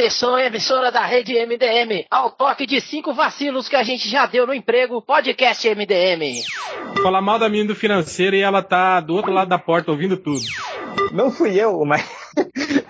[0.00, 4.46] Atenção, emissora da rede MDM, ao toque de cinco vacilos que a gente já deu
[4.46, 6.42] no emprego, podcast MDM.
[7.02, 10.16] Falar mal da menina do financeiro e ela tá do outro lado da porta ouvindo
[10.16, 10.40] tudo.
[11.12, 12.02] Não fui eu, mas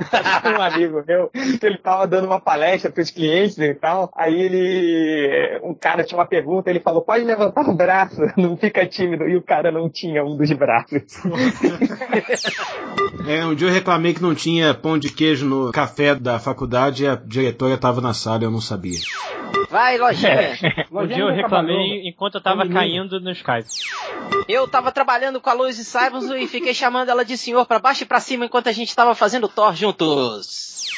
[0.58, 4.10] um amigo meu, que ele tava dando uma palestra para os clientes e tal.
[4.16, 8.86] Aí ele, um cara tinha uma pergunta, ele falou: pode levantar o braço, não fica
[8.86, 9.28] tímido.
[9.28, 11.02] E o cara não tinha um dos braços.
[13.26, 17.04] é, um dia eu reclamei que não tinha pão de queijo no café da faculdade
[17.04, 18.98] e a diretora tava na sala e eu não sabia.
[19.70, 20.32] Vai, lojinha.
[20.32, 20.86] É.
[20.90, 23.68] Um dia eu reclamei enquanto eu tava caindo no Skype.
[24.48, 28.02] Eu tava trabalhando com a Lois Simons e fiquei chamando ela de senhor para baixo
[28.02, 30.90] e pra cima enquanto a gente tava fazendo Thor juntos.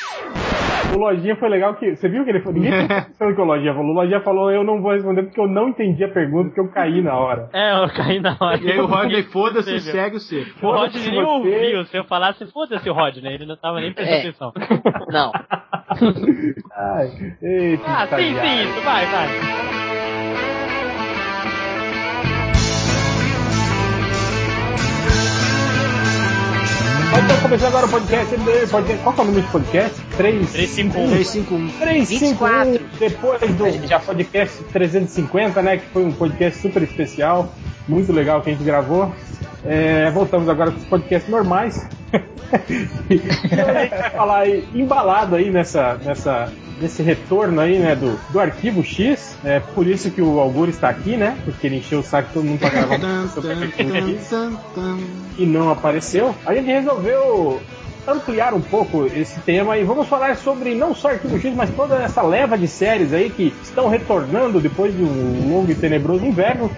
[0.95, 1.97] O Lojinha foi legal que.
[1.97, 2.61] Você viu que ele falou?
[2.61, 3.91] Ninguém pensou o que o Lojinha falou.
[3.91, 6.71] O Lojinha falou: Eu não vou responder porque eu não entendi a pergunta, porque eu
[6.71, 7.49] caí na hora.
[7.53, 8.61] É, eu caí na hora.
[8.61, 10.47] E aí o Rodney, foda-se, segue o C.
[10.63, 11.85] O Rodney nem ouviu.
[11.85, 14.21] Se eu falasse, foda-se o Rodney, ele não tava nem prestando é.
[14.21, 14.53] atenção.
[15.09, 15.33] Não.
[16.75, 19.29] Ai, eita, ah, sim, sim, isso, vai, vai.
[27.25, 28.37] Então, começando agora o podcast,
[28.71, 29.03] podcast.
[29.03, 30.01] Qual é o número de podcast?
[30.17, 30.51] 3...
[30.51, 31.11] 351.
[31.11, 31.69] 351.
[31.79, 32.99] 351.
[32.99, 35.77] Depois do já podcast 350, né?
[35.77, 37.53] Que foi um podcast super especial,
[37.87, 39.13] muito legal que a gente gravou.
[39.65, 41.89] É, voltamos agora com os podcasts normais.
[43.09, 48.83] e vai falar aí, embalado aí nessa, nessa nesse retorno aí, né, do, do arquivo
[48.83, 49.37] X.
[49.45, 51.39] É por isso que o Augur está aqui, né?
[51.45, 52.99] Porque ele encheu o saco todo mundo pra gravar.
[55.39, 56.35] E não apareceu.
[56.45, 57.61] A gente resolveu
[58.07, 62.03] ampliar um pouco esse tema e vamos falar sobre não só Arquivo X, mas toda
[62.03, 66.69] essa leva de séries aí que estão retornando depois de um longo e tenebroso inverno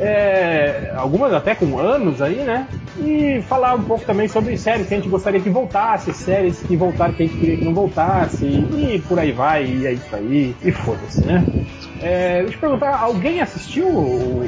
[0.00, 2.66] é, algumas até com anos aí, né?
[2.98, 6.74] E falar um pouco também sobre séries que a gente gostaria que voltasse, séries que
[6.74, 10.16] voltaram que a gente queria que não voltasse, e por aí vai, e é isso
[10.16, 11.44] aí, e foda-se, né?
[12.00, 14.42] É, deixa eu perguntar, alguém assistiu o,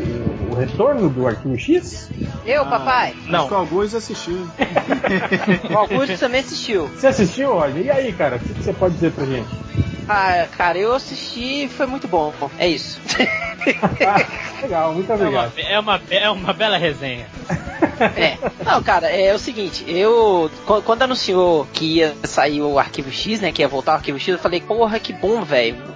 [0.50, 2.10] o, retorno do Arquivo X?
[2.46, 3.14] Eu, papai?
[3.28, 3.38] Ah, não.
[3.40, 4.48] Acho que o Augusto assistiu.
[5.70, 6.88] o Augusto também assistiu.
[6.88, 7.84] Você assistiu, Roger?
[7.84, 9.48] E aí, cara, o que, que você pode dizer pra gente?
[10.08, 12.32] Ah, cara, eu assisti e foi muito bom.
[12.58, 13.00] É isso.
[14.62, 15.52] Legal, muito obrigado.
[15.56, 17.26] É uma, é uma, é uma bela resenha.
[18.16, 18.36] É.
[18.64, 20.50] Não, cara, é o seguinte, eu
[20.84, 24.28] quando anunciou que ia sair o arquivo X, né, que ia voltar o arquivo X,
[24.28, 25.91] eu falei, porra, que bom, velho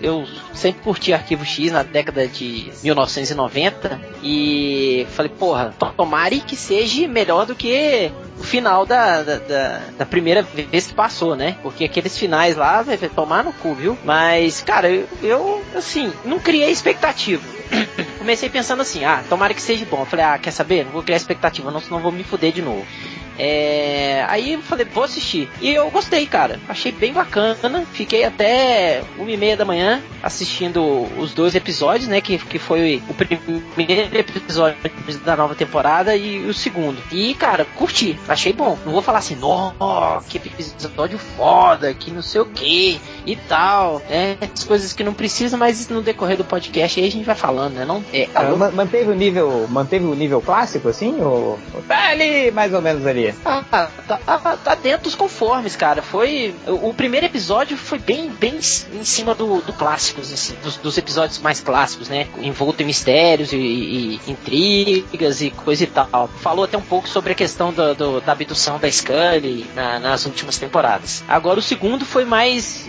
[0.00, 7.08] eu sempre curti Arquivo X na década de 1990 e falei, porra, tomare que seja
[7.08, 11.56] melhor do que o final da, da, da, da primeira vez que passou, né?
[11.62, 13.98] Porque aqueles finais lá, vai tomar no cu, viu?
[14.04, 17.42] Mas, cara, eu, eu assim, não criei expectativa.
[18.18, 20.04] Comecei pensando assim, ah, tomara que seja bom.
[20.04, 20.84] Falei, ah, quer saber?
[20.84, 22.86] Não vou criar expectativa, não, senão vou me fuder de novo.
[23.38, 24.24] É...
[24.28, 25.48] Aí eu falei, vou assistir.
[25.60, 26.58] E eu gostei, cara.
[26.68, 27.84] Achei bem bacana.
[27.92, 32.20] Fiquei até uma e meia da manhã assistindo os dois episódios, né?
[32.20, 34.78] Que, que foi o primeiro episódio
[35.24, 36.98] da nova temporada e o segundo.
[37.12, 38.18] E, cara, curti.
[38.28, 38.78] Achei bom.
[38.84, 44.02] Não vou falar assim, nossa, que episódio foda, que não sei o que e tal.
[44.08, 44.36] Né?
[44.52, 47.74] As coisas que não precisa, mas no decorrer do podcast aí a gente vai falando,
[47.74, 47.84] né?
[47.84, 49.66] Não, é, ah, manteve o nível.
[49.68, 51.20] Manteve o nível clássico, assim?
[51.20, 53.27] Ou, tá ali, mais ou menos ali?
[53.44, 56.02] Ah, tá, tá, tá dentro dos conformes, cara.
[56.02, 56.54] Foi.
[56.66, 60.98] O, o, primeiro episódio foi bem, bem em cima do, do clássicos, assim, dos, dos,
[60.98, 62.26] episódios mais clássicos, né?
[62.40, 66.28] Envolto em mistérios e, e, intrigas e coisa e tal.
[66.40, 70.24] Falou até um pouco sobre a questão do, do, da abdução da Scully na, nas
[70.26, 71.22] últimas temporadas.
[71.28, 72.86] Agora o segundo foi mais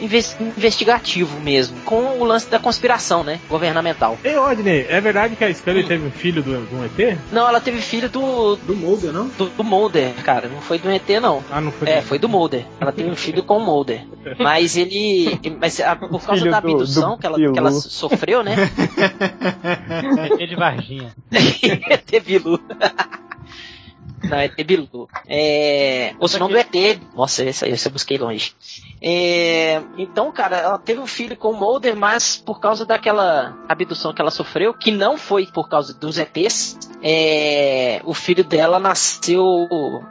[0.57, 3.39] investigativo mesmo, com o lance da conspiração, né?
[3.49, 4.17] Governamental.
[4.23, 5.87] Ei, Rodney, é verdade que a Scully hum.
[5.87, 7.17] teve um filho do, do ET?
[7.31, 8.55] Não, ela teve filho do.
[8.57, 9.27] Do Mulder, não?
[9.27, 10.47] Do, do Mulder, cara.
[10.47, 11.43] Não foi do ET, não.
[11.49, 12.63] Ah, não foi É, foi do Mulder.
[12.79, 14.05] Ela tem um filho com o Mulder.
[14.37, 15.39] Mas ele.
[15.59, 18.55] Mas a, por causa filho da abdução do, do que, ela, que ela sofreu, né?
[20.39, 21.15] ET de Varginha.
[21.31, 22.59] ET Bilu.
[24.23, 25.09] Não, é ET Bilu.
[25.27, 26.13] É...
[26.19, 26.99] Ou senão do ET.
[27.15, 28.53] Nossa, esse aí eu busquei longe.
[29.01, 34.13] É, então, cara, ela teve um filho com o Mulder, mas por causa daquela abdução
[34.13, 39.43] que ela sofreu, que não foi por causa dos ETs, é, o filho dela nasceu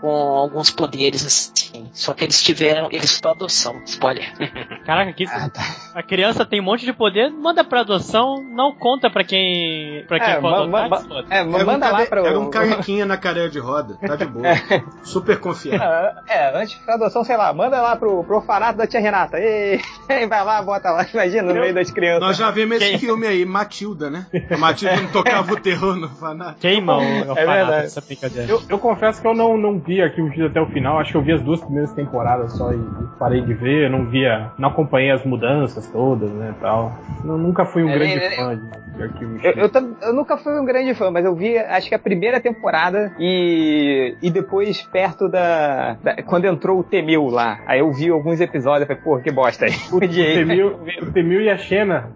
[0.01, 1.91] com alguns poderes, assim.
[1.93, 3.83] Só que eles tiveram, eles estão adoção.
[3.85, 4.33] Spoiler.
[4.87, 5.63] Caraca, que ah, tá.
[5.95, 10.19] a criança tem um monte de poder, manda pra adoção, não conta pra quem, pra
[10.19, 13.59] quem é, for adotar, é, manda um lá pra Era um carrequinha na cadeira de
[13.59, 14.47] roda, tá de boa.
[15.05, 16.23] Super confiável.
[16.27, 19.39] É, antes pra adoção, sei lá, manda lá pro, pro orfanato da tia Renata.
[19.39, 19.81] Ei,
[20.29, 22.21] vai lá, bota lá, imagina, no meio das crianças.
[22.21, 24.27] Nós já vimos esse filme aí, Matilda, né?
[24.51, 26.61] A Matilda não tocava o terror no fanático.
[26.61, 27.87] Queima o, o É verdade.
[27.87, 28.51] essa brincadeira.
[28.51, 31.17] Eu, eu confesso que eu não, não vi Arquivo X até o final, acho que
[31.17, 34.51] eu vi as duas primeiras temporadas só e, e parei de ver, eu não via,
[34.59, 36.97] não acompanhei as mudanças todas, né, tal.
[37.25, 39.45] Eu nunca fui um É, grande é, fã de, de Arquivo X.
[39.45, 42.41] Eu, eu, eu nunca fui um grande fã, mas eu vi, acho que a primeira
[42.41, 47.59] temporada e, e depois perto da, da- Quando entrou o Temil lá.
[47.67, 49.75] Aí eu vi alguns episódios e falei, pô, que bosta aí.
[49.93, 52.11] O Temil, o Temil e a Xena.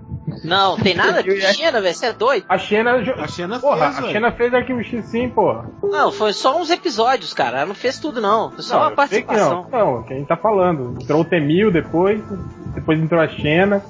[0.45, 1.95] Não, tem nada de Xena, velho.
[1.95, 2.45] Você é doido?
[2.49, 2.93] A Xena.
[3.17, 4.13] A Xena Porra, fez, a.
[4.13, 5.69] Xena fez Arquivo X sim, porra.
[5.83, 7.59] Não, foi só uns episódios, cara.
[7.59, 8.51] Ela não fez tudo, não.
[8.51, 9.67] Foi só Não, uma eu sei que participação.
[9.71, 10.97] Não, não, quem a gente tá falando.
[11.03, 12.21] Entrou o Temil depois,
[12.75, 13.83] depois entrou a Xena.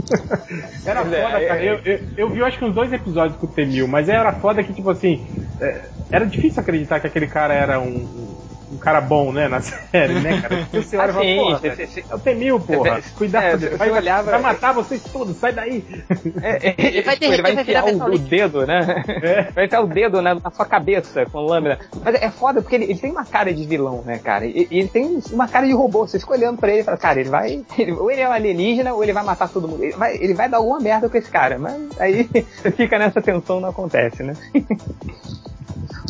[0.86, 1.62] era É, foda, é, cara.
[1.64, 4.62] Eu, eu, eu vi acho que uns dois episódios com o Temil, mas era foda
[4.62, 5.26] que, tipo assim,
[5.60, 8.38] é, era difícil acreditar que aquele cara era um,
[8.72, 10.56] um- cara bom, né, na série, né, cara?
[10.56, 12.04] Porque você olha e fala, Assim, porra, cê-
[12.48, 12.98] é o porra.
[12.98, 15.84] É, Cuidado, é, vai, você olhava- vai matar vocês todos, sai daí.
[16.42, 19.02] É, é, Ele vai tipo, ele vai vai enfiar o, o dedo, né?
[19.22, 19.50] É.
[19.54, 21.78] Vai enfiar o dedo na, na sua cabeça com lâmina.
[22.04, 24.46] Mas é foda porque ele, ele tem uma cara de vilão, né, cara?
[24.46, 26.06] E, e ele tem uma cara de robô.
[26.06, 27.64] Você fica olhando pra ele e fala, cara, ele vai.
[27.78, 29.82] ele- ou ele é um alienígena ou ele vai matar todo mundo.
[29.82, 31.58] Ele vai, ele vai dar alguma merda com esse cara.
[31.58, 32.28] Mas aí
[32.62, 34.34] você fica nessa tensão, não acontece, né?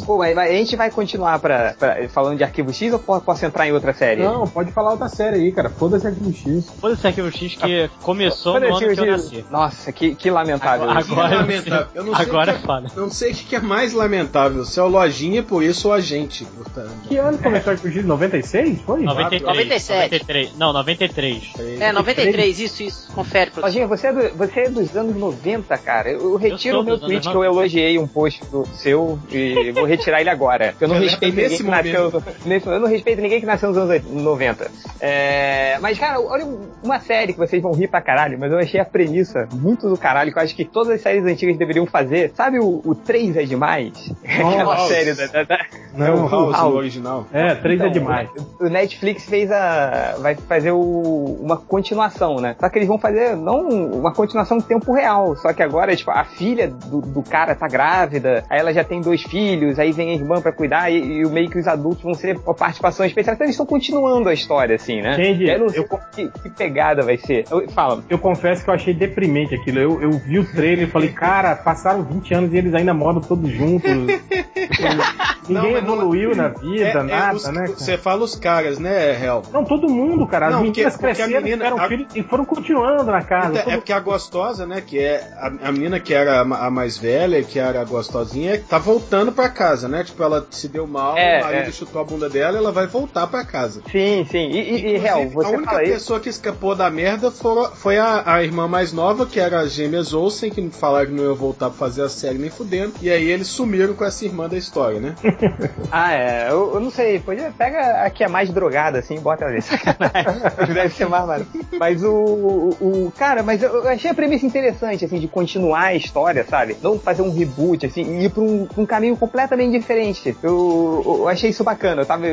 [0.07, 3.21] Pô, mas, mas a gente vai continuar pra, pra- falando de Arquivo X ou po-
[3.21, 4.23] posso entrar em outra série?
[4.23, 5.71] Não, pode falar outra série aí, cara.
[5.71, 6.69] Foda-se Arquivo X.
[6.81, 9.45] Foda-se Arquivo X que começou Quando no eu ano que eu nasci.
[9.51, 10.85] Nossa, que, que lamentável.
[10.91, 11.13] Agora- isso.
[11.13, 11.87] agora- lamentável.
[11.95, 12.87] Eu não sei Agora o que é foda.
[12.97, 16.01] Não sei o que é mais lamentável, se é o Lojinha, por isso ou a
[16.01, 16.45] gente.
[16.45, 16.91] Portanto.
[17.09, 18.05] Que ano começou Arquivo X?
[18.05, 18.81] 96?
[18.83, 19.01] Foi?
[19.03, 20.03] 93, 97.
[20.03, 20.57] 93.
[20.59, 21.53] Não, 93.
[21.81, 23.13] É, 93, isso, isso.
[23.13, 23.67] Confere, professor.
[23.67, 26.11] Lojinha, você é, do- você é dos anos 90, cara.
[26.11, 29.19] Eu, eu retiro sou o meu tweet anos que eu elogiei um post do seu
[29.31, 30.75] e vou retirar ele agora.
[30.81, 31.63] Eu não respeito ninguém nesse.
[31.63, 34.71] Nesse, eu não respeito ninguém que nasceu nos anos 90.
[35.01, 36.47] É, mas, cara, olha
[36.83, 39.97] uma série que vocês vão rir pra caralho, mas eu achei a premissa muito do
[39.97, 42.33] caralho, que eu acho que todas as séries antigas deveriam fazer.
[42.35, 43.93] Sabe o, o 3 é demais?
[44.25, 44.89] Aquela Nossa.
[44.95, 45.27] série da.
[45.27, 45.59] da, da
[45.95, 46.73] Não, é o House, House.
[46.73, 47.27] o original.
[47.33, 48.29] É, 3 é Então, demais.
[48.61, 50.17] O Netflix fez a.
[50.19, 52.57] vai fazer o, uma continuação, né?
[52.59, 55.35] Só que eles vão fazer não uma continuação em tempo real.
[55.37, 59.01] Só que agora, tipo, a filha do, do cara tá grávida, aí ela já tem
[59.01, 62.03] dois filhos, aí vem a irmã pra cuidar, e, e o meio que os adultos
[62.03, 63.35] vão ser uma participação especial.
[63.35, 65.13] Então eles estão continuando a história, assim, né?
[65.15, 65.49] Entendi.
[65.49, 67.45] Eu não sei Eu- que, que pegada vai ser.
[67.51, 68.03] Eu- fala.
[68.09, 69.79] Eu confesso que eu achei deprimente aquilo.
[69.79, 73.21] Eu, eu vi o trailer e falei, cara, passaram 20 anos e eles ainda moram
[73.21, 73.91] todos juntos.
[75.49, 77.63] Ninguém não- evoluiu na vida, É, é, nada, os- né?
[77.63, 77.67] cara?
[77.69, 79.43] Você fala os caras, né, Hel?
[79.53, 80.47] Não, todo mundo, cara.
[80.47, 83.51] As Não, meninas porque- porque a cresceram, menina- a- filhos e foram continuando na casa.
[83.51, 86.67] Então, Todo- É porque a gostosa, né, que é a, a menina que era a,
[86.67, 90.05] a mais velha, que era a gostosinha, tá voltando pra casa, né?
[90.05, 91.73] Tipo, ela se deu mal, É, o marido é.
[91.73, 93.83] chutou a bunda dela, ela vai voltar pra casa.
[93.91, 94.51] Sim, sim.
[94.51, 95.93] E, e, e real, a você única fala isso.
[95.93, 99.73] pessoa que escapou da merda foram- foi a, a irmã mais nova, que era as
[99.73, 102.93] gêmeas Olsen, que falaram que não ia voltar pra fazer a série nem fudendo.
[103.01, 105.15] E aí eles sumiram com essa irmã da história, né?
[105.93, 106.51] Ah, é.
[106.51, 107.19] Eu, eu não sei.
[107.19, 109.61] Podia, pega a que é mais drogada, assim, e bota ali.
[109.63, 110.41] Sacanagem.
[110.73, 111.51] Deve ser mais maneiro.
[111.79, 115.87] Mas o, o, o- Cara, mas eu, eu achei a premissa interessante, assim, de continuar
[115.87, 116.77] a história, sabe?
[116.83, 120.37] Não fazer um reboot, assim, e ir pra um, pra um caminho completamente diferente.
[120.43, 122.00] Eu, eu achei isso bacana.
[122.01, 122.27] Eu tava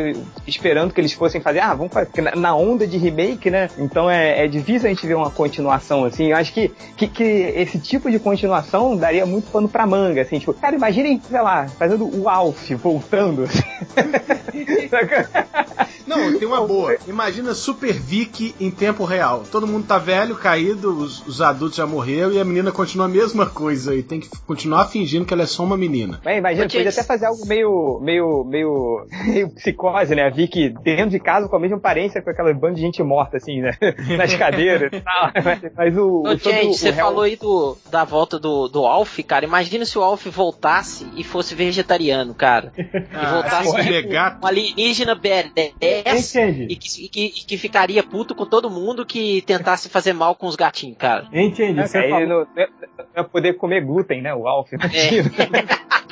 [0.45, 1.59] esperando que eles fossem fazer.
[1.59, 2.07] Ah, vamos fazer.
[2.07, 3.69] Porque na, onda de remake, né?
[3.77, 6.31] Então é, é difícil a gente ver uma continuação, assim.
[6.31, 10.39] Eu acho que, que, que esse tipo de continuação daria muito pano pra manga, assim.
[10.39, 13.43] Tipo, cara, imaginem, sei lá, fazendo o Alf voltando.
[13.43, 13.63] assim.
[16.07, 16.97] Não, tem uma boa.
[17.05, 19.43] Imagina Super Vic em tempo real.
[19.51, 23.09] Todo mundo tá velho, caído, os, os adultos já morreram e a menina continua a
[23.09, 26.21] mesma coisa e tem que continuar fingindo que ela é só uma menina.
[26.23, 30.23] Mas imagina, podia até fazer algo meio, meio, meio, meio psicose, né?
[30.25, 33.37] A Vicky dentro de casa com a mesma aparência com aquela banda de gente morta,
[33.37, 33.71] assim, né?
[34.17, 35.31] Nas cadeiras e tal.
[35.75, 36.23] Mas, o.
[36.25, 39.45] Ô, gente, o você Hell- falou aí do, da volta do, do Alf, cara.
[39.45, 42.71] Imagina se o Alf voltasse e fosse vegetariano, cara.
[43.17, 46.67] E voltasse Ah, tipo, é um alienígena Entende?
[46.69, 50.35] e que, e, que, e que ficaria puto com todo mundo que tentasse fazer mal
[50.35, 51.27] com os gatinhos, cara.
[51.33, 51.79] Entende?
[51.79, 54.33] É, Você aí falou, não, não ia poder comer glúten, né?
[54.33, 54.71] O Alf.
[54.73, 54.77] É.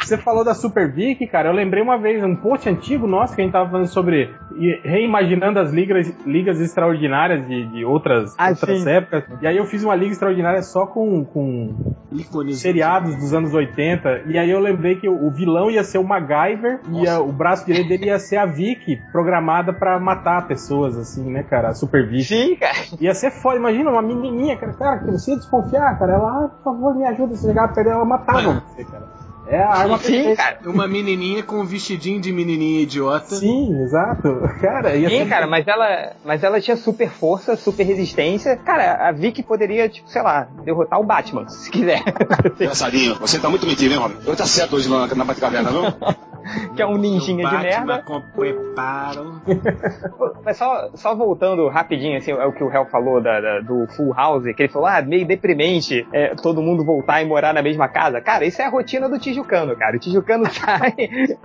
[0.03, 1.49] você falou da Super Vic, cara.
[1.49, 4.33] Eu lembrei uma vez, um post antigo nosso que a gente tava falando sobre
[4.83, 8.89] reimaginando as ligas, ligas extraordinárias de, de outras, Ah, outras sim.
[8.89, 9.23] épocas.
[9.41, 11.75] E aí eu fiz uma liga extraordinária só com, com
[12.53, 14.23] seriados dos anos 80.
[14.27, 17.65] E aí eu lembrei que o, vilão ia ser o MacGyver e a- o braço
[17.65, 21.69] direito dele ia ser a Vicky, programada pra matar pessoas, assim, né, cara?
[21.69, 22.23] A Super Vic.
[22.23, 22.75] Sim, cara.
[22.99, 26.49] Ia ser foda, imagina uma menininha, cara, cara, que você ia desconfiar, cara, ela, ah,
[26.49, 29.03] por favor, me ajuda, se chegar perto dela, ela matava você, cara.
[29.47, 30.35] É a arma Sim, perfeita.
[30.43, 30.57] cara.
[30.65, 33.35] Uma menininha com um vestidinho de menininha idiota.
[33.35, 34.41] Sim, exato.
[34.59, 38.55] Cara, ia Sim, ser- cara, mas ela, mas ela tinha super força, super resistência.
[38.57, 42.01] Cara, a Vicky poderia, tipo, sei lá, derrotar o Batman, se quiser.
[42.59, 44.15] Engraçadinho, você tá muito mentindo, hein, Robin?
[44.25, 45.93] Eu tá certo hoje na, na Batcaverna, não?
[46.75, 48.03] que é um ninjinha de Batman merda.
[48.03, 49.41] com preparo.
[50.45, 53.87] Mas só, só voltando rapidinho, assim, é o que o Hell falou da, da- do
[53.95, 57.61] Full House, que ele falou, ah, meio deprimente é, todo mundo voltar e morar na
[57.63, 58.21] mesma casa.
[58.21, 59.95] Cara, isso é a rotina do Tijucano, cara.
[59.95, 60.93] O Tijucano sai,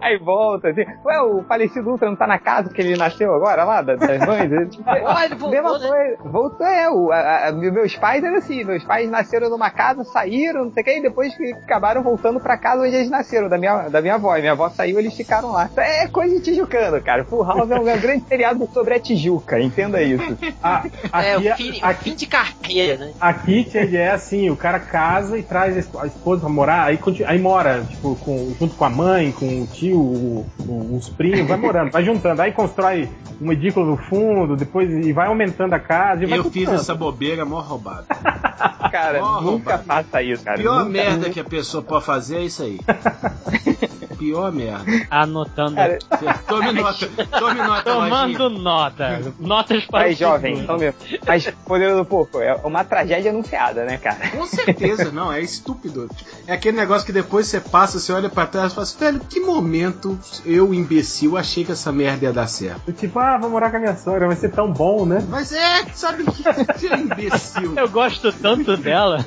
[0.00, 0.84] aí volta, assim.
[1.04, 4.24] Ué, o falecido Ultra não tá na casa que ele nasceu agora lá, da- das
[4.26, 4.50] mães?
[4.50, 5.88] Ele, tipo, Ah, ele voltou, mesma né?
[5.88, 6.16] coisa.
[6.30, 6.90] Voltou, é.
[6.90, 10.82] O, a- a- meus pais eram assim, meus pais nasceram numa casa, saíram, não sei
[10.82, 14.00] o que, e depois que acabaram voltando pra casa onde eles nasceram, da minha, da
[14.00, 14.36] minha avó.
[14.36, 15.68] E minha avó saiu, eles ficaram lá.
[15.76, 17.24] É coisa de Tijucano, cara.
[17.24, 20.36] Full House é um grande seriado sobre a Tijuca, entenda isso.
[20.62, 20.82] a-
[21.22, 23.12] É, aqui, o fim, o aqui, fim de carreira, né?
[23.20, 26.84] aqui Tia, é assim, o cara casa e traz a esp- a esposa pra morar,
[26.84, 31.08] aí, aí mora, tipo, com- junto com a mãe, com o tio, o- o- os
[31.08, 33.08] primos, vai morando, vai juntando, aí constrói
[33.40, 36.94] um edículo no fundo, depois e vai aumentando a casa e vai Eu fiz essa
[36.94, 38.04] bobeira mó roubada.
[38.90, 39.84] Cara, Oh, nunca roubado.
[39.84, 40.58] faça isso, cara.
[40.58, 42.78] Pior Nunca- merda que a pessoa pode fazer é isso aí.
[44.20, 44.84] Pior merda.
[45.10, 45.76] Anotando.
[45.76, 45.98] Cara,
[46.46, 47.08] Tome nota,
[47.38, 48.38] tome nota, Lojinha.
[48.38, 49.32] Tomando nota.
[49.40, 50.62] Notas para Aí, o jovem, futuro.
[50.64, 51.00] então mesmo.
[51.26, 54.28] Mas, poderoso pouco, é uma tragédia anunciada, né, cara?
[54.28, 56.06] Com certeza, não, é estúpido.
[56.46, 59.20] É aquele negócio que depois você passa, você olha pra trás e fala assim, velho,
[59.20, 62.92] que momento eu, imbecil, achei que essa merda ia dar certo.
[62.92, 65.24] Tipo, ah, vou morar com a minha sogra, vai ser tão bom, né?
[65.30, 67.72] Mas é, sabe que você é imbecil.
[67.74, 69.24] Eu gosto tanto dela.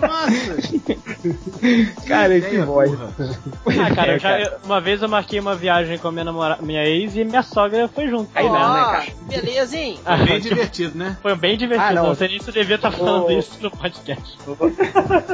[0.00, 0.82] Nossa,
[2.06, 3.12] Cara, que burra.
[3.80, 6.24] Ah, cara, É, eu já, eu- uma vez eu marquei uma viagem com a minha,
[6.24, 8.30] namora, minha ex e minha sogra foi junto.
[8.34, 9.04] Aí não, né, cara?
[9.28, 9.98] beleza, hein?
[10.04, 11.16] Ah, Bem tipo, divertido, né?
[11.22, 11.88] Foi bem divertido.
[11.90, 12.08] Ah, não.
[12.08, 12.14] não.
[12.14, 13.30] sei nem se eu devia estar falando Ô.
[13.30, 14.38] isso no podcast.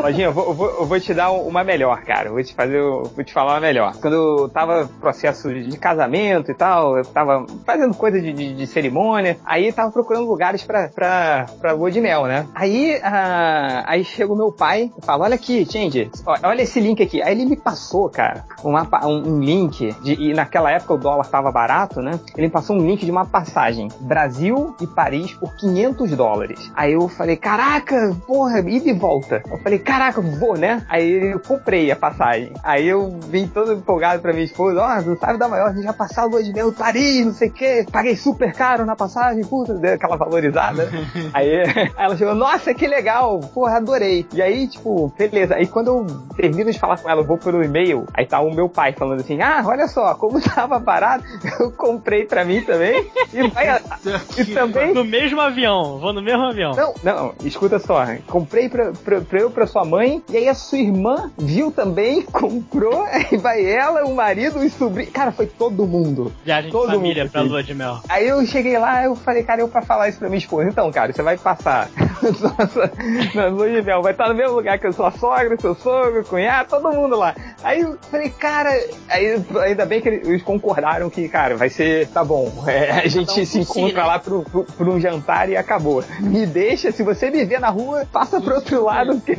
[0.02, 2.28] Lojinha, eu vou, eu, vou, eu vou te dar uma melhor, cara.
[2.28, 3.96] Eu Vou te fazer, vou te falar uma melhor.
[3.96, 8.54] Quando eu tava no processo de casamento e tal, eu tava fazendo coisa de, de-
[8.54, 12.46] de cerimônia, aí tava procurando lugares pra, pra, pra lua de mel, né?
[12.54, 16.10] Aí, ah, aí chega o meu pai e fala, olha aqui, Change,
[16.42, 17.22] olha esse link aqui.
[17.22, 21.26] Aí ele me passou, cara, uma um, um link, de, e naquela época o dólar
[21.26, 22.18] tava barato, né?
[22.36, 26.70] Ele me passou um link de uma passagem Brasil e Paris por 500 dólares.
[26.74, 29.42] Aí eu falei, caraca, porra, ida e volta.
[29.50, 30.84] Eu falei, caraca, vou, né?
[30.88, 32.52] Aí eu comprei a passagem.
[32.62, 35.84] Aí eu vim todo empolgado pra minha esposa, ó, não sabe da maior, a gente
[35.84, 37.86] já passar a lua de mel Paris, não sei o quê.
[37.90, 40.88] Paguei super caro na passagem, puta, deu aquela valorizada.
[41.32, 41.62] aí
[41.96, 44.17] ela chegou, nossa, que legal, porra, adorei.
[44.32, 45.54] E aí, tipo, beleza.
[45.54, 46.06] Aí quando eu
[46.36, 49.20] termino de falar com ela, eu vou pelo e-mail, aí tá o meu pai falando
[49.20, 51.24] assim, ah, olha só, como tava barato,
[51.60, 53.06] eu comprei pra mim também.
[53.32, 53.80] E vai,
[54.38, 56.72] e também No mesmo avião, vou no mesmo avião.
[56.74, 58.04] não, não, escuta só.
[58.26, 62.22] Comprei pra, pra, pra eu, pra sua mãe, e aí a sua irmã viu também,
[62.30, 65.12] comprou, aí vai ela, o marido, os sobrinhos.
[65.12, 66.32] Cara, foi todo mundo.
[66.44, 67.52] Viagem de todo família mundo pra fez.
[67.52, 67.98] lua de mel.
[68.08, 70.68] Aí eu cheguei lá, eu falei, cara, eu pra falar isso pra minha esposa.
[70.68, 71.88] Então, cara, você vai passar
[72.22, 72.92] nossa,
[73.34, 76.24] na lua de mel, vai estar no mesmo lugar que a sua sogra, seu sogro,
[76.24, 77.34] cunhado, todo mundo lá.
[77.62, 78.70] Aí eu falei, cara,
[79.10, 83.38] aí, ainda bem que eles concordaram que, cara, vai ser, tá bom, é, a gente
[83.40, 84.08] um se encontra né?
[84.08, 86.02] lá pro, pro, pro um jantar e acabou.
[86.20, 89.20] Me deixa, se você me ver na rua, passa pro outro lado.
[89.20, 89.36] que-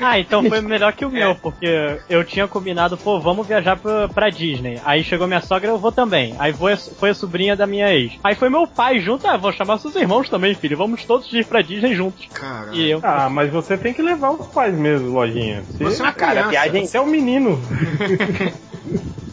[0.00, 4.08] Ah, então foi melhor que o meu, porque eu tinha combinado, pô, vamos viajar pra,
[4.08, 4.78] pra Disney.
[4.84, 6.34] Aí chegou minha sogra, eu vou também.
[6.38, 8.12] Aí foi, a- foi a sobrinha da minha ex.
[8.22, 10.76] Aí foi meu pai junto, ah, vou chamar seus irmãos também, filho.
[10.76, 12.26] Vamos todos ir pra Disney juntos.
[12.34, 12.74] Caralho.
[12.74, 13.00] E eu.
[13.02, 15.62] Ah, mas você tem que levar os pais mesmo, lojinha.
[15.70, 16.50] Você, Você é uma Cara, a criança.
[16.50, 16.86] viagem.
[16.86, 17.60] você é um menino.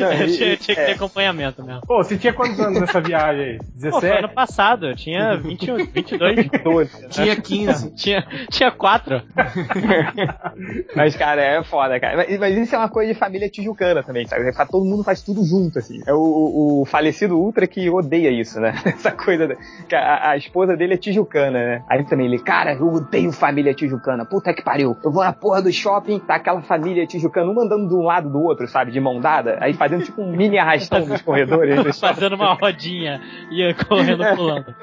[0.00, 0.86] Não, eu e- tinha, tinha que é.
[0.86, 1.80] ter acompanhamento mesmo.
[1.86, 3.58] Pô, você tinha quantos anos nessa viagem aí?
[3.90, 4.34] Pô, foi ano 17?
[4.34, 6.48] passado, eu tinha 21, 22.
[6.62, 7.08] 12.
[7.10, 7.90] Tinha 15.
[7.96, 9.22] tinha, tinha quatro.
[10.94, 12.16] Mas, cara, é foda, cara.
[12.16, 14.44] Mas, mas isso é uma coisa de família tijucana também, sabe?
[14.70, 16.00] Todo mundo faz tudo junto, assim.
[16.06, 18.74] É o, o- falecido Ultra que odeia isso, né?
[18.84, 19.56] Essa coisa.
[19.92, 21.82] a, a esposa dele é tijucana, né?
[21.88, 24.24] Aí também ele, cara, eu odeio família tijucana.
[24.24, 24.96] Puta que pariu.
[25.04, 28.30] Eu vou na porra do shopping, tá aquela família tijucana, um andando de um lado
[28.30, 28.90] do outro, sabe?
[28.92, 29.43] De mão dada.
[29.60, 31.98] Aí fazendo tipo um mini arrastão nos corredores.
[32.00, 33.20] Fazendo uma rodinha
[33.50, 34.74] e correndo pulando.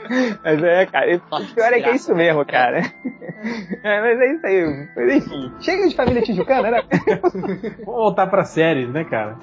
[0.43, 1.15] Mas é, cara.
[1.17, 2.81] O Nossa, pior é que é isso mesmo, cara.
[3.83, 4.87] É, mas é isso aí.
[4.95, 5.51] Mas enfim.
[5.59, 6.81] Chega de família tijucana, né?
[7.21, 9.35] Vamos voltar pra séries, né, cara?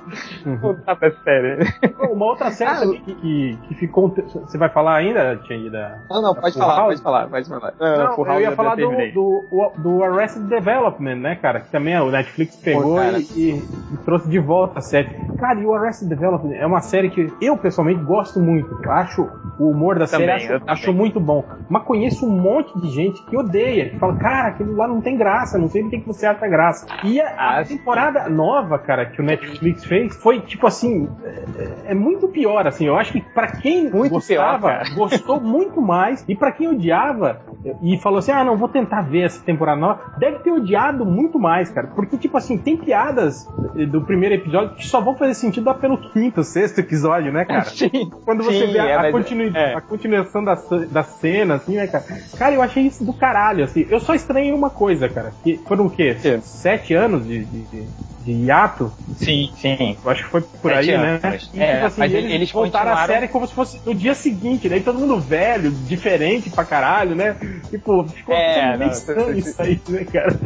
[0.60, 1.64] Voltar pra série.
[1.92, 4.08] Pô, Uma outra série Ah, que, que, que ficou.
[4.08, 5.98] Você vai falar ainda, Tianyi, da.
[6.10, 7.72] Não, não, pode Full falar, pode falar, pode falar.
[7.78, 11.60] Não, Não, Full eu ia falar do, do, o- do Arrested Development, né, cara?
[11.60, 13.18] Que também o Netflix pegou Pô, cara.
[13.18, 14.97] e- e trouxe de volta a série.
[15.38, 18.76] Cara, e o Arrested Development é uma série que eu pessoalmente gosto muito.
[18.90, 19.28] Acho
[19.58, 21.44] o humor da Também, série acho, acho muito bom.
[21.68, 25.16] Mas conheço um monte de gente que odeia, que fala, cara, aquilo lá não tem
[25.16, 26.86] graça, não sei por que que você acha graça.
[27.04, 31.94] E a, a temporada nova, cara, que o Netflix fez, foi tipo assim, é, é
[31.94, 32.86] muito pior, assim.
[32.86, 36.24] Eu acho que pra quem Muito gostava, pior, gostou muito mais.
[36.28, 37.40] E pra quem odiava
[37.82, 41.38] e falou assim, ah, não, vou tentar ver essa temporada nova, deve ter odiado muito
[41.38, 41.88] mais, cara.
[41.88, 43.46] Porque, tipo assim, tem piadas
[43.90, 47.64] do primeiro episódio que só vão fazer sentido lá pelo quinto, sexto episódio, né, cara?
[47.70, 48.10] Sim.
[48.24, 49.74] Quando você Sim, vê a, é, a continui- é.
[49.74, 50.54] a continuação da,
[50.90, 52.04] da cena, assim, né, cara?
[52.36, 53.86] Cara, eu achei isso do caralho, assim.
[53.88, 55.32] Eu só estranhei uma coisa, cara.
[55.42, 56.16] Que foram o quê?
[56.20, 56.40] quê?
[56.40, 57.88] Sete anos de, de, de,
[58.28, 58.92] de hiato?
[59.16, 59.96] Sim, sim.
[60.04, 61.20] Eu acho que foi por Sete aí, né?
[61.22, 61.50] anos.
[61.54, 63.94] E, É, tipo assim, mas eles, eles voltaram a continuaram- série como se fosse no
[63.94, 67.36] dia seguinte, daí todo mundo velho, diferente pra caralho, né?
[67.70, 70.38] Tipo, ficou É, não, estranho isso aí, né, cara?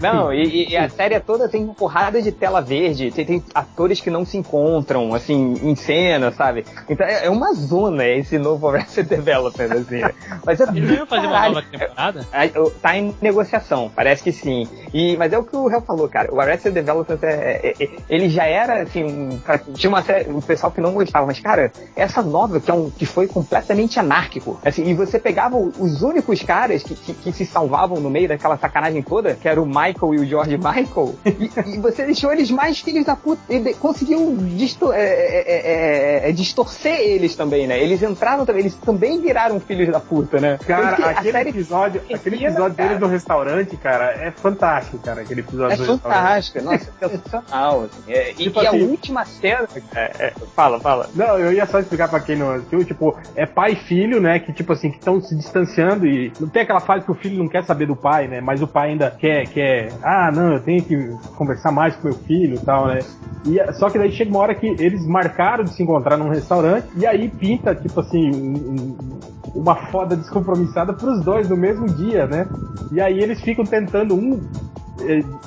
[0.00, 4.00] Não, e, e a série toda tem uma porrada de tela verde, tem, tem atores
[4.00, 6.64] que não se encontram, assim, em cena, sabe?
[6.88, 10.00] Então é, é uma zona esse novo Arrested Development, assim.
[10.00, 10.10] né?
[10.44, 12.26] Mas é Eles não iam fazer uma nova temporada?
[12.32, 12.50] É, é,
[12.80, 14.68] Tá em negociação, parece que sim.
[14.94, 16.32] E, mas é o que o Real falou, cara.
[16.32, 19.40] O Arrested Development, é, é- é- ele já era, assim,
[19.74, 22.90] tinha uma série, um pessoal que não gostava, mas, cara, essa nova, que, é um,
[22.90, 27.32] que foi completamente anárquico, assim, e você pegava o- os únicos caras que, que, que
[27.32, 31.14] se salvavam no meio daquela sacanagem toda, que era o Michael e o George Michael,
[31.24, 36.28] e, e você deixou eles mais filhos da puta, e de- conseguiu disto- é, é,
[36.28, 37.78] é, distorcer eles também, né?
[37.80, 40.58] Eles entraram também, eles também viraram filhos da puta, né?
[40.66, 45.76] Cara, aquele episódio, aquele episódio deles no restaurante, cara, é fantástico, cara, aquele episódio É
[45.76, 46.02] do restaurante.
[46.02, 47.84] fantástica, nossa, sensacional.
[47.84, 48.12] Assim.
[48.12, 49.68] É, e, Tipo e a assim- última cena.
[49.94, 51.08] é, é, fala, fala.
[51.14, 54.38] Não, eu ia só explicar pra quem não assistiu, tipo, é pai e filho, né,
[54.38, 57.38] que tipo assim, que estão se distanciando e não tem aquela fase que o filho
[57.38, 60.60] não quer saber do pai, né, mas o pai ainda quer, quer, ah, não, eu
[60.60, 60.96] tenho que
[61.36, 63.00] conversar mais com meu filho e tal, né.
[63.46, 66.86] E, só que daí chega uma hora que eles marcaram de se encontrar num restaurante
[66.96, 69.20] e aí pinta, tipo assim, um- um-
[69.54, 72.46] uma foda descompromissada pros dois no mesmo dia, né.
[72.92, 74.40] E aí eles ficam tentando um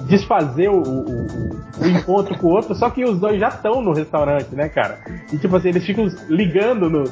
[0.02, 1.28] desfazer o, o-
[1.80, 5.00] o- encontro com o outro, só que os dois já estão no restaurante, né, cara?
[5.32, 7.04] E tipo assim, eles ficam ligando no-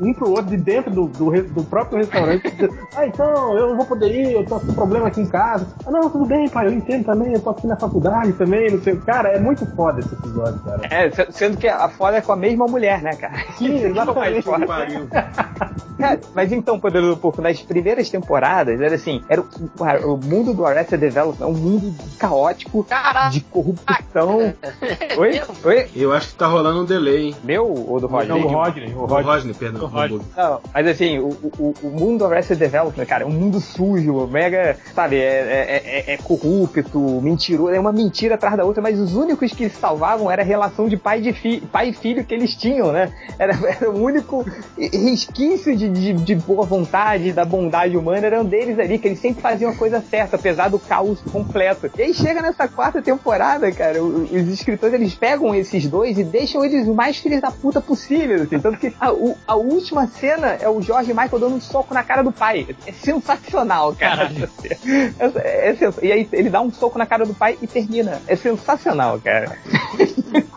[0.00, 2.42] um pro outro de dentro do, do, do próprio restaurante.
[2.96, 5.66] ah, então, eu não vou poder ir, eu tô com problema aqui em casa.
[5.86, 8.80] Ah, não, tudo bem, pai, eu entendo também, eu tô aqui na faculdade também, não
[8.82, 8.96] sei.
[8.96, 10.80] Cara, é muito foda esse episódio, cara.
[10.90, 13.34] É, se- sendo que a foda é com a mesma mulher, né, cara?
[13.58, 14.42] Sim, exatamente.
[14.42, 15.08] Que pariu.
[15.98, 19.46] Cara, mas então, Poderoso Porco, nas primeiras temporadas, era assim, era o,
[20.14, 21.73] o mundo do Arrested Development é um mundo
[22.18, 22.86] caótico,
[23.30, 24.54] de corrupção.
[25.18, 25.40] Oi?
[25.64, 25.86] Oi?
[25.94, 27.36] Eu acho que tá rolando um delay, hein?
[27.42, 28.28] Meu ou do Roger?
[28.28, 29.22] Não, o Rodney, o O Rodney.
[29.24, 29.82] Rodney, perdão.
[29.84, 30.20] O Rodney.
[30.36, 34.26] Não, mas assim, o, o, o mundo do Arrested Development, cara, é um mundo sujo,
[34.26, 38.98] mega, sabe, é, é, é- é corrupto, mentiroso, é uma mentira atrás da outra, mas
[38.98, 42.24] os únicos que se salvavam era a relação de pai, de fi, pai e filho
[42.24, 43.12] que eles tinham, né?
[43.38, 44.44] Era, era o único
[44.78, 49.42] resquício de, de, de boa vontade, da bondade humana, eram deles ali, que eles sempre
[49.42, 51.63] faziam a coisa certa, apesar do caos completo.
[51.98, 56.64] E aí chega nessa quarta temporada, cara, os escritores, eles pegam esses dois e deixam
[56.64, 59.12] eles o mais filhos da puta possível, assim, tanto que a,
[59.46, 62.66] a última cena é o George Michael dando um soco na cara do pai.
[62.86, 64.30] É sensacional, cara.
[65.36, 68.20] É, é sens- e aí ele dá um soco na cara do pai e termina.
[68.26, 69.56] É sensacional, cara.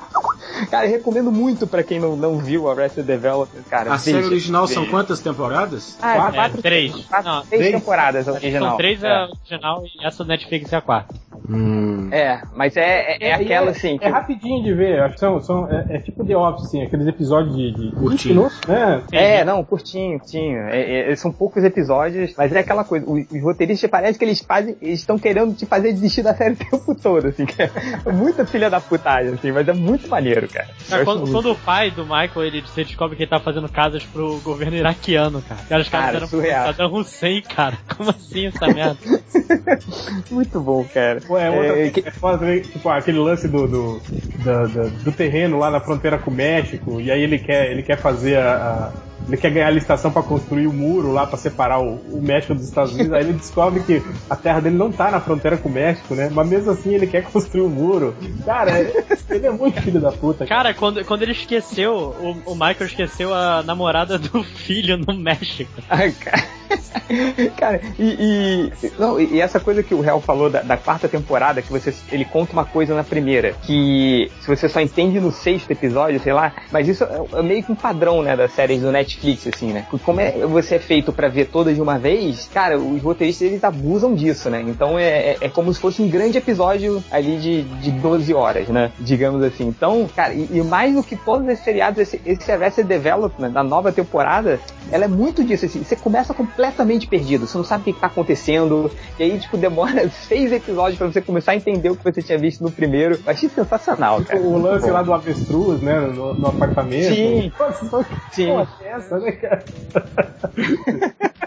[0.70, 3.94] Cara, eu recomendo muito pra quem não, não viu Arrested Development, cara.
[3.94, 4.92] A série Veja, original são veja.
[4.96, 5.98] quantas temporadas?
[6.02, 6.34] Ah, Quatro?
[6.36, 6.96] quatro, É, três.
[7.06, 7.76] quatro- Não, três três.
[7.76, 8.70] temporadas a original.
[8.70, 9.08] São três é.
[9.10, 11.14] a original e essa do Netflix é a quarta.
[11.50, 12.10] Hum.
[12.12, 13.98] É, mas é, é, é aquela assim.
[14.02, 17.08] É rapidinho de ver, acho que são, são, é, é tipo The Office, assim, aqueles
[17.08, 18.36] episódios de, de 20 Curtinho.
[18.36, 19.02] minutos, né?
[19.14, 20.58] É, não, curtinho, curtinho.
[20.70, 23.06] É, é, são poucos episódios, mas é aquela coisa.
[23.10, 26.56] Os, os roteiristas parece que eles fazem, eles estão querendo te fazer desistir da série
[26.56, 27.46] o tempo todo, assim.
[27.46, 27.72] Que é
[28.12, 30.68] muita filha da putagem, assim, mas é muito maneiro, cara.
[30.90, 34.04] Cara, quando, quando o pai do Michael ele você descobre que ele tá fazendo casas
[34.04, 35.62] pro governo iraquiano, cara.
[35.68, 36.66] Cara, os caras Cara, eram surreal.
[36.68, 37.78] Saddam Hussein, cara.
[37.96, 38.98] Como assim essa merda?
[40.32, 41.22] Muito bom, cara.
[41.22, 44.02] Pô, é outra É, que- é foda também, tipo, aquele lance do, do,
[44.44, 47.84] da- da- do terreno lá na fronteira com o México, e aí ele quer, ele
[47.84, 48.92] quer fazer a.
[48.94, 52.22] a- ele quer ganhar a licitação pra construir o muro lá pra separar o, o
[52.22, 53.14] México dos Estados Unidos.
[53.14, 56.30] Aí ele descobre que a terra dele não tá na fronteira com o México, né?
[56.32, 58.16] Mas mesmo assim ele quer construir o muro.
[58.46, 60.46] Cara, é- ele é muito filho da puta.
[60.46, 65.72] Cara, quando, quando ele esqueceu, o, o Michael esqueceu a namorada do filho no México.
[65.90, 66.44] Ai, cara.
[67.58, 71.62] Cara, e, e, não, e essa coisa que o Hell falou da, da, quarta temporada,
[71.62, 75.72] que você, ele conta uma coisa na primeira, que se você só entende no sexto
[75.72, 78.92] episódio, sei lá, mas isso é, é meio que um padrão, né, das séries do
[78.92, 79.86] Netflix, assim, né?
[80.04, 83.64] Como é, você é feito para ver todas de uma vez, cara, os roteiristas eles
[83.64, 84.64] abusam disso, né?
[84.68, 88.68] Então é, é, é, como se fosse um grande episódio ali de, de 12 horas,
[88.68, 88.92] né?
[89.00, 89.68] Digamos assim.
[89.68, 93.64] Então, cara, e, e mais do que todos esses seriados, esse, esse Arrested Development, da
[93.64, 94.60] nova temporada,
[94.92, 98.00] ela é muito disso, assim, você começa completamente perdido, você não sabe o que, que
[98.00, 102.04] tá acontecendo, e aí, tipo, demora seis episódios para você começar a entender o que
[102.04, 103.16] você tinha visto no primeiro.
[103.16, 104.42] Eu achei sensacional, cara.
[104.42, 107.14] O lance lá do avestruz, né, no, no apartamento.
[107.14, 107.52] Sim.
[107.60, 108.48] Nossa, Sim.
[108.48, 109.64] Pô, essa, né, cara?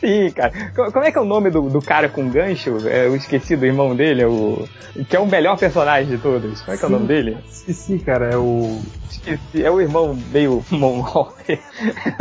[0.00, 0.52] Sim, cara.
[0.74, 2.88] Como é que é o nome do, do cara com gancho?
[2.88, 4.68] É, eu esqueci do irmão dele, é o.
[5.08, 6.60] Que é o melhor personagem de todos.
[6.62, 7.38] Como é que é o nome dele?
[7.50, 8.30] Esqueci, cara.
[8.30, 8.80] É o.
[9.10, 9.64] Esqueci.
[9.64, 11.34] É o irmão meio mongol.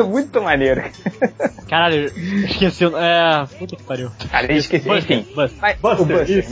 [0.10, 0.84] Muito maneiro.
[1.70, 2.86] Caralho, esqueci.
[2.86, 3.46] É.
[3.58, 4.12] Puta que pariu.
[4.32, 4.88] Cara, eu esqueci.
[4.88, 5.34] Buster, Enfim.
[5.36, 5.58] Buster.
[5.62, 6.46] Mas, Buster, o Buster.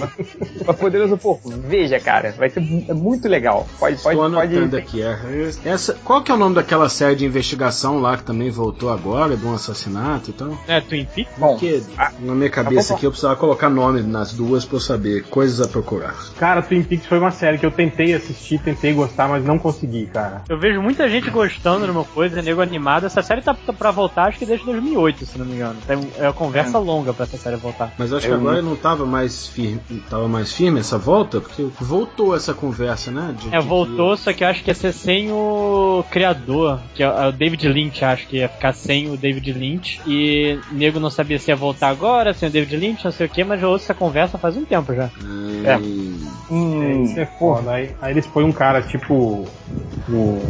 [0.65, 1.49] Mas poderoso porco.
[1.51, 2.33] Veja, cara.
[2.37, 3.67] Vai ser muito legal.
[3.79, 4.77] Pode, pode, Estou pode.
[4.77, 5.01] aqui.
[5.01, 5.15] É.
[5.65, 9.35] Essa, qual que é o nome daquela série de investigação lá que também voltou agora,
[9.35, 10.57] de um assassinato e tal?
[10.67, 11.33] É, Twin Peaks?
[11.37, 11.81] Bom, Porque
[12.19, 15.23] na minha cabeça aqui eu precisava colocar nome nas duas pra eu saber.
[15.23, 16.15] Coisas a procurar.
[16.37, 20.05] Cara, Twin Peaks foi uma série que eu tentei assistir, tentei gostar, mas não consegui,
[20.07, 20.43] cara.
[20.49, 23.05] Eu vejo muita gente gostando de uma coisa, nego animado.
[23.05, 25.77] Essa série tá pra voltar, acho que desde 2008, se não me engano.
[26.17, 26.79] É uma conversa é.
[26.79, 27.93] longa pra essa série voltar.
[27.97, 29.79] Mas acho que agora não tava mais firme,
[30.09, 33.35] tava mais firme essa volta, porque voltou essa conversa, né?
[33.37, 34.23] De, é, de voltou, que...
[34.23, 38.03] só que eu acho que ia ser sem o criador, que é o David Lynch,
[38.03, 40.01] acho que ia ficar sem o David Lynch.
[40.05, 43.29] E nego não sabia se ia voltar agora, sem o David Lynch, não sei o
[43.29, 45.09] que, mas eu ouço essa conversa faz um tempo já.
[45.21, 45.63] Hum.
[45.65, 45.77] É.
[46.49, 47.71] Hum, isso é foda.
[47.71, 49.47] Aí, aí eles põem um cara tipo.
[50.07, 50.41] O,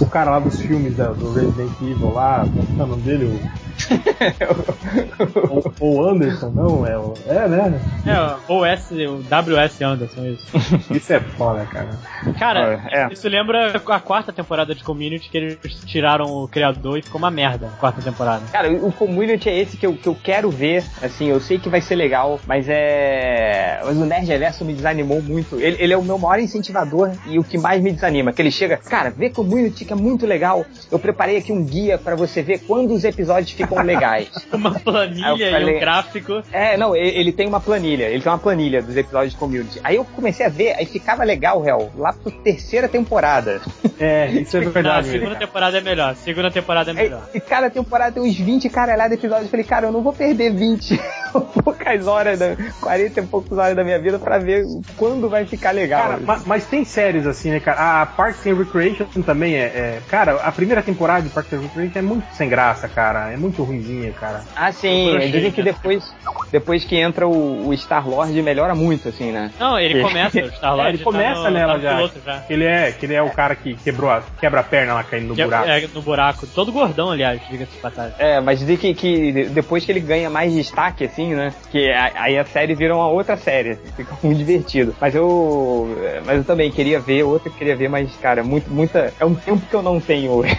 [0.00, 3.24] o cara lá dos filmes da, do Resident Evil lá, como é o nome dele?
[3.26, 3.77] O
[5.80, 6.86] o, Anderson, não?
[6.86, 7.80] É, o, é né?
[8.06, 10.46] É, o S, o WS Anderson, isso.
[10.90, 11.90] isso é foda, cara.
[12.38, 13.12] Cara, é.
[13.12, 17.30] isso lembra a quarta temporada de Community que eles tiraram o criador e ficou uma
[17.30, 18.42] merda a quarta temporada.
[18.52, 21.68] Cara, o Community é esse que eu, que eu quero ver, assim, eu sei que
[21.68, 23.80] vai ser legal, mas é.
[23.84, 25.60] Mas o Nerd Reverso me desanimou muito.
[25.60, 28.32] Ele, ele é o meu maior incentivador e o que mais me desanima.
[28.32, 30.64] Que ele chega, cara, vê Community que é muito legal.
[30.90, 34.28] Eu preparei aqui um guia para você ver quando os episódios ficam ficam legais.
[34.52, 36.42] uma planilha falei, e um gráfico.
[36.52, 39.80] É, não, ele, ele, tem uma planilha, ele tem uma planilha dos episódios de community.
[39.84, 43.60] Aí eu comecei a ver, aí ficava legal, réu, lá pra terceira temporada.
[43.98, 44.88] É, isso é verdade.
[44.88, 45.46] Não, a segunda cara.
[45.46, 47.22] temporada é melhor, segunda temporada é melhor.
[47.32, 49.44] Aí, e cada temporada tem uns 20 caralhados episódios.
[49.44, 51.00] Eu falei, cara, eu não vou perder 20
[51.62, 54.64] poucas horas, da, 40 e poucas horas da minha vida pra ver
[54.96, 56.02] quando vai ficar legal.
[56.02, 58.02] Cara, mas, mas, tem séries assim, né, cara?
[58.02, 61.98] A Parks and Recreation também é, é, Cara, a primeira temporada de Parks and Recreation
[61.98, 63.30] é muito sem graça, cara.
[63.30, 64.42] É muito muito ruimzinha, cara.
[64.54, 65.18] Ah, sim.
[65.30, 66.14] Dizem que depois,
[66.52, 69.50] depois que entra o, o Star-Lord melhora muito, assim, né?
[69.58, 72.10] Não, ele começa, o Star-Lord é, ele começa tá no, nela tá já.
[72.24, 72.44] já.
[72.48, 75.28] Ele é, que ele é o cara que quebrou a, quebra a perna lá caindo
[75.28, 75.68] no que, buraco.
[75.68, 76.46] É, no buraco.
[76.46, 78.14] Todo gordão, aliás, diga-se de passagem.
[78.18, 81.52] É, mas dizem que, que depois que ele ganha mais destaque, assim, né?
[81.70, 83.76] Que aí a série vira uma outra série.
[83.96, 84.94] Fica muito divertido.
[85.00, 85.88] Mas eu.
[86.24, 89.12] Mas eu também queria ver, outra queria ver, mas, cara, muito, muita.
[89.18, 90.58] É um tempo que eu não tenho hoje.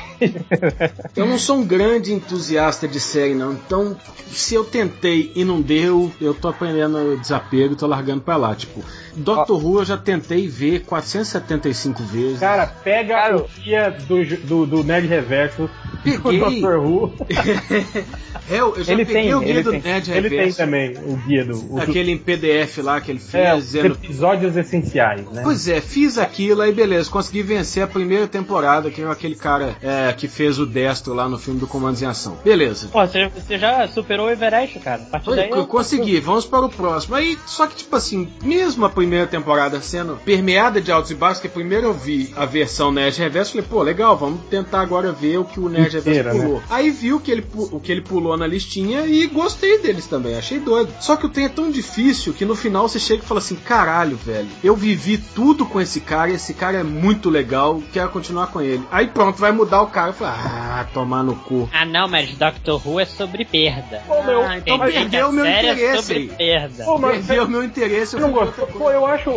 [1.15, 3.53] eu não sou um grande entusiasta de série, não.
[3.53, 3.95] Então,
[4.27, 8.55] se eu tentei e não deu, eu tô aprendendo desapego e tô largando pra lá.
[8.55, 8.83] Tipo,
[9.15, 12.39] Doctor Who eu já tentei ver 475 vezes.
[12.39, 15.69] Cara, pega Cara, o dia do, do, do Nerd Reverso
[16.03, 16.39] peguei.
[16.39, 17.13] do Doctor Who.
[18.49, 19.81] É, eu, já ele peguei tem, o guia do tem.
[19.81, 20.35] Nerd Reverso.
[20.35, 21.75] Ele tem também o guia do.
[21.75, 23.45] O Aquele em PDF lá que ele fez.
[23.45, 23.93] É, dizendo...
[23.93, 25.41] episódios essenciais, né?
[25.43, 27.09] Pois é, fiz aquilo aí, beleza.
[27.11, 31.29] Consegui vencer a primeira temporada, que é aquele cara é, que fez o Destro lá
[31.29, 32.39] no filme do Comandos em Ação.
[32.43, 32.78] Beleza.
[32.87, 35.01] Pô, você, você já superou o Everest, cara.
[35.01, 35.65] A partir daí eu...
[35.67, 37.15] Consegui, vamos para o próximo.
[37.15, 41.41] Aí, só que, tipo assim, mesmo a primeira temporada sendo permeada de altos e baixos,
[41.41, 45.37] que primeiro eu vi a versão Nerd Reverso, falei, pô, legal, vamos tentar agora ver
[45.37, 46.59] o que o Nerd Inteira, Reverso pulou.
[46.59, 46.65] Né?
[46.69, 50.59] Aí viu que ele, o que ele pulou na listinha e gostei deles também, achei
[50.59, 50.93] doido.
[50.99, 53.55] Só que o trem é tão difícil que no final você chega e fala assim:
[53.55, 58.47] caralho, velho, eu vivi tudo com esse cara, esse cara é muito legal, quero continuar
[58.47, 58.83] com ele.
[58.91, 61.69] Aí pronto, vai mudar o cara e fala: ah, tomar no cu.
[61.73, 64.01] Ah, não, mas Doctor Who é sobre perda.
[64.07, 66.03] Pô, meu, ah, então perdeu o meu é interesse.
[66.03, 66.83] sobre perda.
[66.83, 68.15] Pô, mas perdeu o meu interesse.
[68.15, 68.67] Eu não gosto.
[68.67, 69.29] Pô, eu acho,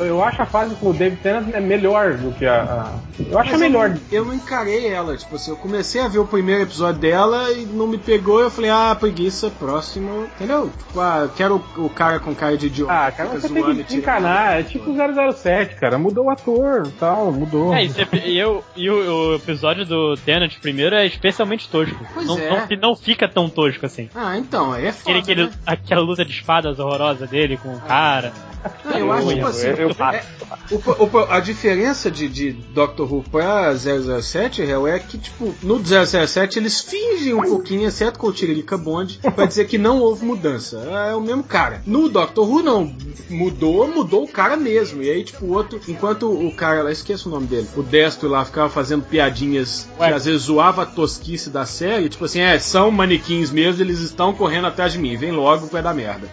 [0.00, 2.62] eu acho a fase com o David Tennant é melhor do que a.
[2.62, 2.98] a...
[3.30, 3.90] Eu acho mas melhor.
[4.10, 7.52] Eu, eu não encarei ela, tipo assim, eu comecei a ver o primeiro episódio dela
[7.52, 8.40] e não me pegou.
[8.40, 10.24] Eu falei, ah, preguiça, próximo.
[10.36, 10.70] Entendeu?
[10.76, 12.92] Tipo, ah, quero o cara com cara de idiota.
[12.92, 14.60] Ah, cara, você tem que encanar.
[14.60, 15.98] É tipo 007, cara.
[15.98, 17.74] Mudou o ator tal, mudou.
[17.74, 17.84] É,
[18.24, 22.04] e, eu, e o, o, episódio do Tenet primeiro é especialmente tosco.
[22.14, 22.50] Pois não, é.
[22.50, 24.08] não, não, fica tão tosco assim.
[24.14, 25.52] Ah, então, é foda, aquele, aquele, né?
[25.66, 28.32] Aquela luta de espadas horrorosa dele com o cara.
[28.84, 30.22] Não, eu acho tipo assim, eu, é,
[30.70, 35.80] o, o, a diferença de, de Doctor Who pra 007 real, é que, tipo, no
[35.82, 40.24] 007 eles fingem um pouquinho, exceto com o Tiririca Bond, pra dizer que não houve
[40.24, 40.78] mudança.
[41.08, 41.82] É o mesmo cara.
[41.86, 42.94] No Doctor Who, não.
[43.28, 45.02] Mudou, mudou o cara mesmo.
[45.02, 48.28] E aí, tipo, o outro, enquanto o cara lá, esqueço o nome dele, o Destro
[48.28, 50.08] lá ficava fazendo piadinhas Ué.
[50.08, 54.00] que às vezes zoava a tosquice da série, tipo assim, é, são manequins mesmo, eles
[54.00, 56.28] estão correndo atrás de mim, vem logo vai dar merda.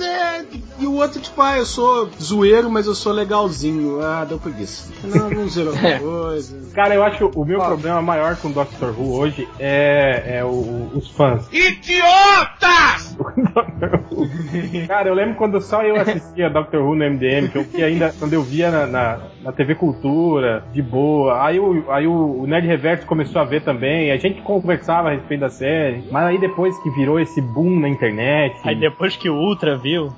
[0.00, 0.44] É,
[0.78, 4.00] e o outro, tipo, ah, eu sou zoeiro, mas eu sou legalzinho.
[4.00, 4.90] Ah, deu preguiça.
[5.04, 6.56] Não, não zerou coisa.
[6.72, 10.90] Cara, eu acho que o meu problema maior com Doctor Who hoje é, é o,
[10.94, 11.46] os fãs.
[11.52, 13.16] Idiotas!
[14.88, 18.14] Cara, eu lembro quando só eu assistia Doctor Who no MDM, que eu que ainda,
[18.18, 21.44] quando eu via na, na, na, TV Cultura, de boa.
[21.44, 25.12] Aí, o, aí o, o Nerd Reverso começou a ver também, a gente conversava a
[25.12, 28.56] respeito da série, mas aí depois que virou esse boom na internet.
[28.64, 30.12] Aí depois que o Ultra viu.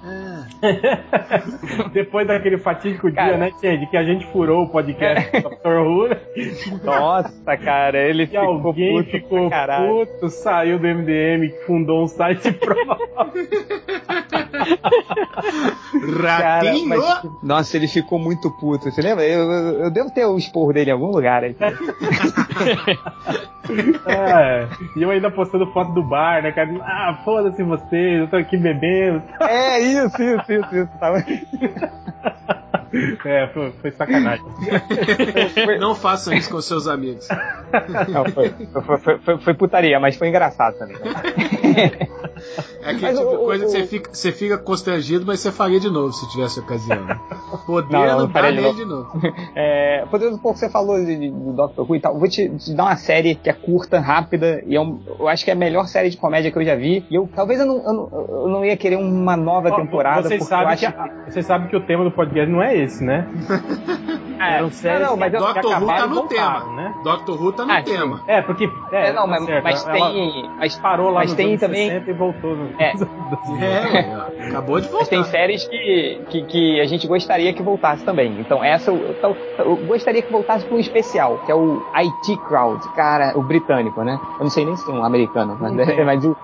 [1.93, 5.87] depois daquele fatídico cara, dia, né, Change, que a gente furou o podcast do Doctor
[5.87, 6.09] Who.
[6.85, 13.09] Nossa, cara, ele ficou alguém puto ficou puto, saiu do MDM, fundou um site próprio.
[16.23, 16.89] Ratinho!
[16.89, 17.03] Mas,
[17.43, 18.91] nossa, ele ficou muito puto.
[18.91, 19.27] Você lembra?
[19.27, 21.57] Eu, eu, eu devo ter o um esporro dele em algum lugar aí.
[24.07, 26.71] é, e eu ainda postando foto do bar, né, cara?
[26.83, 29.23] Ah, foda-se vocês, eu tô aqui bebendo.
[29.41, 30.91] É, isso, isso, isso, isso.
[30.99, 31.13] Tá...
[33.25, 34.45] É, foi, foi sacanagem.
[35.79, 37.29] Não façam isso com seus amigos.
[38.09, 40.97] Não, foi, foi, foi, foi, putaria, mas foi engraçado também.
[42.83, 45.79] É aquele tipo de coisa o, que você fica, você fica constrangido, mas você faria
[45.79, 46.99] de novo se tivesse ocasião.
[47.67, 49.11] Poder não, não, não de, de novo.
[49.55, 52.49] É, podendo um pouco você falou de, de, do Doctor Who e tal, vou te,
[52.49, 55.55] te, dar uma série que é curta, rápida, e é um, eu acho que é
[55.55, 57.05] a melhor série de comédia que eu já vi.
[57.11, 60.29] E eu talvez eu não, eu não, eu não ia querer uma nova oh, temporada.
[60.29, 60.87] Você sabe, que,
[61.27, 63.29] você sabe que o tema do podcast não é esse, né?
[64.41, 66.95] É, Eram séries não, mas Doctor Who tá no tema, né?
[67.05, 68.23] Doctor Who tá no ah, tema.
[68.27, 68.71] É, porque.
[68.91, 70.51] É, é não, mas, tá mas tem.
[70.57, 71.91] Mas parou lá mas tem também.
[72.33, 72.57] Voltou.
[72.61, 72.69] No...
[72.81, 72.93] É.
[73.65, 74.99] é, acabou de voltar.
[74.99, 78.41] Mas tem séries que, que, que, a gente gostaria que voltasse também.
[78.41, 82.37] Então, essa eu, eu, eu gostaria que voltasse para um especial, que é o IT
[82.49, 82.87] Crowd.
[82.95, 84.19] Cara, o britânico, né?
[84.39, 85.73] Eu não sei nem se é um americano, mas,
[86.05, 86.37] mas o.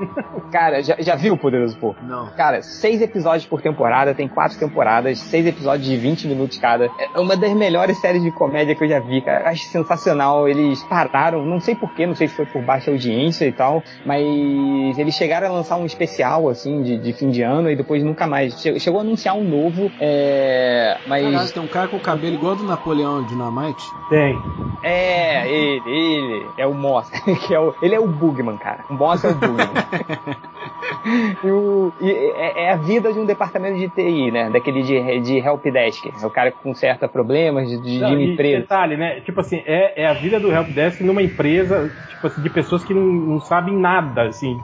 [0.51, 2.05] Cara, já, já viu o Poderoso Porco?
[2.05, 2.29] Não.
[2.37, 6.91] Cara, seis episódios por temporada, tem quatro temporadas, seis episódios de 20 minutos cada.
[7.15, 9.49] É uma das melhores séries de comédia que eu já vi, cara.
[9.49, 10.49] Acho sensacional.
[10.49, 14.99] Eles pararam, não sei porquê, não sei se foi por baixa audiência e tal, mas
[14.99, 18.27] eles chegaram a lançar um especial, assim, de, de fim de ano e depois nunca
[18.27, 18.61] mais.
[18.61, 20.99] Chegou a anunciar um novo, é.
[21.07, 21.25] Mas.
[21.25, 23.85] Caralho, tem um cara com o cabelo igual do Napoleão Dinamite?
[24.09, 24.39] Tem.
[24.83, 27.11] É, ele, ele é o Moss,
[27.47, 28.85] que é o, ele é o Bugman, cara.
[28.89, 29.67] O Moss é o Bugman.
[31.45, 34.51] e, o, e é, é, a vida de um departamento de TI, né?
[34.51, 36.07] Daquele de, de helpdesk.
[36.21, 38.61] É o cara que conserta problemas de, de, não, de empresa.
[38.61, 39.21] Detalhe, né?
[39.21, 42.95] Tipo assim, é, é a vida do helpdesk numa empresa, tipo assim, de pessoas que
[42.95, 44.59] não, não sabem nada, assim.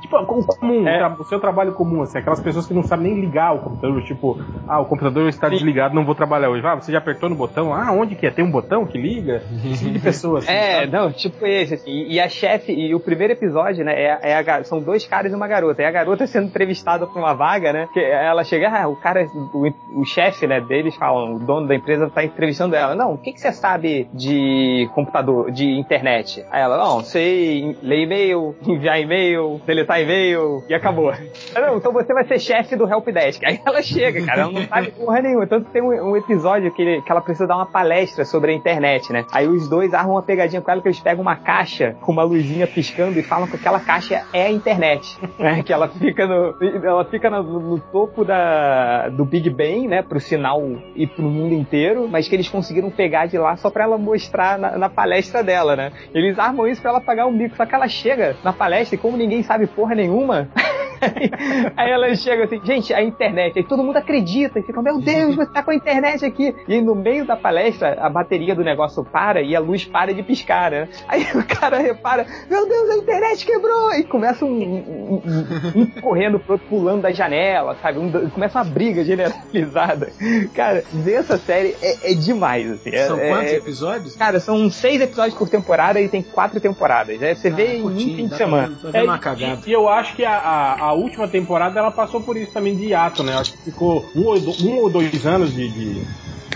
[0.00, 0.16] Tipo,
[0.58, 1.06] comum, é.
[1.18, 4.38] o seu trabalho comum, assim, aquelas pessoas que não sabem nem ligar o computador, tipo,
[4.66, 5.54] ah, o computador está Sim.
[5.54, 6.66] desligado, não vou trabalhar hoje.
[6.66, 7.72] Ah, você já apertou no botão?
[7.72, 8.30] Ah, onde que é?
[8.30, 9.42] Tem um botão que liga?
[9.64, 10.92] Esse tipo de pessoa, assim, É, sabe?
[10.92, 12.06] não, tipo esse, assim.
[12.08, 15.34] E a chefe, e o primeiro episódio, né, é, é a, são dois caras e
[15.36, 15.82] uma garota.
[15.82, 19.26] E a garota sendo entrevistada por uma vaga, né, que ela chega, ah, o cara,
[19.54, 22.94] o, o chefe, né, deles falam, o dono da empresa tá entrevistando ela.
[22.94, 26.44] Não, o que, que você sabe de computador, de internet?
[26.50, 31.12] Aí ela, não, sei ler e-mail, enviar e-mail, deletar e-mail, e acabou.
[31.54, 33.44] não, então você vai ser chefe do helpdesk.
[33.44, 35.46] Aí ela chega, cara, ela não sabe porra nenhuma.
[35.46, 38.54] Tanto tem um, um episódio que, ele, que ela precisa dar uma palestra sobre a
[38.54, 39.24] internet, né?
[39.32, 42.22] Aí os dois armam uma pegadinha com ela que eles pegam uma caixa com uma
[42.22, 45.18] luzinha piscando e falam que aquela caixa é a internet.
[45.38, 45.62] Né?
[45.62, 50.02] Que ela fica no, ela fica no, no, topo da, do Big Bang, né?
[50.02, 50.60] Pro sinal
[50.96, 54.58] ir pro mundo inteiro, mas que eles conseguiram pegar de lá só pra ela mostrar
[54.58, 55.92] na, na palestra dela, né?
[56.12, 58.98] Eles armam isso pra ela pagar um bico, só que ela chega na palestra e
[58.98, 60.46] como ninguém sabe porra nenhuma, No
[61.76, 63.58] aí ela chega assim, gente, a internet.
[63.58, 66.54] Aí todo mundo acredita e fica, meu Deus, você tá com a internet aqui.
[66.66, 70.22] E no meio da palestra, a bateria do negócio para e a luz para de
[70.22, 70.88] piscar, né?
[71.08, 73.92] Aí o cara repara, meu Deus, a internet quebrou!
[73.94, 77.98] E começa um, um, um, um correndo pro outro, pulando da janela, sabe?
[77.98, 80.10] Um, começa uma briga generalizada.
[80.54, 82.90] Cara, ver essa série é, é demais, assim.
[82.92, 84.16] É, São quantos é, episódios?
[84.16, 87.18] Cara, são seis episódios por temporada e tem quatro temporadas.
[87.20, 87.34] Né?
[87.34, 88.68] Você Ah, vê em um fim de semana.
[88.68, 89.60] pra- Tá dando uma cagada.
[89.66, 92.86] E eu acho que a, a, a última temporada ela passou por isso também de
[92.86, 93.34] hiato, né?
[93.36, 95.68] Acho que ficou um ou, do- ou dois anos de.
[95.68, 96.06] de...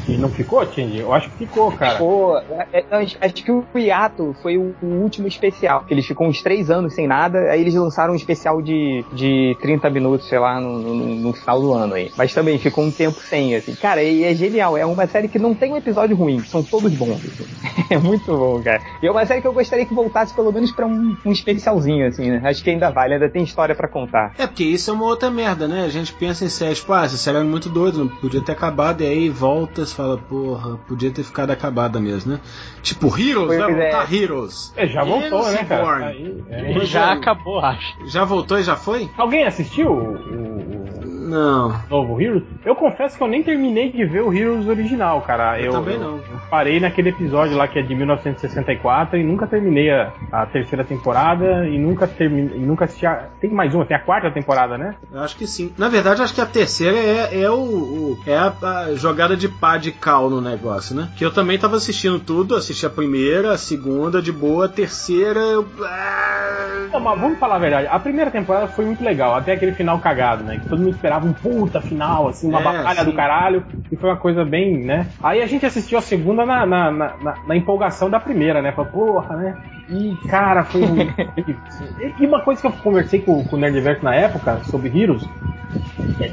[0.09, 0.99] E não ficou, Tindy?
[0.99, 1.99] Eu acho que ficou, cara.
[1.99, 2.85] Pô, é- é-
[3.21, 5.85] acho que o Hiato foi o, o último especial.
[5.87, 9.57] Que eles ficam uns três anos sem nada, aí eles lançaram um especial de, de
[9.61, 12.11] 30 minutos, sei lá, no, no- no final do ano aí.
[12.17, 13.75] Mas também ficou um tempo sem, assim.
[13.77, 14.77] Cara, e é genial.
[14.77, 17.13] É uma série que não tem um episódio ruim, são todos bons.
[17.25, 17.47] assim.
[17.91, 18.81] É muito bom, cara.
[19.03, 22.07] E é uma série que eu gostaria que voltasse pelo menos pra um, um especialzinho,
[22.07, 22.41] assim, né?
[22.43, 24.33] Acho que ainda vale, ainda tem história pra contar.
[24.39, 25.85] É, porque isso é uma outra merda, né?
[25.85, 29.03] A gente pensa em séries, tipo, ah, essa série é muito doida, podia ter acabado,
[29.03, 32.41] e aí volta fala, porra, podia ter ficado acabada mesmo, né?
[32.83, 33.75] Tipo, Heroes, Pois vai é.
[33.91, 34.73] voltar Heroes.
[34.77, 35.83] É, já voltou, Heroes né, cara?
[35.83, 36.05] Reborn.
[36.05, 36.45] Aí,
[36.81, 36.85] é.
[36.85, 37.13] Já é.
[37.15, 37.95] acabou, acho.
[38.07, 39.11] Já voltou e já foi?
[39.17, 40.92] Alguém assistiu o- o
[41.33, 41.75] Não.
[41.91, 42.43] novo Heroes?
[42.65, 45.59] Eu confesso que eu nem terminei de ver o Heroes original, cara.
[45.61, 46.17] Eu também não.
[46.19, 50.85] eu parei naquele episódio lá que é de 1964 e nunca terminei a, a terceira
[50.85, 54.77] temporada e nunca terminei, e nunca assisti a, Tem mais uma, tem a quarta temporada,
[54.77, 54.95] né?
[55.13, 55.73] Eu acho que sim.
[55.79, 59.37] Na verdade, eu acho que a terceira é, é o, o- é a, a jogada
[59.37, 61.09] de pá de cal no negócio, né?
[61.17, 65.41] Que eu também tava assistindo tudo, assisti a primeira, a segunda de boa, a terceira
[65.41, 65.67] eu...
[65.85, 67.89] ah, Não, mas vamos falar a verdade.
[67.91, 70.59] A primeira temporada foi muito legal, até aquele final cagado, né?
[70.59, 73.65] Que todo mundo esperava um puta final, assim, uma É, batalha do caralho.
[73.91, 75.07] E foi uma coisa bem, né?
[75.23, 77.15] Aí a gente assistiu a segunda na, na, na,
[77.47, 78.73] na- empolgação da primeira, né?
[78.73, 79.57] Falou, porra, né?
[79.89, 81.13] E, cara, foi ruim.
[82.19, 85.29] e uma coisa que eu conversei com, com o Nerdverse na época, sobre Heroes,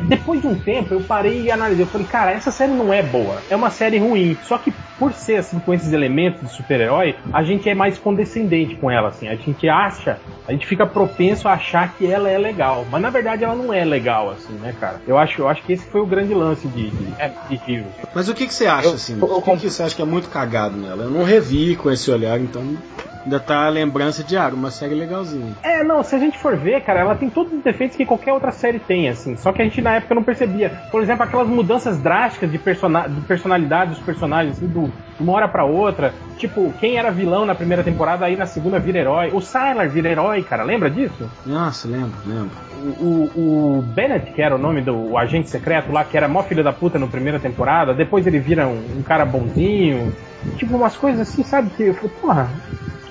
[0.08, 1.84] depois de um tempo eu parei e analisei.
[1.84, 3.42] Eu falei, cara, essa série não é boa.
[3.50, 4.38] É uma série ruim.
[4.44, 8.76] Só que por ser assim, com esses elementos de super-herói, a gente é mais condescendente
[8.76, 9.28] com ela, assim.
[9.30, 12.86] A gente acha, a gente fica propenso a achar que ela é legal.
[12.92, 15.02] Mas na verdade ela não é legal, assim, né, cara?
[15.08, 17.94] Eu acho, eu acho que esse foi o grande lance de, de, de Heroes.
[18.14, 19.18] Mas o que, que você acha, Eu- assim?
[19.20, 21.04] eu- O que, que você acha que é muito cagado nela?
[21.04, 22.78] Eu não revi com esse olhar, então
[23.24, 25.54] ainda tá a lembrança de, ah, uma série legalzinha.
[25.64, 28.34] É, não, se a gente for ver, cara, ela tem todos os defeitos que qualquer
[28.34, 29.36] outra série tem, assim.
[29.36, 30.72] Só que a gente na época não percebia.
[30.92, 35.34] Por exemplo, aquelas mudanças drásticas de, persona de personalidade dos personagens, assim, do, de uma
[35.34, 36.14] hora pra outra.
[36.38, 39.30] Tipo, quem era vilão na primeira temporada, aí na segunda vira herói.
[39.34, 41.30] O Sylar vira herói, cara, lembra disso?
[41.46, 42.52] Nossa, lembro, lembro.
[42.82, 46.28] O, o, o Bennett, que era o nome do o agente secreto lá, que era
[46.28, 50.16] mó filho da puta na primeira temporada, depois ele vira um, um cara bonzinho.
[50.56, 51.70] Tipo, umas coisas assim, sabe?
[51.72, 52.50] Que eu falei, porra,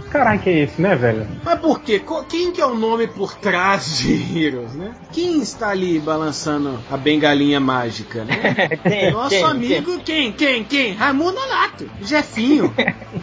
[0.09, 1.27] caralho que é esse, né, velho?
[1.45, 2.03] Mas por quê?
[2.29, 4.95] Quem que é o nome por trás de Heroes, né?
[5.13, 8.69] Quem está ali balançando a bengalinha mágica, né?
[8.83, 9.13] Quem?
[9.13, 9.45] Nosso Quem?
[9.45, 10.33] amigo, quem?
[10.33, 10.65] Quem?
[10.65, 10.93] Quem?
[10.95, 11.89] Raimundo Nonato.
[12.01, 12.73] Jefinho.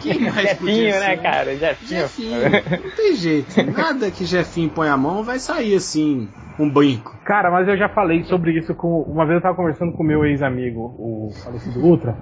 [0.00, 1.56] Quem mais podia Jefinho, né, cara?
[1.56, 2.00] Jefinho.
[2.00, 2.40] Jefinho.
[2.84, 3.62] Não tem jeito.
[3.72, 7.16] Nada que Jefinho põe a mão vai sair assim, um brinco.
[7.24, 9.02] Cara, mas eu já falei sobre isso com.
[9.02, 12.16] Uma vez eu tava conversando com o meu ex-amigo, o falecido Ultra,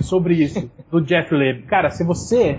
[0.00, 1.62] sobre isso, do Jeff Leb.
[1.62, 2.58] Cara, se você.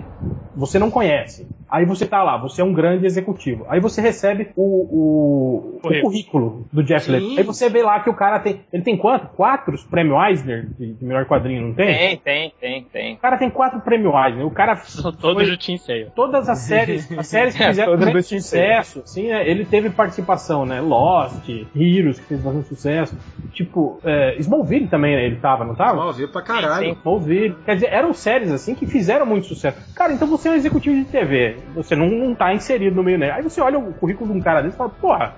[0.55, 1.47] Você não conhece.
[1.69, 3.65] Aí você tá lá, você é um grande executivo.
[3.69, 6.67] Aí você recebe o, o, o Currículo.
[6.73, 7.12] do Jeff Sim.
[7.12, 7.38] Leb.
[7.38, 8.62] Aí você vê lá que o cara tem.
[8.73, 9.27] Ele tem quanto?
[9.27, 11.95] Quatro prêmio Eisner de, de melhor quadrinho, não tem?
[11.95, 13.13] Tem, tem, tem, tem.
[13.13, 14.45] O cara tem quatro prêmio Eisner.
[14.45, 14.75] O cara.
[14.84, 16.08] São todos do Sale.
[16.15, 19.47] Todas as séries, as séries que É, fizeram grande sucesso, assim, né?
[19.47, 20.82] Ele teve participação, né?
[20.82, 23.17] Lost, Heroes, que fez bastante sucesso.
[23.53, 25.25] Tipo, é, Smallville também né?
[25.25, 26.12] ele tava, não tava?
[26.13, 26.95] Veio pra caralho.
[27.09, 27.55] Smallville.
[27.65, 29.77] Quer dizer, eram séries assim que fizeram muito sucesso.
[29.95, 31.57] Cara, então você é um executivo de TV.
[31.73, 33.31] Você não, não tá inserido no meio, né?
[33.31, 35.35] Aí você olha o currículo de um cara desse e fala, porra.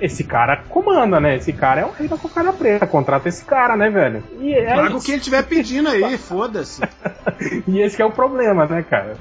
[0.00, 1.36] Esse cara comanda, né?
[1.36, 2.86] Esse cara é o rei da cocada preta.
[2.86, 4.22] Contrata esse cara, né, velho?
[4.40, 5.06] E é Paga o isso.
[5.06, 6.82] que ele estiver pedindo aí, foda-se.
[7.66, 9.16] E esse que é o problema, né, cara?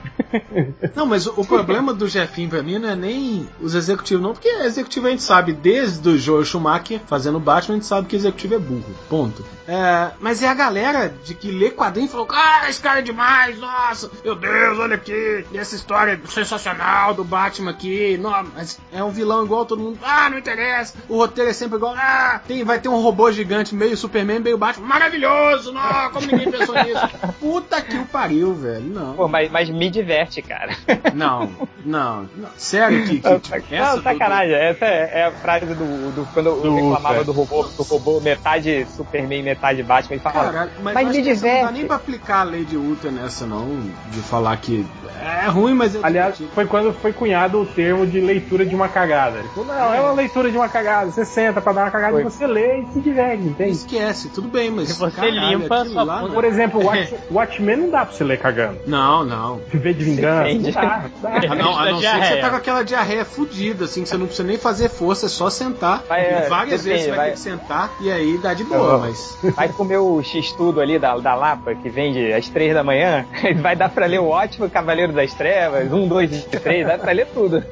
[0.95, 4.33] Não, mas o, o problema do Jefinho pra mim não é nem os executivos, não,
[4.33, 8.15] porque executivo a gente sabe, desde o Joe Schumacher fazendo Batman, a gente sabe que
[8.15, 8.95] executivo é burro.
[9.09, 9.45] Ponto.
[9.67, 13.01] É, mas é a galera de que lê quadrinho e falou: Ah, esse cara é
[13.01, 18.79] demais, nossa, meu Deus, olha aqui, e essa história sensacional do Batman aqui, não, mas
[18.93, 20.64] é um vilão igual todo mundo, ah, não interessa,
[21.09, 24.57] o roteiro é sempre igual, ah, tem, vai ter um robô gigante, meio Superman, meio
[24.57, 27.09] Batman, maravilhoso, não, como ninguém pensou nisso.
[27.39, 28.85] Puta que o pariu, velho.
[28.85, 29.13] Não.
[29.13, 30.75] Pô, mas, mas me diverte, cara.
[31.13, 31.49] Não,
[31.83, 32.27] não.
[32.35, 32.49] não.
[32.57, 33.19] Sério que.
[33.19, 34.49] que não, sacanagem.
[34.49, 34.55] Do...
[34.55, 36.11] Essa é, é, a frase do.
[36.11, 40.51] do quando eu do, reclamava do robô, do robô metade Superman, metade Batman, e falava.
[40.51, 41.57] Caralho, mas, mas me diverte.
[41.57, 43.65] Não dá nem pra aplicar a lei de Ultra nessa, não.
[44.11, 44.85] De falar que
[45.21, 48.87] é ruim, mas é Aliás, foi quando foi cunhado o termo de leitura de uma
[48.87, 49.39] cagada.
[49.39, 51.11] Ele falou, não, é uma leitura de uma cagada.
[51.11, 52.21] Você senta pra dar uma cagada foi.
[52.21, 53.71] e você lê e se diverte, entende?
[53.71, 54.89] Esquece, tudo bem, mas.
[54.89, 58.79] Se você limpa, lá, Por exemplo, Watch, Watchmen não dá pra você ler cagando.
[58.87, 59.61] Não, não.
[59.71, 60.53] Viver de vingança.
[60.53, 61.35] Não dá, dá.
[61.55, 64.17] A não, a não ser que você tá com aquela diarreia fudida, assim, que você
[64.17, 66.03] não precisa nem fazer força, é só sentar.
[66.07, 68.63] Vai, é, várias depende, vezes você vai, vai, ter que sentar e aí dá de
[68.63, 69.37] boa, mas.
[69.55, 73.25] Vai comer o X-Tudo ali da, da Lapa, que vende às três da manhã,
[73.61, 77.11] vai dar pra ler o ótimo Cavaleiro das Trevas, um, dois e três, dá pra
[77.11, 77.63] ler tudo.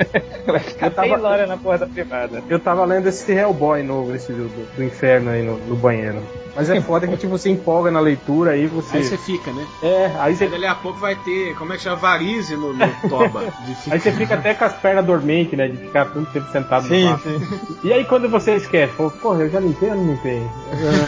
[0.46, 2.44] Vai ficar tava, seis horas na porta privada.
[2.50, 6.22] Eu tava lendo esse Hellboy novo, esse do, do, do inferno aí no, no banheiro.
[6.56, 8.98] Mas é foda que tipo, você empolga na leitura aí você.
[8.98, 9.66] Aí você fica, né?
[9.82, 10.48] É, aí você.
[10.48, 11.96] Dali a pouco vai ter, como é que chama?
[11.96, 13.46] Varize no, no toba.
[13.90, 15.68] aí você fica até com as pernas dormentes, né?
[15.68, 17.78] De ficar tanto tempo sentado sim, no sim.
[17.84, 20.44] E aí quando você esquece, pô, eu já limpei ou não limpei?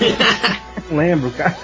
[0.89, 1.55] não lembro, cara.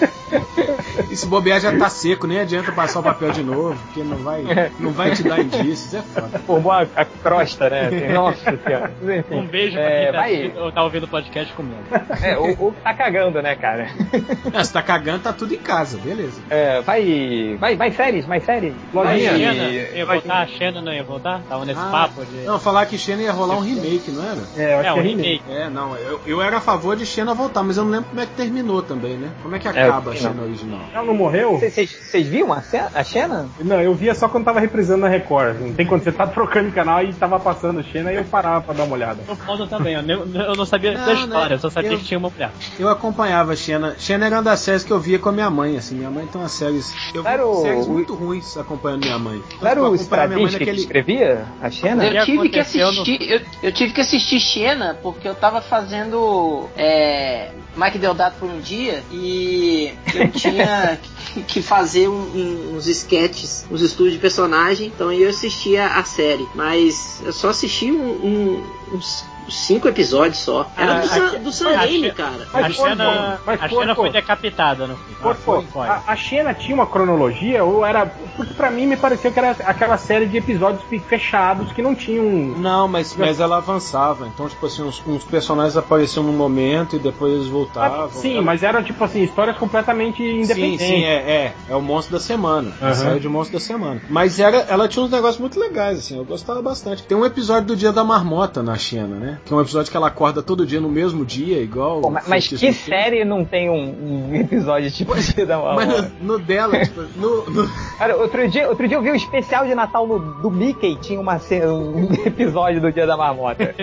[1.09, 4.17] E se bobear já tá seco, nem adianta passar o papel de novo, porque não
[4.17, 4.43] vai,
[4.79, 6.39] não vai te dar indícios, é foda.
[6.39, 8.09] Formou a, a crosta, né?
[8.13, 8.93] Nossa senhora.
[9.31, 10.53] Um beijo pra é, tá, vai...
[10.73, 11.81] tá ouvindo o podcast comigo.
[12.21, 13.89] É, o, o tá cagando, né, cara?
[14.53, 16.41] É, se tá cagando, tá tudo em casa, beleza.
[16.49, 17.55] É, vai.
[17.59, 18.73] Vai, vai séries, mais séries.
[18.93, 19.31] Lojinha.
[19.31, 21.41] Ia voltar, a Xena não ia voltar?
[21.47, 22.43] Tava nesse ah, papo de.
[22.43, 24.41] Não, falar que Xena ia rolar um remake, não era?
[24.57, 25.43] É, eu acho é, um é remake.
[25.49, 28.21] É, não, eu, eu era a favor de Xena voltar, mas eu não lembro como
[28.21, 29.31] é que terminou também, né?
[29.41, 30.81] Como é que é, acaba é, a Xena original?
[30.93, 31.57] Ela não morreu?
[31.57, 32.61] Vocês viram a,
[32.93, 33.47] a Xena?
[33.59, 35.59] Não, eu via só quando tava reprisando na Record.
[35.59, 38.23] Não tem quando você tá trocando de canal e tava passando a Xena e eu
[38.25, 39.21] parava pra dar uma olhada.
[39.27, 41.55] Eu foda também, eu, não sabia não, da história, né?
[41.55, 42.51] eu só sabia eu, que tinha uma mulher.
[42.79, 43.95] Eu acompanhava a Xena.
[43.97, 45.95] Xena era uma das séries que eu via com a minha mãe, assim.
[45.95, 46.93] Minha mãe tem umas séries.
[47.13, 47.61] Eu vi o...
[47.61, 49.41] séries muito ruins acompanhando minha mãe.
[49.61, 52.05] Era o Stradins que escrevia a Xena?
[52.05, 53.19] Eu tive que assistir.
[53.19, 53.25] No...
[53.25, 56.69] Eu, eu, tive que assistir Xena porque eu tava fazendo.
[56.77, 60.99] É, Mike Deodato por um dia e eu tinha
[61.47, 66.45] que fazer um, um, uns sketches, uns estudos de personagem, então eu assistia a série,
[66.53, 68.61] mas eu só assisti um,
[68.93, 70.69] uns cinco episódios só.
[70.77, 72.47] Era ah, do, a, do Raimi, cara.
[72.53, 74.97] A Xena, mas, a Xena foi decapitada no
[75.43, 78.05] por, a, a Xena tinha uma cronologia ou era...
[78.35, 82.25] Porque pra mim me pareceu que era aquela série de episódios fechados que não tinham...
[82.57, 84.27] Não, mas, mas ela avançava.
[84.27, 88.05] Então, tipo assim, uns, uns personagens apareciam num momento e depois eles voltavam.
[88.05, 88.41] Ah, sim, ela...
[88.41, 90.87] mas eram, tipo assim, histórias completamente independentes.
[90.87, 91.31] Sim, sim, é.
[91.31, 92.73] É, é o monstro da semana.
[92.81, 92.87] Uhum.
[92.87, 94.01] A série de monstro da semana.
[94.09, 96.17] Mas era, ela tinha uns negócios muito legais, assim.
[96.17, 97.03] Eu gostava bastante.
[97.03, 99.30] Tem um episódio do Dia da Marmota na China, né?
[99.45, 102.01] Que é um episódio que ela acorda todo dia no mesmo dia, igual.
[102.01, 105.85] Pô, mas, mas que série não tem um, um episódio tipo Dia da Marmota?
[105.85, 107.69] Mas no, no dela, tipo, no, no...
[107.97, 111.19] Cara, outro dia, outro dia eu vi um especial de Natal no, do Mickey, tinha
[111.19, 113.73] uma, um episódio do Dia da Marmota.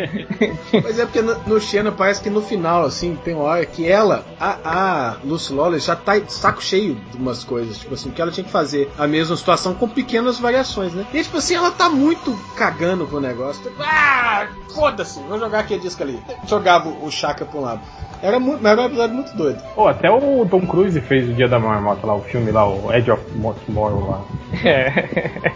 [0.73, 3.87] mas é porque no, no Xena parece que no final, assim, tem uma hora que
[3.87, 8.21] ela, a, a Lucy Lawless, já tá saco cheio de umas coisas, tipo assim, que
[8.21, 11.07] ela tinha que fazer a mesma situação com pequenas variações, né?
[11.13, 13.63] E tipo assim, ela tá muito cagando com o negócio.
[13.63, 16.21] Tipo, ah, foda-se, vou jogar aquele disco ali.
[16.47, 17.81] Jogava o Chaka pra um lado.
[18.21, 19.63] Era, muito, era um episódio muito doido.
[19.77, 22.93] Pô, até o Tom Cruise fez o Dia da Marmota lá, o filme lá, o
[22.93, 23.23] Edge of
[23.65, 24.25] Tomorrow lá.
[24.65, 24.89] É.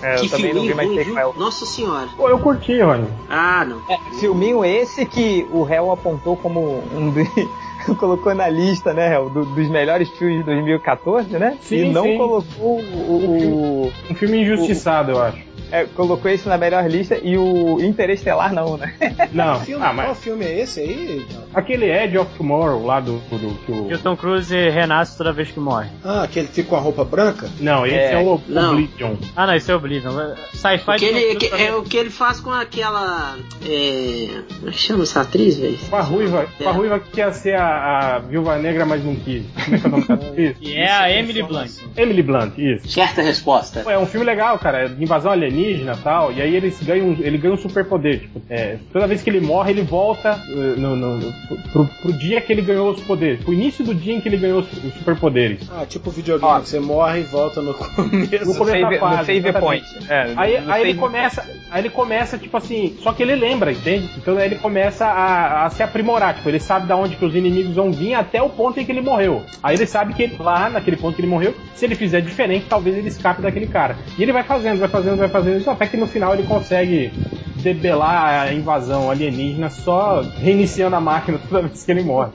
[0.03, 1.35] é que filminho ruim, viu?
[1.37, 2.07] Nossa senhora.
[2.15, 3.09] Pô, eu curti, Rony.
[3.29, 3.81] Ah, não.
[3.89, 7.27] É, filminho esse que o réu apontou como um de...
[7.99, 11.57] colocou na lista, né, do, dos melhores filmes de 2014, né?
[11.63, 12.17] Sim, e não sim.
[12.17, 17.19] colocou o, o, Um filme injustiçado, o, eu acho é, colocou isso na melhor lista
[17.23, 18.95] e o Interestelar não, né?
[19.33, 19.59] Não.
[19.61, 20.07] filme, ah, mas...
[20.07, 21.27] Qual filme é esse aí?
[21.55, 23.87] Aquele Edge of Tomorrow lá do, do que o...
[23.87, 25.89] Que o Tom Cruise renasce toda vez que morre.
[26.05, 27.49] Ah, que ele fica com a roupa branca?
[27.59, 28.73] Não, esse é, é o não.
[28.73, 29.17] Oblivion.
[29.35, 30.13] Ah, não, esse é o Oblivion.
[30.53, 33.37] Sci-fi que ele, que, É o que ele faz com aquela.
[33.65, 34.43] É...
[34.59, 35.79] Como é que chama essa atriz, velho?
[35.89, 36.63] Com a ruiva, é.
[36.63, 39.45] com a ruiva que ia ser a, a Viúva Negra, mas não quis.
[39.65, 40.59] Como é que é o nome da atriz?
[40.59, 41.71] Que é a Emily Blunt.
[41.97, 42.89] Emily Blunt, isso.
[42.89, 43.81] Certa resposta.
[43.87, 44.89] É um filme legal, cara.
[44.89, 46.33] De invasão alienígena e tal.
[46.33, 48.21] E aí eles ganham, ele ganha um superpoder.
[48.21, 51.33] Tipo, é, toda vez que ele morre, ele volta uh, no, no,
[51.73, 53.43] pro, pro, dia que ele ganhou os poderes.
[53.45, 55.69] Pro início do dia em que ele ganhou os, os superpoderes.
[55.71, 56.61] Ah, tipo videogame, ah.
[56.61, 58.45] você morre e volta no começo.
[58.47, 59.27] No começo save, da fase.
[59.27, 59.85] save point.
[60.09, 64.09] É, aí, aí ele começa, aí ele começa, tipo assim, só que ele lembra, entende?
[64.17, 66.35] Então aí ele começa a, a se aprimorar.
[66.35, 68.93] Tipo, ele sabe da onde que os inimigos vão vir até o ponto em que
[68.93, 69.43] ele morreu.
[69.63, 72.67] Aí ele sabe que ele, lá, naquele ponto que ele morreu, se ele fizer diferente,
[72.69, 73.97] talvez ele escape daquele cara.
[74.19, 77.13] E ele vai fazendo, vai fazendo, vai fazendo, até que no final ele consegue
[77.57, 82.33] debelar a invasão alienígena só reiniciando a máquina toda vez que ele morre.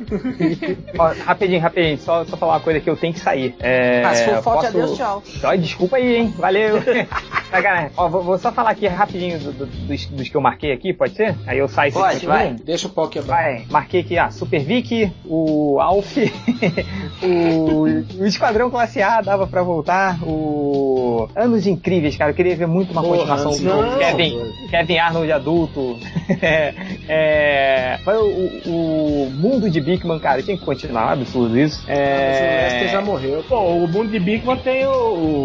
[0.97, 3.53] Ó, rapidinho, rapidinho, só, só falar uma coisa que eu tenho que sair.
[3.59, 5.23] É, Ah, se for forte, posso- adeus, tchau.
[5.43, 6.33] Ó, desculpa aí, hein?
[6.37, 6.77] Valeu.
[7.51, 7.91] Sacanagem.
[7.97, 10.93] Ó, vou, vou só falar aqui rapidinho do- do- dos, dos que eu marquei aqui,
[10.93, 11.35] pode ser?
[11.45, 12.53] Aí eu saio Pode, sem- vai.
[12.53, 13.35] Deixa o pau quebrar.
[13.37, 16.15] Vai, marquei aqui a Super Vic, o Alf,
[17.23, 17.83] o,
[18.21, 20.86] o Esquadrão Classe A dava pra voltar, o
[21.35, 24.05] Anos Incríveis, cara, eu queria ver muito uma Porra, continuação do Incríveis.
[24.11, 25.97] Kevin, Kevin Arnold adulto.
[26.41, 26.73] é,
[27.07, 31.83] é, mas o, o Mundo de Bigman, cara, tinha que continuar, absurdo isso.
[31.87, 33.43] Mas o Lester É, já morreu.
[33.47, 34.91] Pô, o mundo de Bigman tem o,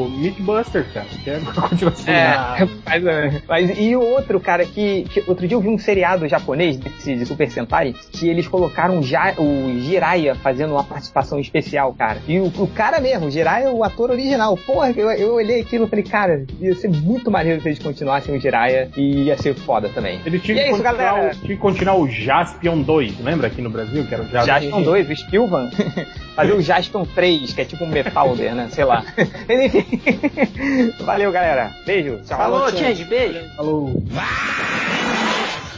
[0.07, 2.12] o Mythbusters, cara, que é a continuação.
[2.12, 5.68] É, da- mas, é, mas e o outro, cara, que, que outro dia eu vi
[5.68, 10.85] um seriado japonês desse, de Super Sentai que eles colocaram já, o Jiraiya fazendo uma
[10.85, 12.18] participação especial, cara.
[12.27, 14.57] E o, o cara mesmo, o Jiraiya é o ator original.
[14.57, 18.41] Porra, eu, eu olhei aquilo falei, cara, ia ser muito maneiro se eles continuassem o
[18.41, 20.21] Jiraiya e ia ser foda também.
[20.25, 21.29] Ele tinha E que, é isso, continuar galera.
[21.29, 24.47] o, tinha que continuar o Jaspion 2, lembra aqui no Brasil, que era o Jaspion?
[24.47, 25.71] Jaspion 2, o Spilvan,
[26.37, 28.69] fazer o Jaspion 3, que é tipo um Metalder, né?
[28.71, 29.05] Sei lá.
[29.49, 30.93] Enfim.
[31.05, 31.71] Valeu, galera.
[31.87, 32.21] Beijo.
[32.27, 32.37] Tchau.
[32.39, 33.41] Falou, Change, beijo.
[33.57, 34.03] Falou.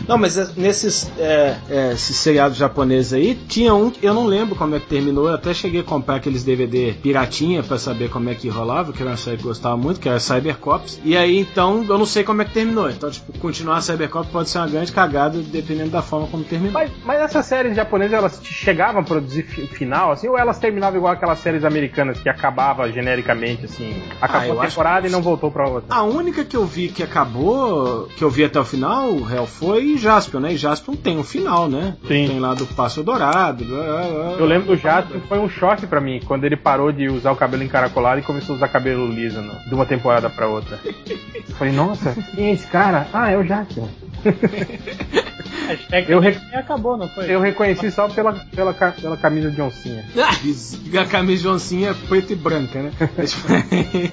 [0.09, 4.55] Não, mas é- nesses é, é, seriados japoneses aí, tinha um que eu não lembro
[4.55, 5.29] como é que terminou.
[5.29, 9.01] Eu até cheguei a comprar aqueles DVD piratinha pra saber como é que rolava, que
[9.03, 11.01] era uma série que eu gostava muito, que era Cybercops.
[11.05, 12.91] E aí, então, eu não sei como é que terminou.
[12.91, 16.73] Então, tipo, continuar Cybercops pode ser uma grande cagada, dependendo da forma como terminou.
[16.73, 20.99] Mas, mas essas séries japonesas, elas chegavam a produzir fi- final, assim, ou elas terminavam
[20.99, 25.11] igual aquelas séries americanas que acabava genericamente, assim, Ah, acabou eu a temporada que- e
[25.11, 25.95] não voltou pra outra?
[25.95, 29.47] A única que eu vi que acabou, que eu vi até o final, o réu,
[29.47, 30.53] foi Jaspion, né?
[30.53, 31.97] E Jaspion tem um final, né?
[32.03, 32.29] Sim.
[32.29, 33.65] Tem lá do Passo Dourado.
[33.65, 34.33] blá, blá, blá.
[34.39, 37.37] Eu lembro do Jaspion, foi um choque pra mim, quando ele parou de usar o
[37.37, 40.79] cabelo encaracolado e começou a usar cabelo liso no- de uma temporada pra outra.
[40.85, 43.07] Eu falei, nossa, quem é esse cara?
[43.13, 43.89] Ah, é o Jaspion.
[46.09, 47.31] Eu re- acabou, não foi?
[47.33, 50.05] Eu reconheci só pela, pela, pela camisa de oncinha.
[50.19, 52.93] Ah, a camisa de oncinha é preta e branca, né?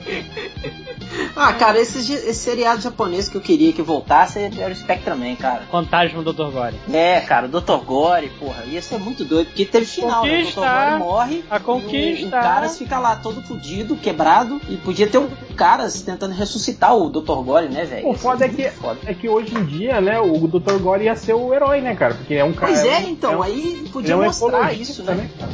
[1.36, 5.64] Ah, cara, esse, esse seriado japonês que eu queria que voltasse era o Spectraman, cara.
[5.72, 6.51] Fantasma do Dr.
[6.51, 6.76] Gore.
[6.91, 7.84] É, cara, o Dr.
[7.86, 10.41] Gore, porra, ia ser muito doido, porque teve final, né?
[10.43, 10.55] O Dr.
[10.59, 12.26] Gore morre, A conquista.
[12.26, 16.95] o, o Caras fica lá todo fudido, quebrado, e podia ter um Caras tentando ressuscitar
[16.95, 17.41] o Dr.
[17.43, 18.07] Gore, né, velho?
[18.09, 18.99] O foda é que, foda.
[19.05, 20.78] é que hoje em dia, né, o Dr.
[20.80, 22.14] Gore ia ser o herói, né, cara?
[22.16, 22.72] Porque é um cara.
[22.72, 25.30] Pois é, um- então, um- aí podia é um mostrar ecologista, isso, né?
[25.39, 25.51] cara?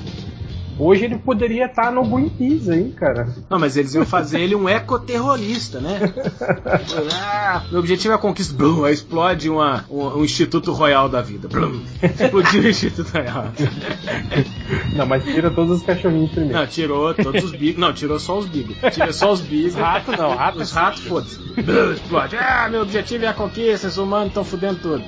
[0.80, 3.28] Hoje ele poderia estar no Greenpeace aí, cara.
[3.50, 6.00] Não, mas eles iam fazer ele um ecoterrorista, né?
[7.14, 8.54] Ah, meu objetivo é a conquista.
[8.54, 11.48] Blum, aí explode uma, um, um Instituto Royal da Vida.
[11.48, 13.52] Blum, explodiu o Instituto Royal.
[14.96, 16.58] Não, mas tira todos os cachorrinhos primeiro.
[16.58, 17.80] Não, tirou todos os bigos.
[17.80, 18.78] Não, tirou só os bigos.
[18.94, 19.76] Tira só os bigos.
[19.76, 21.40] Rato não, rato Os ratos, foda-se.
[21.94, 22.36] Explode.
[22.36, 25.04] Ah, meu objetivo é a conquista, esses humanos estão fudendo tudo.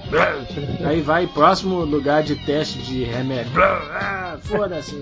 [0.83, 3.51] Aí vai, próximo lugar de teste de remédio.
[3.61, 4.95] Ah, foda-se.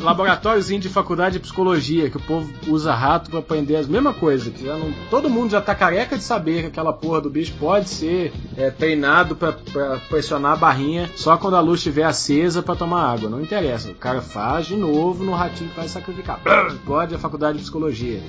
[0.00, 4.52] Laboratóriozinho de faculdade de psicologia, que o povo usa rato pra aprender as mesmas coisas.
[4.52, 7.52] Que já não, todo mundo já tá careca de saber que aquela porra do bicho
[7.58, 12.62] pode ser é, treinado pra, pra pressionar a barrinha só quando a luz estiver acesa
[12.62, 13.28] pra tomar água.
[13.30, 13.90] Não interessa.
[13.90, 16.40] O cara faz de novo no ratinho que vai sacrificar.
[16.84, 18.20] Pode a faculdade de psicologia.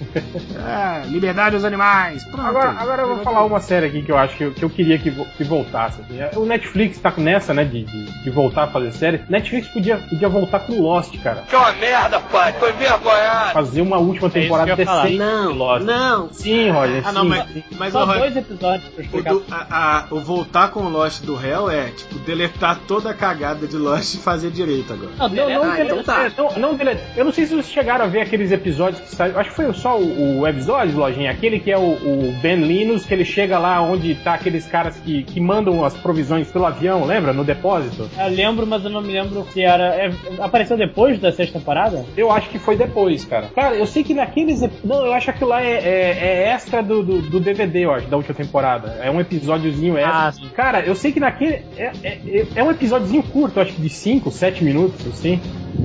[0.59, 2.23] Ah, liberdade dos animais.
[2.25, 2.41] Pronto.
[2.45, 4.69] Agora, agora eu vou falar uma série aqui que eu acho que eu, que eu
[4.69, 6.01] queria que, vo- que voltasse.
[6.01, 6.39] assim.
[6.39, 9.21] O Netflix tá nessa, né, de, de, de voltar a fazer série.
[9.29, 11.42] Netflix podia, podia voltar com Lost, cara.
[11.49, 12.53] Que uma merda, pai.
[12.59, 13.51] Tô envergonhado.
[13.53, 15.03] Fazer uma última eu temporada falar.
[15.03, 15.85] decente de Não, Lost.
[15.85, 16.29] não.
[16.31, 17.63] Sim, Roger, Ah, não, sim, mas, sim.
[17.77, 19.33] mas Só dois episódios pra O, explicar.
[19.33, 23.13] do- a- a- o voltar com o Lost do réu é, tipo, deletar toda a
[23.13, 25.11] cagada de Lost e fazer direito agora.
[25.17, 26.23] Não, Não, não, Ah, dele- então tá.
[26.25, 29.15] é, não, não dele- Eu não sei se vocês chegaram a ver aqueles episódios que
[29.15, 29.39] saíram.
[29.39, 31.31] Acho que foi só o, o episódio, Lojinha.
[31.31, 34.95] Aquele que é o, o Ben Linus, que ele chega lá onde tá aqueles caras
[34.97, 37.33] que, que mandam as provisões pelo avião, lembra?
[37.33, 38.09] No depósito.
[38.17, 39.83] Eu lembro, mas eu não me lembro se era.
[39.95, 42.05] é- apareceu depois da sexta temporada?
[42.15, 43.49] Eu acho que foi depois, cara.
[43.53, 44.61] Cara, eu sei que naqueles.
[44.83, 47.91] Não, eu acho que aquilo lá é, é- é extra do, do, do DVD, eu
[47.91, 48.97] acho, da última temporada.
[49.01, 50.27] É um episódiozinho extra.
[50.27, 50.49] Ah, sim.
[50.55, 51.61] Cara, eu sei que naquele.
[51.77, 55.39] É, é, é um episódiozinho curto, eu acho que de 5, 7 minutos, assim.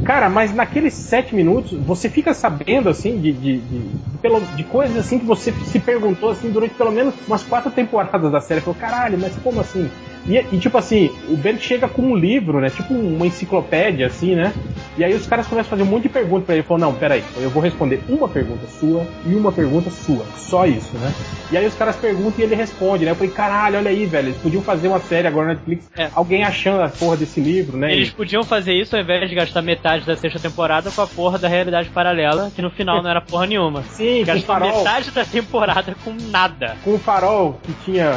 [0.05, 4.65] Cara, mas naqueles 7 minutos, você fica sabendo, assim, de, de, de, de pelo- de
[4.65, 8.63] coisas assim que você se perguntou, assim, durante pelo menos umas quatro temporadas da série.
[8.63, 9.91] Falou, caralho, mas como assim?
[10.29, 12.69] E, e, tipo assim, o Ben chega com um livro, né?
[12.69, 14.53] Tipo uma enciclopédia, assim, né?
[14.97, 16.61] E aí os caras começam a fazer um monte de perguntas pra ele.
[16.61, 20.25] Ele falou, não, peraí, eu vou responder uma pergunta sua e uma pergunta sua.
[20.37, 21.13] Só isso, né?
[21.51, 23.13] E aí os caras perguntam e ele responde, né?
[23.13, 26.11] Eu falei, caralho, olha aí, velho, eles podiam fazer uma série agora na Netflix, É.
[26.15, 27.93] alguém achando a porra desse livro, né?
[27.93, 31.39] Eles podiam fazer isso ao invés de gastar metade da sexta temporada com a porra
[31.39, 33.83] da realidade paralela, que no final não era porra nenhuma.
[33.93, 34.77] Sim, Gastou farol.
[34.79, 36.77] metade da temporada com nada.
[36.85, 38.13] com o farol que tinha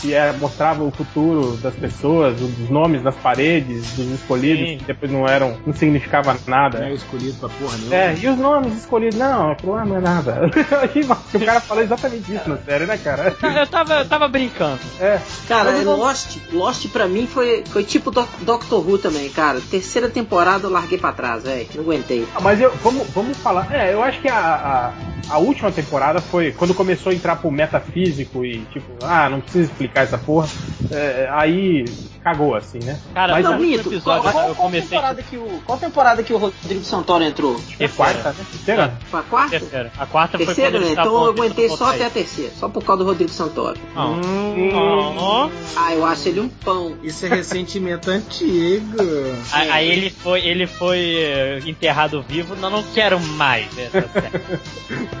[0.00, 4.78] que era, mostrava o futuro das pessoas, os nomes das paredes, dos escolhidos, Sim.
[4.78, 6.90] que depois não eram, não significava Não é nada.
[6.90, 7.94] escolhido pra porra nenhuma.
[7.94, 10.50] É, e os nomes escolhidos, não, aquilo lá não é nada.
[11.34, 13.34] O cara falou exatamente isso na série, né, cara?
[13.42, 14.78] Eu tava, eu tava brincando.
[15.00, 15.20] É.
[15.48, 19.60] Cara, Lost, Lost pra mim foi, foi tipo Doc- Doctor Who também, cara.
[19.70, 21.66] Terceira temporada eu larguei pra trás, velho.
[21.74, 22.26] Não aguentei.
[22.34, 23.68] Ah, Mas eu, vamos, vamos falar.
[23.72, 24.92] É, eu acho que a,
[25.28, 29.40] a, a última temporada foi quando começou a entrar pro metafísico e tipo, ah, não
[29.40, 30.48] precisa explicar essa porra.
[30.90, 31.84] É, aí
[32.24, 32.98] cagou, assim, né?
[33.12, 34.88] Cara, Mas não, Mito, episódio qual, qual- eu qual comecei.
[34.88, 37.60] temporada que o, qual temporada que o Rodrigo Santoro entrou?
[37.78, 38.46] É quarta, né?
[38.50, 38.98] Terceira?
[39.10, 39.50] Foi a quarta?
[39.60, 39.92] Terceira.
[39.98, 40.92] A quarta foi Terceira, quando né?
[40.92, 42.50] Então eu aguentei só até a terceira.
[42.58, 43.78] Só por causa do Rodrigo Santoro.
[43.94, 44.14] Não.
[44.14, 45.50] Hum.
[45.76, 46.96] Ah, eu acho ele um pão.
[47.02, 48.96] Isso é ressentimento antigo.
[49.52, 52.56] Aí aí ele foi, ele foi eh, enterrado vivo.
[52.56, 54.40] Não, não quero mais essa série.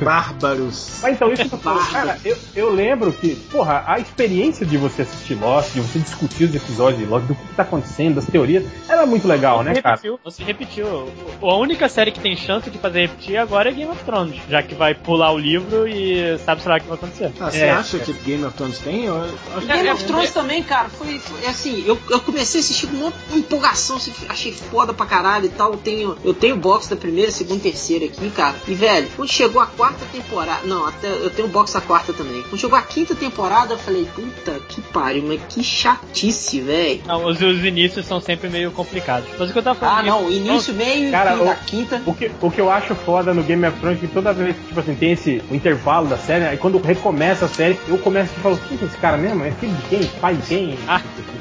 [0.02, 1.00] Bárbaros.
[1.02, 1.92] Mas então, isso que eu falo, Barba.
[1.92, 6.44] cara, eu, eu lembro que, porra, a experiência de você assistir Lost, de você discutir
[6.44, 9.96] os episódios de Lost, do que tá acontecendo, das teorias, era muito legal, né, cara?
[9.96, 11.08] repetiu, não se repetiu.
[11.42, 14.62] A única série que tem chance de fazer repetir agora é Game of Thrones, já
[14.62, 17.32] que vai pular o livro e sabe sei lá o que vai acontecer.
[17.40, 17.70] Ah, você É.
[17.70, 19.04] acha que Game of Thrones tem?
[19.06, 22.60] Eu acho que Game é, of Thrones também, cara, foi, foi assim, eu, eu comecei
[22.60, 25.72] a assistir com uma empolgação, assim, achei foda pra caralho e tal.
[25.72, 28.56] Eu tenho, eu tenho box da primeira, segunda, terceira aqui, cara.
[28.66, 32.42] E velho, quando chegou a quarta temporada, não, até eu tenho box da quarta também.
[32.42, 36.83] Quando chegou a quinta temporada, eu falei, puta que pariu, mas que chatice, velho.
[37.06, 39.28] Não, os, os inícios são sempre meio complicados.
[39.38, 39.98] Mas o que eu tava falando.
[39.98, 42.02] Ah, não, início, meio Cara, fim da o- quinta.
[42.06, 44.56] O que, o que eu acho foda no Game of Thrones é que toda vez
[44.56, 47.98] que, tipo assim, tem esse o intervalo da série, aí quando recomeça a série, eu
[47.98, 49.44] começo a falar, quem que é esse cara mesmo?
[49.44, 50.04] É filho de quem?
[50.20, 50.78] Pai de quem?
[50.88, 51.00] Ah,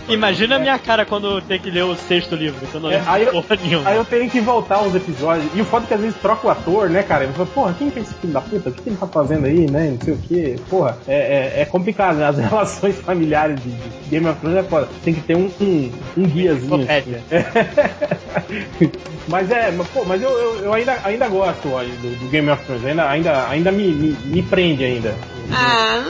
[0.10, 2.96] Imagina a minha cara quando ter que ler o sexto livro, que eu não É,
[2.98, 3.90] lembro aí eu- nenhuma.
[3.90, 5.48] Aí eu tenho que voltar uns episódios.
[5.56, 7.24] E o foda é que às vezes troca o ator, né, cara?
[7.24, 8.70] Ele fala, porra, quem que é esse filho da puta?
[8.70, 9.92] O que que ele tá fazendo aí, né?
[9.98, 10.56] Não sei o que.
[10.70, 12.28] Porra, é, é, é complicado, né?
[12.28, 14.90] As relações familiares de, de Game of Thrones é foda.
[15.06, 16.76] Tem que ter um, um, um guiazinho.
[16.82, 17.24] Enciclopédia.
[19.28, 22.50] mas é, mas, pô, mas eu, eu, eu ainda, ainda gosto ó, do, do Game
[22.50, 22.86] of Thrones.
[22.86, 25.16] Ainda, ainda, ainda me, me, me prende ainda.
[25.52, 26.04] Ah,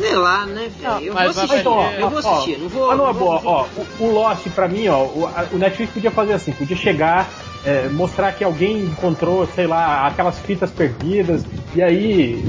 [0.00, 1.04] sei lá, né, velho?
[1.06, 2.88] Eu mas vou assistir, Então, ó, eu vou ó, assistir, não vou.
[2.88, 3.66] Mas não vou- boa, ó,
[4.00, 7.28] o, o Lost pra mim, ó, o, a- o Netflix podia fazer assim, podia chegar,
[7.64, 11.44] é, mostrar que alguém encontrou, sei lá, aquelas fitas perdidas,
[11.74, 12.44] e aí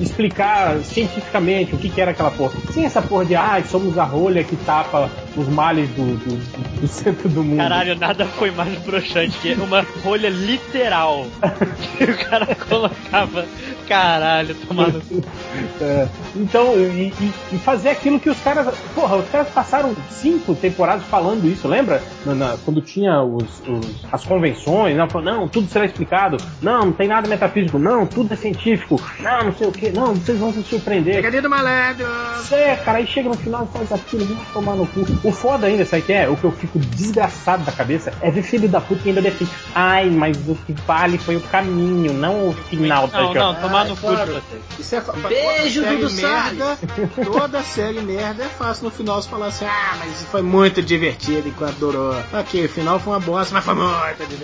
[0.00, 2.54] explicar cientificamente o que, que era aquela porra.
[2.72, 6.88] Sem essa porra de, ah, somos a rolha que tapa os males do, do, do
[6.88, 7.58] centro do mundo.
[7.58, 11.26] Caralho, nada foi mais broxante que uma rolha literal
[11.98, 13.46] que o cara colocava.
[13.88, 15.02] Caralho, tomando.
[15.80, 18.74] É, então, e, e- e fazer aquilo que os caras.
[18.94, 22.02] Porra, os caras passaram cinco temporadas falando isso, lembra?
[22.24, 26.86] Na- na- quando tinha os, os- as convenções, não, falou, não, tudo será explicado, não,
[26.86, 30.38] não tem nada metafísico, não, tudo é científico, não, não sei o que, não, vocês
[30.38, 31.14] vão se surpreender.
[31.16, 32.06] Pegadinha do malandro!
[32.50, 35.06] É, cara, aí chega no final e faz aquilo, vai tomar no cu.
[35.22, 36.28] O foda ainda, sabe o que é?
[36.28, 39.50] O que eu fico desgraçado da cabeça é ver filho da puta que ainda defende.
[39.74, 43.60] Ai, mas o que vale foi o caminho, não o final da Não, não, jornada."
[43.60, 44.62] tomar no Ah, cu de vocês.
[44.78, 46.78] Isso é Beijo, Dudu merda.
[47.24, 50.82] Toda série merda é fácil no final você falar assim: ah, mas isso foi muito
[50.82, 52.14] divertido enquanto durou.
[52.32, 53.94] Ok, o final foi uma bosta, mas foi muito.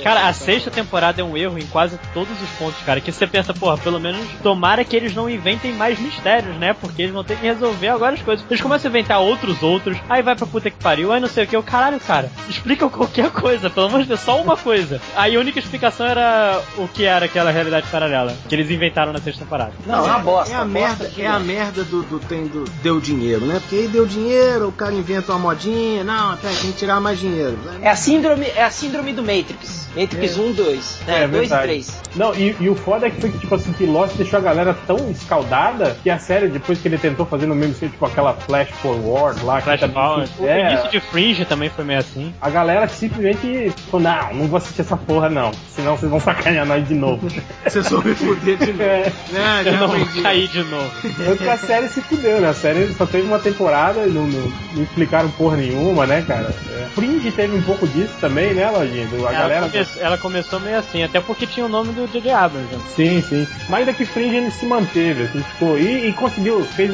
[0.03, 3.01] Cara, a sexta temporada é um erro em quase todos os pontos, cara.
[3.01, 6.73] Que você pensa, porra, pelo menos tomara que eles não inventem mais mistérios, né?
[6.73, 8.45] Porque eles vão ter que resolver agora as coisas.
[8.49, 11.45] Eles começam a inventar outros outros, aí vai pra puta que pariu, aí não sei
[11.45, 11.57] o que.
[11.57, 15.01] O caralho, cara, explica qualquer coisa, pelo de Deus, só uma coisa.
[15.15, 19.21] Aí a única explicação era o que era aquela realidade paralela, que eles inventaram na
[19.21, 19.73] sexta temporada.
[19.87, 20.55] Não, é uma bosta.
[20.55, 23.61] É a merda, é a merda do, do tem do deu dinheiro, né?
[23.61, 27.19] Porque aí deu dinheiro, o cara inventa uma modinha, não, até tem que tirar mais
[27.19, 27.59] dinheiro.
[27.81, 29.52] É a síndrome, é a síndrome do Matrix.
[29.97, 30.99] Matrix 1, 2.
[31.07, 31.29] É, Né?
[31.29, 31.63] 2 e verdade.
[31.65, 32.03] 3.
[32.17, 34.43] Não, e, e o foda é que foi que, tipo assim, que Lost deixou a
[34.43, 38.05] galera tão escaldada que a série, depois que ele tentou fazer no mesmo estilo, tipo
[38.07, 40.31] aquela Flash Forward lá, que Flash também- Forward.
[40.39, 42.33] O é, início de Fringe também foi meio assim.
[42.41, 46.67] a galera simplesmente falou, não, não vou assistir essa porra não, senão vocês vão sacanear
[46.67, 47.27] nós de novo.
[47.65, 48.83] Você soube fuder de novo.
[48.83, 50.21] É, Né, Eu não vou aprendi.
[50.23, 50.91] cair de novo.
[51.03, 52.49] tanto que a série se fudeu, né?
[52.49, 56.53] A série só teve uma temporada e não, não, não explicaram porra nenhuma, né, cara?
[56.71, 56.87] É.
[56.95, 59.07] Fringe teve um pouco disso também, né, Lojinha?
[59.07, 59.71] Do- A Ela, galera...
[59.87, 62.31] come- ela começou meio assim, até porque tinha o nome do J.J.
[62.31, 62.75] Abrams.
[62.75, 62.81] né?
[62.95, 63.47] Sim, sim.
[63.69, 65.79] Mas ainda que Fringe ele se manteve, assim, ficou.
[65.79, 66.91] E, e conseguiu, fez,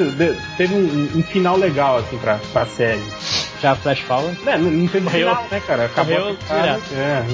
[0.56, 3.02] teve um, um final legal, assim, pra, pra série.
[3.60, 4.38] Já Flash Forward.
[4.46, 5.28] É, não, não teve Morreu.
[5.28, 5.84] final, né, cara?
[5.86, 6.80] Acabou Morreu a temporada.
[6.92, 7.24] É.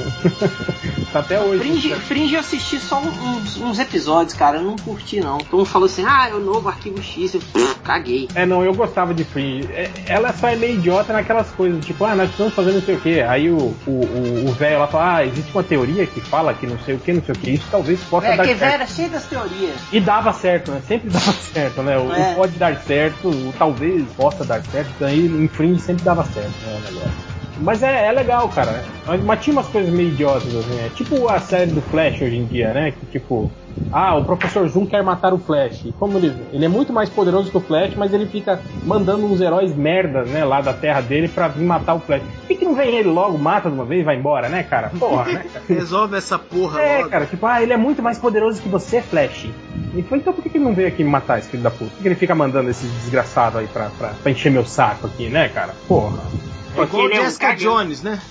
[1.12, 1.60] tá até hoje.
[1.60, 4.58] Fringe, Fringe eu assisti só uns, uns episódios, cara.
[4.58, 5.38] Eu não curti, não.
[5.38, 7.34] Todo mundo falou assim, ah, é o novo Arquivo X.
[7.34, 8.28] Eu pff, caguei.
[8.34, 9.68] É, não, eu gostava de Fringe.
[9.72, 12.94] É, Ela só é meio idiota naquelas coisas, tipo, ah, nós estamos fazendo não sei
[12.96, 13.20] o que.
[13.20, 16.66] Aí o o- o o velho lá fala, ah, existe uma teoria que fala que
[16.66, 17.50] não sei o que, não sei o que.
[17.50, 18.70] Isso talvez possa É, dar que certo.
[18.70, 19.74] velho, é cheio das teorias.
[19.92, 20.80] E dava certo, né?
[20.86, 21.98] Sempre dava certo, né?
[21.98, 22.32] O, É.
[22.32, 26.54] o pode dar certo, o talvez possa dar certo, daí em Fringe sempre dava certo,
[26.64, 26.76] né?
[26.76, 27.33] O negócio.
[27.58, 28.84] Mas é, é legal, cara.
[29.24, 30.78] Mas, tinha umas coisas meio idiotas, assim.
[30.80, 32.92] É tipo a série do Flash hoje em dia, né?
[32.92, 33.50] Que tipo,
[33.92, 35.84] ah, o professor Zoom quer matar o Flash.
[35.84, 39.24] E como ele, ele é muito mais poderoso que o Flash, mas ele fica mandando
[39.26, 42.22] uns heróis merdas, né, lá da terra dele pra vir matar o Flash.
[42.22, 44.62] Por que, que não vem ele logo, mata de uma vez e vai embora, né,
[44.62, 44.90] cara?
[44.98, 45.44] Porra, né?
[45.68, 47.10] Resolve essa porra É, logo.
[47.10, 49.48] cara, tipo, ah, ele é muito mais poderoso que você, Flash.
[49.94, 51.70] E foi, então por que que ele não veio aqui me matar esse filho da
[51.70, 51.84] puta?
[51.84, 55.06] Por que que ele fica mandando esses desgraçados aí pra, pra, pra encher meu saco
[55.06, 55.72] aqui, né, cara?
[55.86, 56.18] Porra.
[56.76, 57.54] É igual ele é um Jessica.
[57.54, 58.20] Jones, né?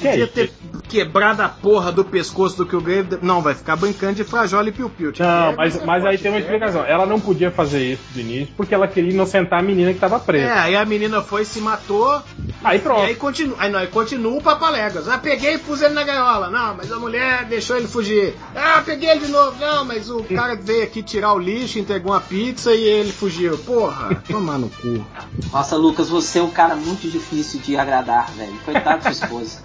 [0.00, 0.52] Que é Podia ter
[0.88, 3.18] quebrado a porra do pescoço do que o Grave.
[3.22, 5.12] Não, vai ficar brincando de frajola e piu-piu.
[5.12, 6.84] Te Não, mas, mas aí tem uma explicação.
[6.84, 10.18] Ela não podia fazer isso do início porque ela queria inocentar a menina que tava
[10.18, 10.46] presa.
[10.46, 12.22] É, aí a menina foi, se matou,
[12.62, 13.02] Aí e pronto.
[13.02, 15.08] aí continua, aí, não, aí continua o papaléguas.
[15.08, 16.50] Ah, peguei e pus ele na gaiola.
[16.50, 18.34] Não, mas a mulher deixou ele fugir.
[18.54, 19.58] Ah, peguei ele de novo.
[19.58, 23.56] Não, mas o cara veio aqui tirar o lixo, entregou uma pizza e ele fugiu.
[23.58, 25.04] Porra, tomar no cu.
[25.52, 28.52] Nossa, Lucas, você é um cara muito difícil de agradar, velho.
[28.64, 29.62] Coitado da sua esposa.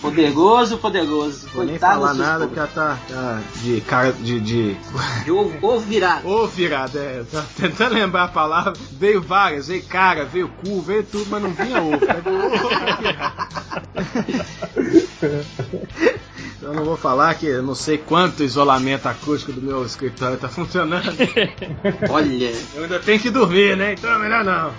[0.00, 1.48] Poderoso, poderoso.
[1.54, 2.80] Vou nem Coitado falar da sua nada porque esposa.
[2.80, 4.40] ela tá, tá de cara de.
[4.40, 4.76] de...
[5.24, 6.28] De ovo, ovo virado.
[6.28, 8.72] Ô, virada, é, tava tentando lembrar a palavra.
[8.92, 11.98] Veio várias, veio cara, veio cu, veio tudo, mas não vinha ovo.
[11.98, 12.68] Pegou ovo,
[13.00, 13.48] virada.
[16.64, 20.48] Eu não vou falar que eu não sei quanto isolamento acústico do meu escritório tá
[20.48, 21.12] funcionando.
[22.08, 23.92] Olha, Eu ainda tenho que dormir, né?
[23.92, 24.72] Então é melhor não.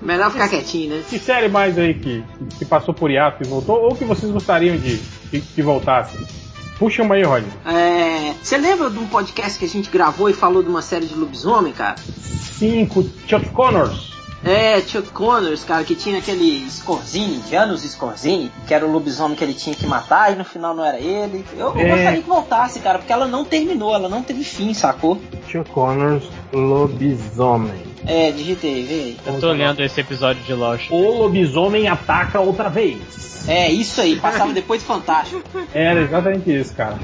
[0.00, 1.04] melhor ficar quietinho, né?
[1.06, 2.24] Que série mais aí que,
[2.58, 3.76] que passou por hiato e voltou?
[3.82, 4.96] Ou que vocês gostariam de
[5.30, 6.16] que, que voltasse?
[6.78, 7.52] Puxa uma aí, Rodney.
[7.66, 11.04] É, Você lembra de um podcast que a gente gravou e falou de uma série
[11.04, 11.96] de lobisomem, cara?
[11.98, 14.15] Cinco Chuck Connors.
[14.44, 19.42] É, Chuck Connors, cara, que tinha aquele Scorzini, Janus Scorzini, que era o lobisomem que
[19.42, 21.44] ele tinha que matar e no final não era ele.
[21.56, 21.88] Eu, eu É.
[21.88, 25.20] gostaria que voltasse, cara, porque ela não terminou, ela não teve fim, sacou?
[25.48, 27.86] Chuck Connors Lobisomem.
[28.06, 29.16] É, digitei, vê aí.
[29.26, 30.90] Eu tô lendo esse episódio de Lost.
[30.90, 33.48] O lobisomem ataca outra vez.
[33.48, 35.42] É, isso aí, passava depois de Fantástico.
[35.74, 36.96] Era exatamente isso, cara.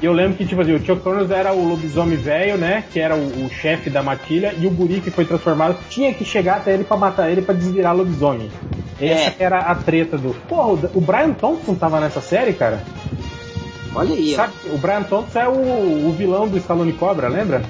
[0.00, 2.84] E eu lembro que, tipo assim, o Chuck Connors era o lobisomem velho, né?
[2.92, 6.24] Que era o, o chefe da matilha, e o guri que foi transformado tinha que
[6.24, 8.48] chegar até ele pra matar ele pra desvirar lobisomem.
[9.00, 9.34] Essa É.
[9.40, 10.34] era a treta do.
[10.48, 12.82] Porra, o- Brian Thompson tava nessa série, cara?
[13.94, 14.36] Olha aí, ó.
[14.36, 17.62] Sabe, o Brian Thompson é o, o vilão do Stallone Cobra, lembra?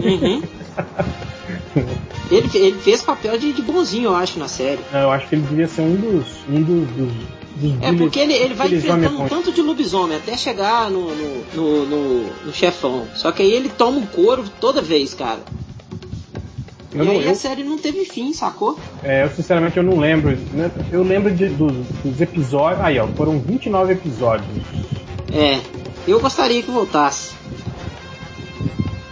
[0.00, 0.42] Uhum.
[2.30, 4.80] Ele, ele fez papel de, de bonzinho, eu acho, na série.
[4.92, 6.26] Eu acho que ele devia ser um dos.
[6.48, 7.12] Um dos, dos
[7.82, 11.86] É porque ele, ele vai enfrentando um tanto de lobisomem até chegar no, no, no,
[11.86, 13.06] no- no chefão.
[13.14, 15.40] Só que aí ele toma um couro toda vez, cara.
[16.94, 18.78] Eu e não- aí eu- a série não teve fim, sacou?
[19.02, 20.36] É, eu sinceramente eu não lembro.
[20.52, 20.70] né?
[20.90, 21.72] Eu lembro de- dos,
[22.04, 22.82] dos episódios.
[22.84, 24.48] Aí, ó, foram 29 episódios.
[25.32, 25.60] É.
[26.06, 27.32] Eu gostaria que voltasse.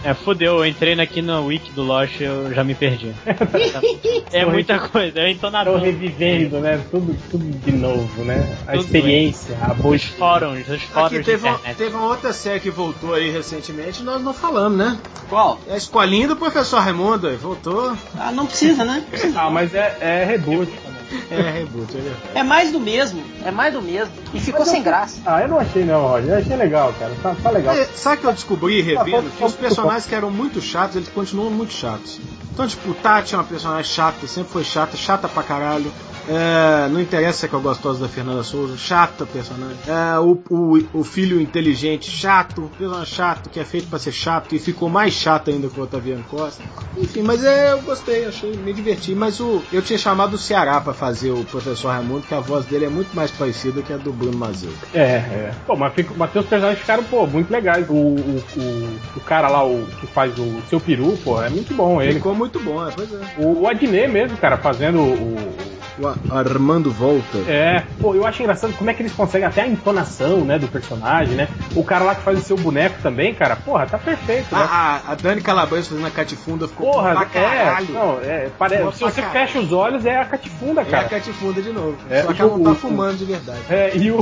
[0.07, 3.13] É, fudeu, eu entrei aqui no wiki do Lost eu já me perdi.
[4.31, 5.79] é muita coisa, eu tô Estão nadando.
[5.79, 6.81] revivendo, né?
[6.89, 8.57] Tudo, tudo de novo, né?
[8.65, 12.05] A Tudo experiência, a boa Os fóruns, os Aqui fóruns de teve uma, teve uma
[12.05, 14.97] outra série que voltou aí recentemente e nós não falamos, né?
[15.27, 15.59] Qual?
[15.67, 17.93] É a escolinha do professor Raimundo aí, voltou.
[18.17, 19.03] Ah, não precisa, né?
[19.35, 20.71] Ah, mas é, é reboot.
[21.29, 22.21] É, reboot, é verdade.
[22.35, 23.23] É mais do mesmo.
[23.43, 24.13] É mais do mesmo.
[24.33, 25.19] E ficou sem graça.
[25.25, 26.29] Ah, eu não achei não, Roger.
[26.29, 27.13] Eu achei legal, cara.
[27.21, 27.75] Tá, tá legal.
[27.75, 29.29] É, sabe o que eu descobri revendo?
[29.29, 32.19] Tá, Que os personagens que eram muito chatos, eles continuam muito chatos.
[32.53, 35.91] Então, tipo, Tati é uma personagem chata, sempre foi chata, chata pra caralho.
[36.27, 39.77] É, não interessa que eu gostoso da Fernanda Souza, chata personagem.
[39.87, 44.53] É, o, o, o filho inteligente, chato, personagem chato, que é feito pra ser chato
[44.53, 46.63] e ficou mais chato ainda com o Otaviano Costa.
[46.97, 49.15] Enfim, mas é, eu gostei, achei, me diverti.
[49.15, 52.65] Mas o, eu tinha chamado o Ceará pra fazer o professor Raimundo, que a voz
[52.65, 54.71] dele é muito mais parecida que a do Bruno Mazeu.
[54.93, 55.51] É, é.
[55.65, 57.87] Pô, mas, fica, mas teus personagens ficaram, pô, muito legais.
[57.89, 61.73] O, o, o, o cara lá, o que faz o seu peru, pô, é muito
[61.73, 62.15] bom ele.
[62.15, 63.21] Ficou muito bom, é, pois é.
[63.37, 67.37] O, o Adnet mesmo, cara, fazendo o, O Armando Volta.
[67.47, 70.67] É, pô, eu acho engraçado como é que eles conseguem até a entonação, né, do
[70.67, 71.47] personagem, né?
[71.75, 74.61] O cara lá que faz o seu boneco também, cara, porra, tá perfeito, né?
[74.61, 78.97] A, a, a Dani Calabresa fazendo a catifunda ficou porra, pra é, não, é, parece,
[78.97, 79.39] se você caralho.
[79.47, 81.09] fecha os olhos é a catifunda, É a cara.
[81.09, 81.97] catifunda de novo.
[82.09, 83.59] É, Só que ela não tá fumando de verdade.
[83.69, 84.19] É, e o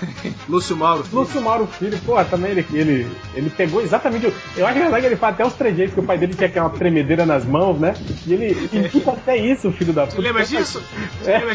[0.48, 1.04] Lúcio Mauro.
[1.12, 4.32] Lúcio Mauro Filho, porra, também ele, ele, ele pegou exatamente o.
[4.56, 6.70] Eu acho engraçado que ele faz até os trejeitos que o pai dele tinha aquela
[6.70, 7.94] tremedeira nas mãos, né?
[8.26, 10.22] E ele imita até isso, o filho da Você puta.
[10.22, 10.82] lembra disso?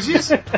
[0.00, 0.34] Disso?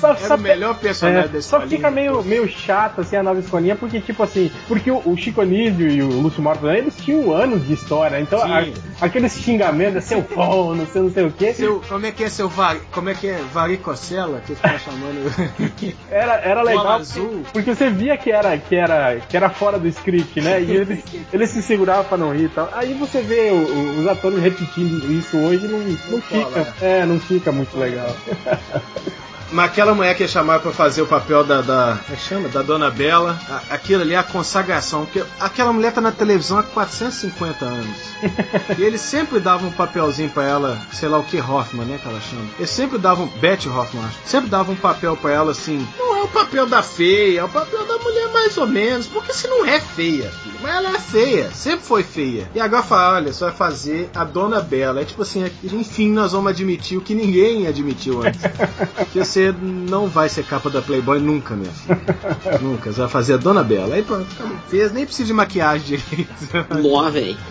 [0.00, 3.22] Só, Era só- o melhor personagem É, da só fica meio, meio chato assim a
[3.22, 6.96] nova escolinha, porque tipo assim, porque o, o Chico Anísio e o Lúcio Morto eles
[6.96, 8.64] tinham anos de história, então a-
[8.98, 12.30] aqueles xingamentos, seu pão, não sei, não sei o que, Seu, como é que é
[12.30, 15.20] seu var, como é que é varicocela que fica chamando
[16.10, 17.42] era, era Bola legal azul.
[17.52, 20.62] porque você via que era, que era, que era fora do script, né?
[20.62, 22.70] E eles, eles se seguravam pra não rir e tal.
[22.72, 26.74] Aí você vê o- o- os atores repetindo isso hoje, não, não fica.
[26.80, 28.14] É, não fica muito legal.
[29.52, 31.60] Mas aquela mulher que chamaram pra fazer o papel da.
[31.60, 32.48] da como é que chama?
[32.48, 33.38] Da Dona Bela.
[33.48, 35.04] a- aquilo ali é a consagração.
[35.04, 37.96] Porque aquela mulher tá na televisão há 450 anos.
[38.78, 41.98] e eles sempre davam um papelzinho pra ela, sei lá o que, Hoffman, né?
[42.02, 42.44] Que ela chama.
[42.58, 43.26] Eles sempre davam.
[43.40, 44.18] Betty Hoffman, acho.
[44.24, 45.86] Sempre davam um papel pra ela assim.
[45.98, 49.06] Não é o papel da feia, é o papel da mulher mais ou menos.
[49.06, 50.56] Porque se não é feia, filho.
[50.62, 51.50] Mas ela é feia.
[51.52, 52.48] Sempre foi feia.
[52.54, 55.00] E agora fala: olha, você vai fazer a Dona Bela.
[55.00, 58.40] É tipo assim, enfim, nós vamos admitir o que ninguém admitiu antes.
[59.12, 62.58] que você não vai ser capa da Playboy nunca, minha filha.
[62.60, 62.92] nunca.
[62.92, 63.94] Você vai fazer a Dona Bela.
[63.94, 64.56] Aí pronto, acabou.
[64.68, 66.32] Fez, nem precisa de maquiagem direito.
[66.82, 67.36] Mó, velho.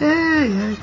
[0.00, 0.76] Ai, ai.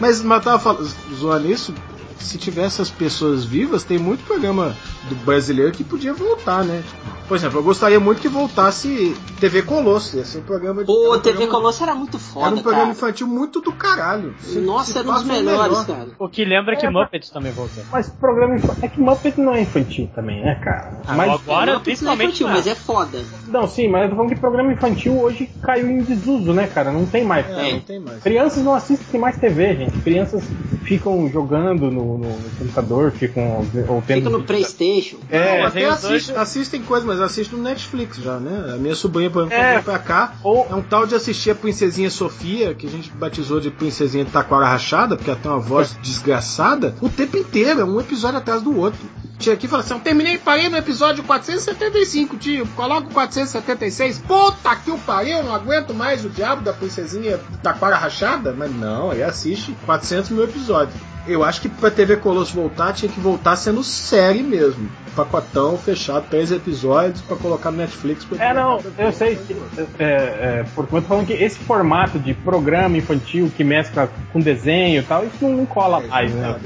[0.00, 1.72] Mas, mas tava falando, zoando isso,
[2.18, 4.74] se tivesse as pessoas vivas, tem muito programa
[5.08, 6.82] do brasileiro que podia voltar, né?
[7.26, 10.86] Por exemplo, eu gostaria muito que voltasse TV Colosso, esse programa de.
[10.86, 12.96] Pô, um TV programa- Colosso era muito foda, Era um programa cara.
[12.96, 14.34] infantil muito do caralho.
[14.40, 15.86] Se- Nossa, se era um dos o melhores, melhor.
[15.86, 16.08] cara.
[16.18, 17.82] O que lembra que Muppets também voltou.
[17.90, 18.78] Mas programa infantil.
[18.84, 21.00] É que Muppet não é infantil também, né, cara?
[21.06, 22.24] Ah, mas, agora, Não, principalmente.
[22.28, 22.54] infantil, não.
[22.54, 23.18] mas é foda.
[23.48, 26.92] Não, sim, mas eu tô falando que programa infantil hoje caiu em desuso, né, cara?
[26.92, 27.46] Não tem mais.
[27.48, 28.22] É, não tem mais.
[28.22, 29.98] Crianças não assistem mais TV, gente.
[30.02, 30.44] Crianças
[30.84, 34.18] ficam jogando no, no- computador, ficam ou tendo.
[34.18, 35.16] Fica no Playstation.
[35.30, 38.74] É, Não, até tem os assiste- dois- assistem coisas, mas assistem no Netflix já, né?
[38.74, 39.80] A minha sobrinha, por exemplo, É.
[39.80, 40.34] pra cá.
[40.42, 44.24] Ou- É um tal de assistir a Princesinha Sofia, que a gente batizou de Princesinha
[44.24, 48.62] Taquara Rachada, porque ela tem uma voz desgraçada, o tempo inteiro, é um episódio atrás
[48.62, 49.00] do outro.
[49.38, 52.66] Chega aqui e fala assim: eu terminei, parei no episódio 475, tio.
[52.76, 54.18] Coloca o 476.
[54.20, 58.54] Puta que o pariu, não aguento mais o diabo da Princesinha Taquara Rachada.
[58.56, 60.94] Mas não, aí assiste 400 mil episódios.
[61.26, 64.90] Eu acho que pra TV Colosso voltar, tinha que voltar sendo série mesmo.
[65.16, 68.24] Pacotão fechado, três episódios pra colocar no Netflix.
[68.24, 69.36] pra- É, não, eu sei.
[69.36, 69.56] que-
[69.98, 74.40] É, é, porque eu tô falando que esse formato de programa infantil que mescla com
[74.40, 76.58] desenho e tal, isso não, não cola mais, né?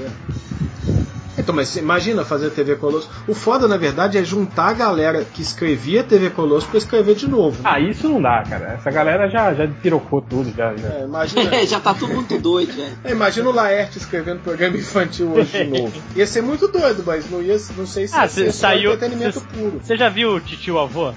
[1.39, 3.09] Então, mas imagina fazer TV Colosso.
[3.27, 7.29] O foda, na verdade, é juntar a galera que escrevia TV Colosso pra escrever de
[7.29, 7.63] novo.
[7.63, 7.71] né?
[7.73, 8.73] Ah, isso não dá, cara.
[8.75, 10.75] Essa galera já, já pirocou tudo, já.
[10.77, 10.89] já.
[10.89, 12.99] É, imagina, É, já tá tudo muito doido, velho.
[13.05, 15.93] é, imagina o Laerte escrevendo programa infantil hoje de novo.
[16.17, 19.41] Ia ser muito doido, mas não ia, não sei se Ah, ia ser saiu- entretenimento
[19.41, 19.81] cê- puro.
[19.83, 21.13] Você já viu o titio avô?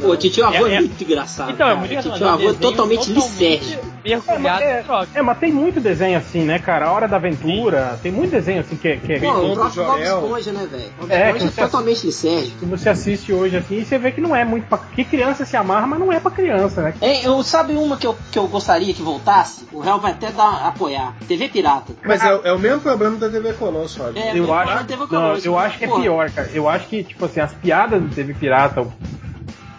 [0.00, 1.50] Pô, Titio Avô é, É- é- muito engraçado.
[1.52, 1.78] Então, é cara.
[1.78, 2.12] muito engraçado.
[2.14, 3.78] Titio Avô é um desenho totalmente.
[4.04, 6.86] Mergulhado é, é, mas tem muito desenho assim, né, cara?
[6.86, 10.02] A Hora da Aventura, tem muito desenho assim que, que, Pô, Bem, o próprio Bob.
[10.02, 10.84] Esponja, né, velho?
[10.98, 12.58] Bob É, Esponja é, totalmente lisérgico.
[12.58, 14.76] que você assiste hoje assim e você vê que não é muito pra.
[14.78, 16.94] Que criança se amarra, mas não é pra criança, né?
[17.00, 19.66] Hein, eu, sabe uma que eu, que eu gostaria que voltasse?
[19.72, 21.14] O Real vai até dar, apoiar.
[21.26, 21.92] TV Pirata.
[22.04, 24.18] Mas é, é o mesmo problema da TV Colosso, olha.
[24.18, 26.50] É, Eu acho, não, eu acho que é pior, cara.
[26.52, 28.86] Eu acho que, tipo assim, as piadas do TV Pirata,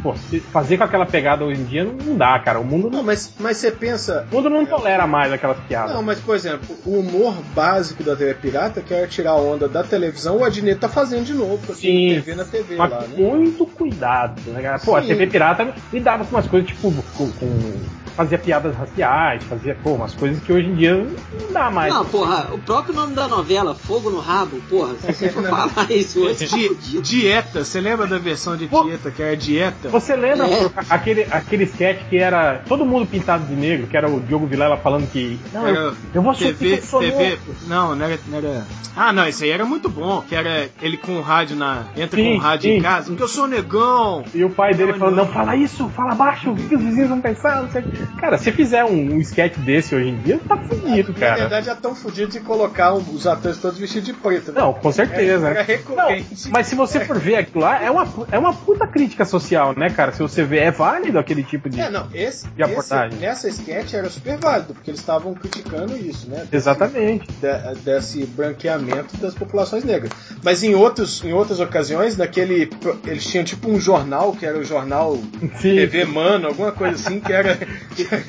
[0.06, 2.60] pô, se- fazer com aquela pegada hoje em dia não, dá, cara.
[2.60, 4.28] O mundo Não, não, mas, mas você pensa.
[4.32, 5.95] o mundo não tolera mais aquelas piadas.
[5.95, 9.68] Não, mas por exemplo, o humor básico da TV Pirata, que era tirar a onda
[9.68, 12.10] da televisão, o Adnet tá fazendo de novo, a Sim.
[12.10, 13.08] TV na TV Mas lá, né?
[13.18, 14.78] muito cuidado, né, cara?
[14.80, 15.08] Pô, a Sim.
[15.08, 17.82] TV Pirata lidava com umas coisas, tipo, com, com-
[18.16, 21.93] fazia piadas raciais, fazia, pô, umas coisas que hoje em dia não dá mais.
[21.93, 25.91] Não, porra, o próprio nome da novela, Fogo no Rabo, porra, se você for falar
[25.91, 29.89] isso hoje, tá Di- dieta, você lembra da versão de dieta, que era dieta?
[29.89, 30.70] Você lembra É.
[30.89, 34.78] aquele, aquele sketch que era todo mundo pintado de negro, que era o Diogo Vilela
[34.78, 35.39] falando que.
[35.53, 38.66] Não, eu, Era eu vou ser TV, TV, negro." não, não era, não era.
[38.95, 40.24] Ah, não, esse aí era muito bom.
[40.28, 41.84] Que era ele com o rádio na.
[41.97, 42.78] Entra Sim, com o rádio sim.
[42.78, 44.24] em casa, porque eu sou negão.
[44.34, 45.28] E o pai dele falando, não.
[45.28, 47.61] fala isso, fala baixo, o que os vizinhos vão pensar?
[47.61, 47.82] Não sei.
[47.82, 51.20] o quê." Cara, se fizer um, um sketch desse hoje em dia, tá fudido, Na
[51.20, 51.36] cara.
[51.41, 54.60] verdade, é tão fodido de colocar os atores todos vestidos de preto, né?
[54.62, 55.47] Não, com certeza.
[55.49, 55.66] Era né?
[55.68, 56.45] recorrente.
[56.45, 59.74] Não, mas se você for ver aquilo lá, é uma, é uma puta crítica social,
[59.78, 60.12] né, cara?
[60.12, 61.80] Se você vê, é válido aquele tipo de.
[61.80, 63.10] É, não, esse, De abordagem.
[63.18, 66.45] esse nessa sketch era super válido, porque eles estavam criticando isso, né?
[66.51, 67.28] Exatamente.
[67.32, 70.12] de- desse branqueamento das populações negras.
[70.43, 72.70] Mas em, outros, em outras ocasiões, naquele.
[73.06, 75.16] Eles tinham tipo um jornal, que era o jornal
[75.60, 75.76] Sim.
[75.76, 77.58] TV Mano, alguma coisa assim, que era.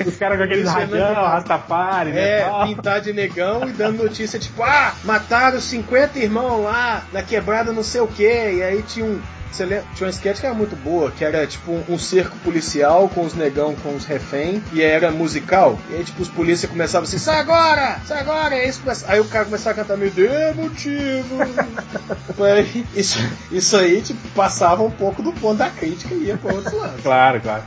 [0.06, 1.14] Os caras com aqueles radião.
[1.14, 2.40] Rastafari, né?
[2.40, 2.66] É, tal.
[2.66, 7.82] pintar de negão e dando notícia tipo, ah, mataram 50 irmãos lá na quebrada não
[7.82, 9.84] sei o que, e aí tinha um, Você lembra?
[9.94, 13.22] Tinha uma sketch que era muito boa, que era tipo um, um cerco policial com
[13.24, 15.78] os negão, com os refém, e era musical.
[15.90, 17.98] E aí, tipo, os polícias começavam assim, sai agora!
[18.04, 18.54] Sai agora!
[18.56, 21.36] E aí, começa- aí o cara começava a cantar, me dê motivo!
[22.38, 23.18] Aí, isso,
[23.50, 27.02] isso aí, tipo, passava um pouco do ponto da crítica e ia pra outro lado.
[27.02, 27.62] Claro, claro.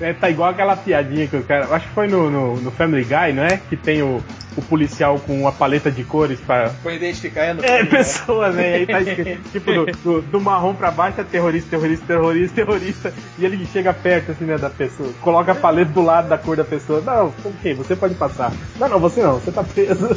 [0.00, 1.74] É, tá igual aquela piadinha que o cara.
[1.74, 3.56] Acho que foi no, no, no Family Guy, não é?
[3.56, 4.22] Que tem o,
[4.56, 6.70] o policial com uma paleta de cores pra.
[6.82, 7.98] Pra identificar é no É, filme, né?
[7.98, 8.70] pessoas, né?
[8.70, 12.54] E aí tá escrito, tipo, do, do, do marrom pra baixo é terrorista, terrorista, terrorista,
[12.54, 13.14] terrorista.
[13.38, 15.10] E ele chega perto, assim, né, da pessoa.
[15.20, 17.00] Coloca a paleta do lado da cor da pessoa.
[17.00, 18.52] Não, ok, você pode passar.
[18.78, 20.08] Não, não, você não, você tá preso.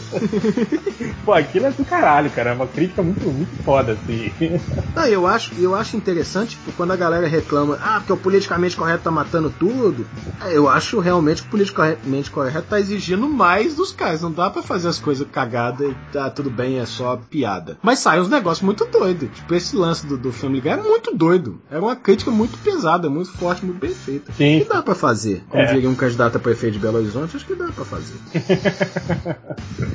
[1.26, 2.52] Pô, aquilo é do caralho, cara.
[2.52, 4.32] É uma crítica muito, muito foda, assim.
[4.96, 8.76] Ah, eu acho, eu acho interessante tipo, quando a galera reclama, ah, porque o politicamente
[8.76, 10.06] correto tá matando tudo.
[10.46, 14.24] É, Eu acho realmente que o politicamente correto tá exigindo mais dos caras.
[14.30, 17.78] Não dá pra fazer as coisas cagadas e tá tudo bem, é só piada.
[17.82, 19.28] Mas sai uns negócios muito doidos.
[19.34, 21.60] Tipo, esse lance do, do Family Guy é muito doido.
[21.72, 24.32] Era uma crítica muito pesada, muito forte, muito bem feita.
[24.34, 24.60] Sim.
[24.60, 25.44] E dá pra fazer.
[25.50, 25.74] Como É.
[25.74, 28.14] diria um candidato a prefeito de Belo Horizonte, acho que dá pra fazer.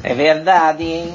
[0.03, 1.15] É verdade, hein?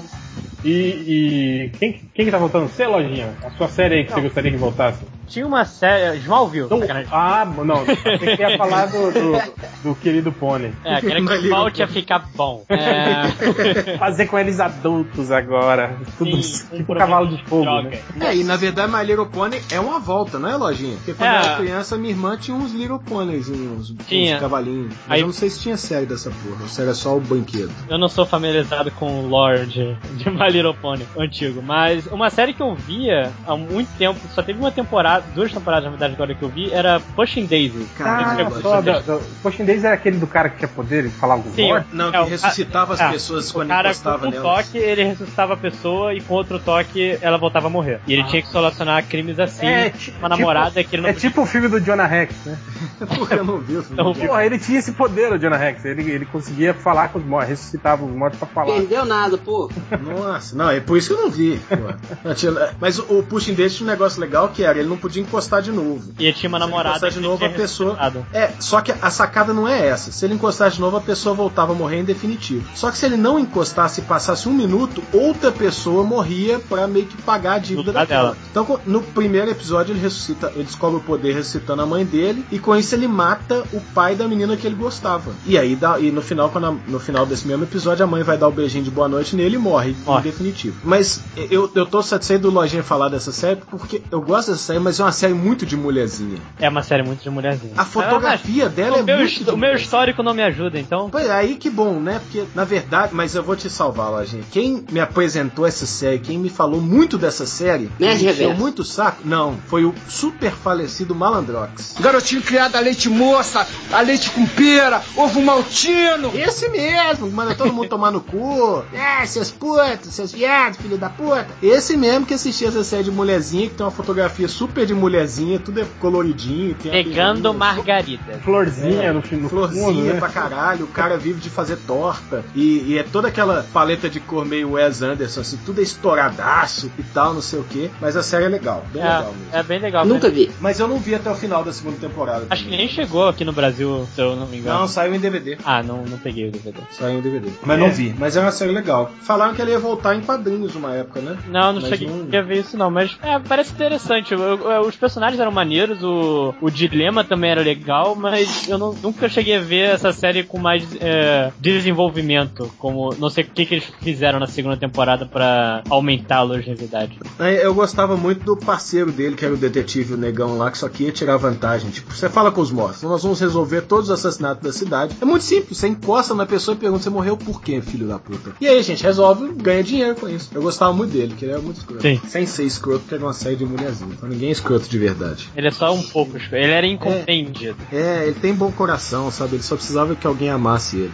[0.64, 2.68] E, e quem, quem que tá voltando?
[2.68, 3.34] Você, Lojinha?
[3.44, 5.00] A sua série aí que você gostaria que voltasse?
[5.30, 6.18] Tinha uma série.
[6.20, 6.68] Smallville.
[6.70, 7.10] Não, sacanagem.
[7.12, 9.54] ah, não, tem que ia falar do, do,
[9.84, 10.74] do querido Pônei.
[10.84, 11.84] É, queria Mas que volte pô.
[11.84, 12.64] a ficar bom.
[12.70, 13.98] É...
[13.98, 15.96] Fazer com eles adultos agora.
[16.18, 18.00] Tudo Sim, um tipo projeto cavalo de fogo, né?
[18.22, 20.96] É, e na verdade My Little Pony é uma volta, não é, Lojinha?
[20.98, 21.36] Porque quando É.
[21.38, 24.36] eu era criança, minha irmã tinha uns Little Ponies, uns, Tinha.
[24.36, 24.94] uns cavalinhos.
[25.08, 27.20] Mas Aí- eu não sei se tinha série dessa porra, ou se era só o
[27.22, 27.72] banquedo.
[27.90, 32.30] Eu não sou familiarizado com o lore de, de My Little Pony antigo, mas uma
[32.30, 36.14] série que eu via há muito tempo, só teve uma temporada, duas temporadas na verdade
[36.14, 37.88] agora que eu vi, era Pushing Daisy.
[38.00, 41.52] Ah, da, da, Pushing Days era aquele do cara que tinha poder e falava com
[41.52, 41.84] Sim, voz?
[41.92, 44.66] Não, que É, ressuscitava as é, pessoas O quando cara encostava com um nelas.
[44.66, 48.00] toque ele ressuscitava a pessoa e com outro toque ela voltava a morrer.
[48.08, 49.66] E ele tinha que solucionar crimes assim.
[49.66, 52.58] É, uma namorada que ele não É tipo o filme do Jonah Rex, né?
[53.16, 54.04] Porra, eu não vi o filme.
[54.04, 54.14] Não.
[54.14, 55.84] Porra, ele tinha esse poder, o Jonah Rex.
[55.86, 58.74] Ele, ele conseguia falar com os mortos, ressuscitava os mortos pra falar.
[58.74, 59.70] Perdeu nada, pô.
[60.02, 61.60] Nossa, não, é por isso que eu não vi.
[62.80, 65.62] Mas o, o Pushing Daisy tinha um negócio legal que era, ele não podia encostar
[65.62, 66.12] de novo.
[66.20, 67.98] E tinha uma Se namorada encostar de novo, a pessoa.
[68.34, 70.12] É, só que a sacada não é essa.
[70.12, 72.64] Se ele encostasse de novo, a pessoa voltava a morrer em definitivo.
[72.76, 77.06] Só que se ele não encostasse e passasse um minuto, outra pessoa morria pra meio
[77.06, 78.24] que pagar a dívida daquela.
[78.32, 78.38] dela.
[78.52, 82.60] Então, no primeiro episódio, ele ressuscita, ele descobre o poder ressuscitando a mãe dele, e
[82.60, 85.32] com isso ele mata o pai da menina que ele gostava.
[85.46, 88.24] E aí, dá, e no final, quando a- no final desse mesmo episódio, a mãe
[88.24, 90.20] vai dar o beijinho de boa noite nele e morre, Morre.
[90.20, 90.78] em definitivo.
[90.84, 94.80] Mas eu, eu tô satisfeito do Lojinha falar dessa série, porque eu gosto dessa série,
[94.80, 96.38] mas é uma série muito de mulherzinha.
[96.60, 97.74] É uma série muito de mulherzinha.
[97.78, 99.84] A fotografia Ah, dela o é meu, muito O meu mulherzinha.
[99.86, 101.10] histórico não me ajuda, então.
[101.10, 102.20] Pois é, aí que bom, né?
[102.20, 104.44] Porque, na verdade, mas eu vou te salvar, Lojinha.
[104.52, 108.60] Quem me apresentou essa série, quem me falou muito dessa série, Nerd me encheu Reverso.
[108.62, 111.96] muito saco, não, foi o super falecido Malandrox.
[112.00, 116.32] Garotinho criado a leite moça, a leite com pera, ovo maltino.
[116.34, 118.84] Esse mesmo, que manda todo mundo tomar no cu.
[118.94, 121.48] É, seus putos, seus viados, filho da puta.
[121.62, 125.60] Esse mesmo que assistia essa série de mulherzinha, que tem uma fotografia super de mulherzinha,
[125.60, 126.76] tudo é coloridinho.
[126.76, 128.42] Pegando beijinha, margaridas.
[128.44, 130.20] Florzinha no, fi- no Florzinha fundo, né?
[130.20, 132.44] pra caralho, o cara vive de fazer torta.
[132.56, 136.92] E, e é toda aquela paleta de cor meio Wes Anderson, assim, tudo é estouradaço
[136.98, 137.90] e tal, não sei o que.
[138.02, 139.38] Mas a série é legal, bem legal mesmo.
[139.54, 140.06] É, é bem legal.
[140.06, 140.52] Nunca vi.
[140.60, 142.46] Mas eu não vi até o final da segunda temporada.
[142.50, 142.86] Acho que também.
[142.86, 144.80] nem chegou aqui no Brasil, se eu não me engano.
[144.80, 145.58] Não, saiu em DVD.
[145.64, 146.78] Ah, não, não peguei o DVD.
[146.92, 147.50] Saiu em DVD.
[147.64, 147.82] Mas É.
[147.82, 148.16] não vi.
[148.18, 149.12] Mas é uma série legal.
[149.22, 151.38] Falaram que ele ia voltar em quadrinhos uma época, né?
[151.48, 154.34] Não, não Mas cheguei não- a ver isso não, mas é, parece interessante.
[154.34, 158.94] Eu- eu- os personagens eram maneiros, o, o dilema também era legal, mas eu não-
[158.94, 162.72] nunca cheguei a ver essa série com mais é, desenvolvimento.
[162.78, 167.18] Como não sei o que, que eles fizeram na segunda temporada pra aumentar a longevidade.
[167.40, 170.78] É, Eu gostava muito do parceiro dele, que era o detetive o negão lá, que
[170.78, 171.90] só queria tirar vantagem.
[171.90, 175.16] Tipo, você fala com os mortos, nós vamos resolver todos os assassinatos da cidade.
[175.22, 178.20] É muito simples, você encosta na pessoa e pergunta, você morreu por quê, filho da
[178.20, 178.52] puta?
[178.62, 180.50] E aí a gente resolve, ganha dinheiro com isso.
[180.54, 182.02] Eu gostava muito dele, que ele era muito escroto.
[182.02, 182.20] Sim.
[182.28, 184.12] Sem ser escroto, porque era uma série de mulherzinha.
[184.14, 185.50] Então ninguém é escroto de verdade.
[185.56, 186.38] Ele é só um pouco.
[186.38, 187.76] escro- Ele era incompreendido.
[187.92, 189.56] É, ele tem bom coração, sabe?
[189.56, 191.14] Ele só precisava que alguém amasse ele.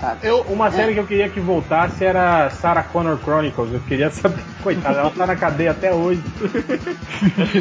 [0.00, 0.16] Tá.
[0.22, 3.72] Eu, uma série que eu queria que voltasse era Sarah Connor Chronicles.
[3.72, 4.42] Eu queria saber.
[4.62, 6.20] Coitada, ela tá na cadeia até hoje.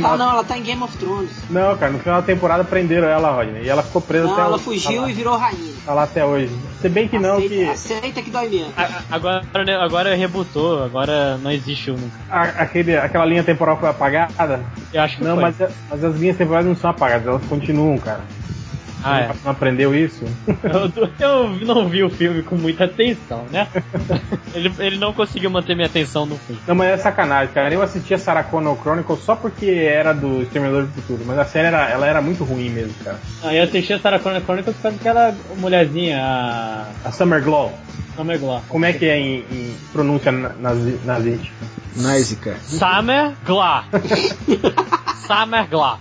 [0.04, 1.32] Ah, não, ela tá em Game of Thrones.
[1.50, 3.64] Não, cara, no final da temporada prenderam ela, Rodney.
[3.64, 4.64] E ela ficou presa Não, até ela hoje.
[4.64, 5.74] fugiu tá e virou rainha.
[5.86, 6.52] Tá lá até hoje.
[6.82, 11.38] Se bem que não, aceita, que aceita que dói a- Agora, né, agora rebutou, agora
[11.38, 11.98] não existe um.
[12.30, 14.60] a- aquele, aquela linha temporal foi apagada.
[14.94, 15.44] Eu acho que Não, foi.
[15.44, 15.56] mas,
[15.90, 18.22] mas as linhas temporais não são apagadas, elas continuam, cara.
[19.08, 19.32] Ah, é.
[19.44, 20.24] Não aprendeu isso?
[20.64, 23.68] Eu, eu não vi o filme com muita atenção, né?
[24.54, 26.58] ele, ele não conseguiu manter minha atenção no fim.
[26.68, 27.74] Não, mas é sacanagem, cara.
[27.74, 31.68] Eu assistia Sarah Connor Chronicles só porque era do Exterminador do Futuro, mas a série
[31.68, 33.20] era, ela era muito ruim mesmo, cara.
[33.44, 37.72] Ah, eu assisti a Sarah Connor Chronicles por causa daquela mulherzinha, a A Summer Glow.
[38.16, 38.64] Summer Glau.
[38.68, 41.56] Como é que é em, em pronúncia na- nazi- nazística?
[41.98, 42.58] Náisica.
[42.64, 43.84] Summer Glau.
[45.28, 46.00] Summer Glau.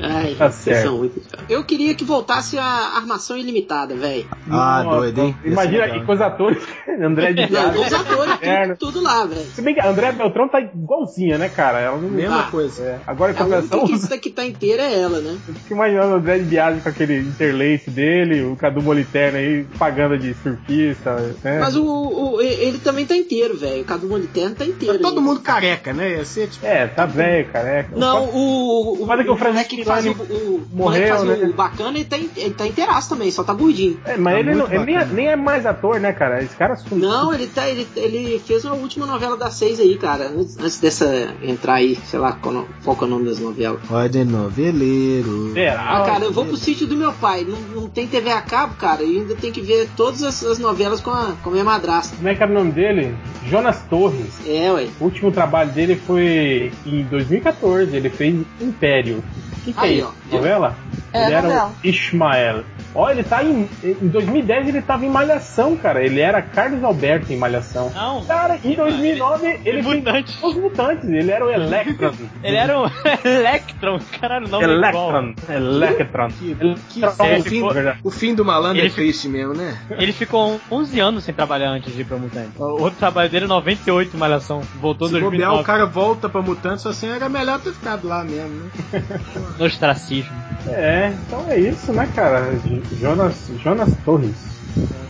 [0.00, 1.10] Ai, Tá certo.
[1.48, 4.26] Eu queria que voltasse a armação ilimitada, velho.
[4.50, 5.36] Ah, Nossa, doido, hein?
[5.44, 6.62] Imagina, é e com os atores,
[7.00, 7.78] André de Piazza.
[7.80, 9.46] Os atores, tudo, tudo lá, velho.
[9.54, 11.80] Se bem que a André Beltrão tá igualzinha, né, cara?
[11.80, 12.08] Ela não...
[12.08, 12.50] Mesma Tá.
[12.50, 12.82] coisa.
[12.82, 15.36] É, agora A única compensação, que está que tá inteira é ela, né?
[15.48, 19.64] eu fico imaginando o André de Biasi com aquele interlace dele, o Cadu Moliterno aí,
[19.78, 21.58] pagando de surfista, né?
[21.60, 23.82] Mas o, o- ele também tá inteiro, velho.
[23.82, 24.98] O Cadu Moliterno tá inteiro.
[24.98, 25.20] Todo ainda.
[25.20, 26.22] mundo careca, né?
[26.24, 26.64] Ser tipo.
[26.66, 27.96] É, tá velho, careca.
[27.96, 29.02] Não, o.
[29.02, 31.46] O, que o Francisco moleque que faz o, o, o morreu, moleque que faz né?
[31.48, 33.98] o bacana, ele tá, in- ele tá inteiraço também, só tá gordinho.
[34.04, 36.42] É, mas Tá ele, não, ele nem, é, nem é mais ator, né, cara?
[36.42, 37.08] Esse cara sumiu.
[37.08, 40.28] Não, ele, tá, ele, ele fez uma última novela das seis aí, cara.
[40.28, 43.38] Antes, antes dessa entrar aí, sei lá qual, no- qual que é o nome das
[43.40, 43.80] novelas.
[43.88, 45.52] Roda noveleiro.
[45.52, 45.98] Será?
[46.02, 47.44] Ah, cara, eu vou pro sítio do meu pai.
[47.44, 50.58] Não, não tem TV a cabo, cara, e ainda tem que ver todas as, as
[50.58, 52.16] novelas com a, com a minha madrasta.
[52.16, 53.14] Como é que era o nome dele?
[53.46, 54.40] Jonas Torres.
[54.46, 54.88] É, ué.
[55.00, 57.94] O último trabalho dele foi em 2014.
[57.96, 59.18] Ele fez Império.
[59.18, 60.12] O que, que Aí, é isso?
[60.32, 60.36] ó.
[60.36, 60.76] Novela?
[61.16, 61.72] É, ele era novela.
[61.82, 62.64] o Ishmael.
[62.96, 63.68] Ó, ele tá em.
[63.84, 66.02] Em 2010 ele tava em Malhação, cara.
[66.02, 67.90] Ele era Carlos Alberto em Malhação.
[67.94, 68.24] Não.
[68.24, 70.42] Cara, em 2009 ele fez Mutantes.
[70.42, 71.08] Os Mutantes.
[71.08, 72.12] Ele era o Electron.
[72.42, 72.86] Ele era um
[73.24, 74.64] Electron, caralho, não é.
[74.64, 75.34] Electron.
[75.48, 76.28] Electron.
[76.28, 76.54] Que,
[76.88, 79.78] que Electron, o, fim, o do malandro Ele é triste mesmo, né?
[79.90, 82.50] Ele ficou 11 anos sem trabalhar antes de ir pra Mutante.
[82.58, 84.62] O outro trabalho dele é 98 em Malhação.
[84.80, 85.62] Voltou em Se bobear, 2009.
[85.62, 88.70] o cara volta pra Mutantes, assim, era melhor ter ficado lá mesmo, né?
[89.58, 90.32] No ostracismo.
[90.68, 92.52] É, então é isso, né, cara?
[93.00, 94.34] Jonas, Jonas Torres.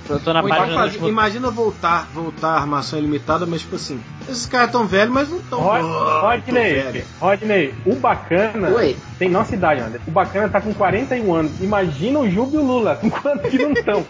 [0.09, 4.01] Eu tô na então página dos imagina voltar, voltar a armação ilimitada, mas tipo assim,
[4.29, 7.05] esses caras tão velhos, mas não tão Rod- tão Rodney.
[7.21, 8.97] Rodney, o Bacana Oi.
[9.19, 9.99] tem nossa idade, André.
[10.07, 11.53] O Bacana tá com 41 anos.
[11.61, 14.07] Imagina o Júlio e o Lula, enquanto que não estão.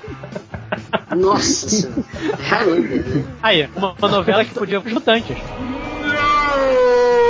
[1.16, 2.02] Nossa senhora.
[3.42, 5.36] Aí, uma, uma novela que podia ser mutantes.
[5.38, 7.25] Não,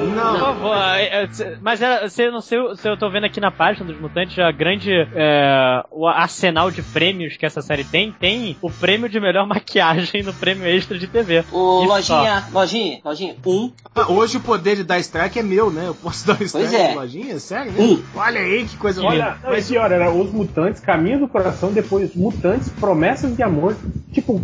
[0.00, 3.50] Por favor, é, é, mas era, você não sei se eu tô vendo aqui na
[3.50, 8.12] página dos Mutantes a grande é, o arsenal de prêmios que essa série tem.
[8.12, 11.44] Tem o prêmio de melhor maquiagem no prêmio extra de TV.
[11.52, 13.72] Ô, Isso lojinha, lojinha, lojinha, um.
[13.94, 15.88] Ah, hoje o poder de dar strike é meu, né?
[15.88, 16.94] Eu posso dar um strike é.
[16.94, 17.38] na lojinha?
[17.38, 17.72] Sério?
[17.72, 18.02] Né?
[18.14, 22.14] Olha aí que coisa Olha, não, e pior, era Os Mutantes, Caminho do Coração, depois
[22.14, 23.76] Mutantes, Promessas de Amor.
[24.12, 24.40] Tipo,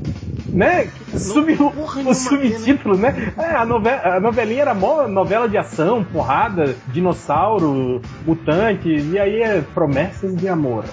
[0.56, 0.88] né?
[1.14, 3.32] Sub, o, subtítulo, né?
[3.36, 9.42] É, a, nove, a novelinha era mó novela de ação, porrada, dinossauro, mutante, e aí
[9.42, 10.84] é Promessas de Amor.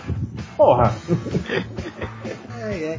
[0.57, 0.93] Porra.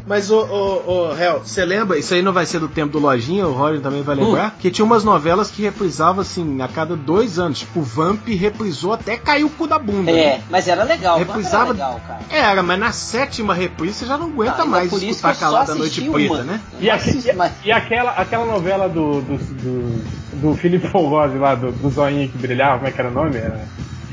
[0.07, 1.99] Mas, ô, ô, ô, Hel, você lembra?
[1.99, 4.57] Isso aí não vai ser do tempo do Lojinha, o Roger também vai lembrar.
[4.59, 7.61] Que tinha umas novelas que reprisavam, assim, a cada dois anos.
[7.61, 10.11] Tipo, Vamp reprisou até caiu o cu da bunda.
[10.11, 10.43] É, né?
[10.51, 11.19] mas era legal.
[11.19, 12.21] Reprisava- Era legal, cara.
[12.31, 15.75] Era, mas na sétima reprise você já não aguenta Ah, mais por isso escutar Calada
[15.75, 16.43] Noite assisti Preta, uma.
[16.43, 16.61] né?
[16.81, 20.05] E, e- mas- e aquela, aquela novela do, do, do,
[20.41, 23.37] do Felipe Fogose lá, do, do Zoinho que brilhava, como é que era o nome?
[23.37, 23.61] Era,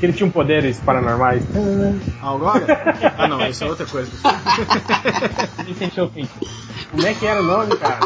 [0.02, 1.44] que ele tinha um poderes paranormais.
[2.20, 2.66] Aurora?
[3.16, 4.10] ah, não, isso é outra coisa.
[5.78, 6.28] Sentiu o fim.
[6.92, 8.00] Como é que era o nome, cara?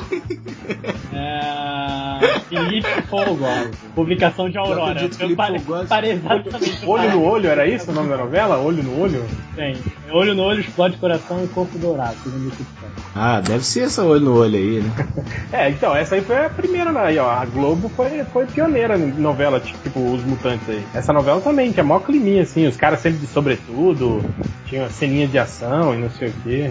[1.12, 2.38] É...
[2.48, 3.48] Felipe Fogos.
[3.94, 5.08] Publicação de Aurora.
[5.08, 6.86] que Eu pare, Fogos- parei exatamente.
[6.86, 8.58] Olho no olho, era isso o nome da novela?
[8.58, 9.24] Olho no olho?
[9.56, 9.76] Tem.
[10.12, 12.14] Olho no olho, explode coração e corpo dourado.
[12.22, 12.88] Segundo o Wikipedia.
[13.14, 15.06] ah, deve ser essa olho no olho aí, né?
[15.52, 17.00] É, então, essa aí foi a primeira, né?
[17.00, 20.84] Aí, ó, a Globo foi, foi pioneira em novela, tipo, Os Mutantes aí.
[20.94, 24.22] Essa novela também, tinha maior climinha, assim, os caras sempre de sobretudo,
[24.66, 26.70] tinha ceninha de ação e não sei o quê.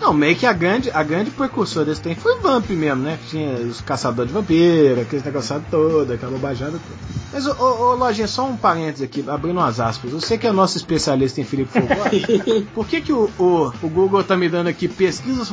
[0.00, 3.18] Não, meio que a grande, a grande precursor desse tempo foi Vamp mesmo, né?
[3.22, 7.16] Que tinha os caçadores de vampiro, aquele negócio todo, aquela bobajada toda.
[7.30, 10.10] Mas, ô, ô, Lojinha, só um parênteses aqui, abrindo umas aspas.
[10.10, 11.98] Você que é nosso especialista em Felipe Fogos,
[12.74, 15.50] por que que o, o, o Google tá me dando aqui pesquisas,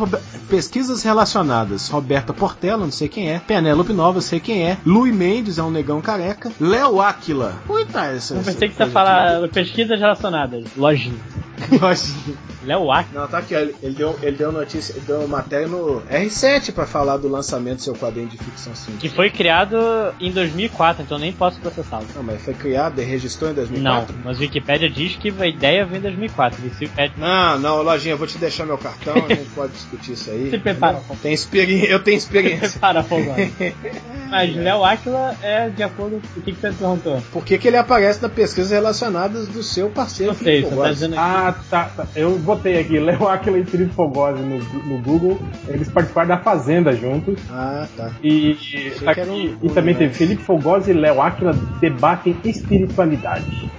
[0.50, 1.89] pesquisas relacionadas?
[1.89, 3.39] Roberta Portela, não sei quem é.
[3.39, 4.78] Penélope Nova, sei quem é.
[4.86, 6.54] Luiz Mendes, é um negão careca.
[6.58, 7.62] Léo Áquila.
[7.68, 8.36] Ui, tá essa.
[8.36, 10.64] Eu essa pensei que você ia falar pesquisas relacionadas.
[10.78, 11.20] Lojinha.
[11.82, 12.53] Lojinha.
[12.66, 13.22] Léo Ackman.
[13.22, 16.86] Não, tá aqui, ó, ele, deu, ele deu notícia, ele deu matéria no R7 pra
[16.86, 19.01] falar do lançamento do seu quadrinho de ficção científica.
[19.01, 19.78] Que foi criado
[20.20, 22.05] em 2004, então nem posso processá-lo.
[22.16, 24.16] Não, mas foi criado e registrou em Não, 2004?
[24.24, 26.66] mas Wikipedia diz que a ideia vem em 2004.
[26.66, 27.14] E se Wikipedia...
[27.18, 30.49] Não, não, Lojinha, eu vou te deixar meu cartão, a gente pode discutir isso aí.
[30.53, 31.89] Se prepara, Tem experi...
[31.89, 32.70] Eu tenho experiência.
[32.72, 33.36] Prepara, Fogão.
[34.30, 37.22] Mas Léo Aquila é de acordo com o que, que você perguntou.
[37.32, 40.34] Por que, que ele aparece na pesquisa relacionadas do seu parceiro?
[40.34, 41.22] Não sei, Felipe você tá dizendo aqui.
[41.24, 42.07] Ah, tá, tá.
[42.16, 45.39] Eu botei aqui, Léo Aquila e Felipe Fogose no, no Google.
[45.68, 47.39] Eles participaram da Fazenda juntos.
[47.51, 48.12] Ah, tá.
[48.24, 48.56] E,
[49.04, 53.72] tá aqui- um- e também um- teve Felipe Fogose e Léo Aquila debatem espiritualidade.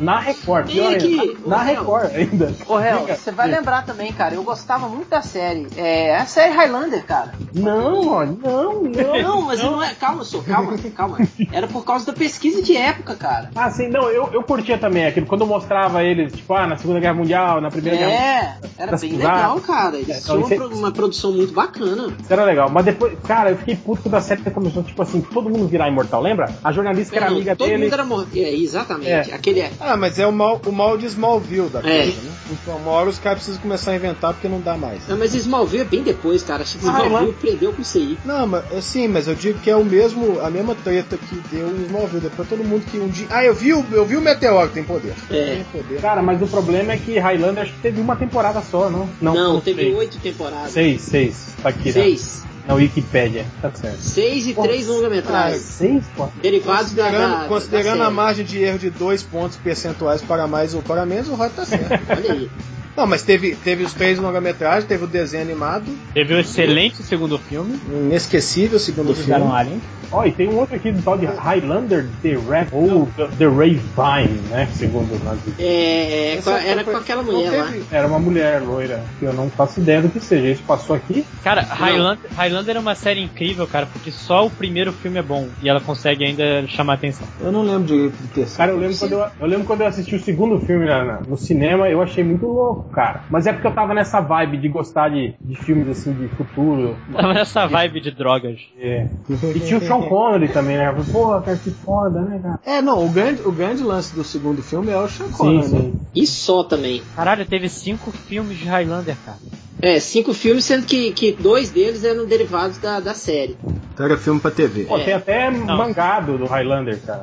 [0.00, 1.34] Na Record, pior aqui, ainda.
[1.46, 1.62] Na.
[1.62, 2.54] Record ainda.
[2.66, 3.16] Ô, Diga.
[3.16, 4.34] você vai lembrar também, cara.
[4.34, 5.66] Eu gostava muito da série.
[5.76, 7.32] É a série Highlander, cara.
[7.54, 9.22] Não, ó, não, não.
[9.22, 9.92] Não, mas não é.
[9.94, 11.18] Calma, só, calma, calma.
[11.52, 13.50] Era por causa da pesquisa de época, cara.
[13.54, 15.26] Ah, sim, não, eu, eu curtia também aquilo.
[15.26, 17.89] Quando eu mostrava eles, tipo, ah, na Segunda Guerra Mundial, na Primeira Guerra Mundial.
[17.96, 19.96] É, era bem legal, cara.
[19.96, 22.12] Eles É, tinham então, uma, isso é- uma produção muito bacana.
[22.20, 22.68] Isso era legal.
[22.70, 25.88] Mas depois, cara, eu fiquei puto quando a série começou, tipo assim, todo mundo virar
[25.88, 26.52] imortal, lembra?
[26.62, 27.84] A jornalista que era amiga todo dele.
[27.84, 28.28] mundo era morto.
[28.34, 29.30] É, exatamente.
[29.30, 29.34] É.
[29.34, 29.70] Aquele é.
[29.80, 31.82] Ah, mas é o mal, o mal de Smallville da É.
[31.82, 32.30] coisa, né?
[32.50, 35.06] Então, uma hora os caras precisam começar a inventar porque não dá mais.
[35.08, 36.62] Não, mas Smallville é bem depois, cara.
[36.62, 37.36] Acho que Ah, Smallville lá.
[37.40, 38.18] prendeu com isso aí.
[38.24, 41.36] Não, mas é, sim, mas eu digo que é o mesmo, a mesma treta que
[41.50, 42.20] deu em Smallville.
[42.20, 43.26] Depois todo mundo que um dia.
[43.30, 45.14] Ah, eu vi, o- eu vi o Meteoro, tem poder.
[45.30, 45.54] É.
[45.56, 46.00] Tem poder.
[46.00, 49.08] Cara, mas o problema é que Highlander acho que teve uma temporada só, não?
[49.20, 49.94] Não, teve sei.
[49.94, 50.72] oito temporadas.
[50.72, 51.54] Seis, seis.
[51.62, 51.92] Tá aqui, né?
[51.92, 52.42] Seis.
[52.68, 53.46] Na Wikipédia.
[53.62, 54.00] Tá certo.
[54.00, 55.62] Seis e três Ah, longa-metragens.
[55.62, 56.28] seis, pô.
[56.42, 58.14] Derivados da, Considerando, da, considerando da a série.
[58.16, 61.64] margem de erro de dois pontos percentuais para mais ou para menos, o Rod tá
[61.64, 61.90] certo.
[62.10, 62.50] Olha aí.
[62.96, 67.38] Não, mas teve, teve os três longa-metragens, teve o desenho animado, Teve um excelente segundo
[67.38, 67.80] filme.
[67.90, 69.32] um inesquecível segundo filme.
[69.52, 69.80] Alien.
[70.12, 73.08] Ó, e tem um outro aqui do tal de Highlander The Red ou
[73.38, 74.68] The, Ravine, né?
[74.72, 75.54] Segundo os nazistas.
[75.58, 77.72] É, Essa era foi- com aquela mulher lá.
[77.92, 80.48] Era uma mulher loira, que eu não faço ideia do que seja.
[80.48, 81.24] Isso passou aqui.
[81.44, 85.48] Cara, Highlander, Highlander é uma série incrível, cara, porque só o primeiro filme é bom
[85.62, 87.26] e ela consegue ainda chamar atenção.
[87.40, 88.56] Eu não lembro direito do terceiro.
[88.56, 91.36] Cara, eu lembro, quando eu, eu lembro quando eu assisti o segundo filme na- no
[91.36, 93.22] cinema, eu achei muito louco, cara.
[93.30, 96.96] Mas é porque eu tava nessa vibe de gostar de, de filmes assim de futuro.
[97.12, 98.58] Tava nessa vibe de drogas.
[98.78, 99.06] É.
[99.54, 100.94] E tinha o Sean Connery também, né?
[101.12, 102.60] Porra, cara, que foda, né, cara?
[102.64, 105.68] É, não, o grande, o grande lance do segundo filme é o Sean Sim, Connery,
[105.68, 105.78] né?
[105.80, 106.00] sim.
[106.14, 107.02] E só também.
[107.14, 109.38] Caralho, teve cinco filmes de Highlander, cara.
[109.82, 113.56] É, cinco filmes, sendo que, que dois deles eram derivados da, da série.
[113.94, 114.84] Então era filme pra TV.
[114.84, 115.04] Pô, É.
[115.04, 117.22] tem até mangá do, do Highlander, cara.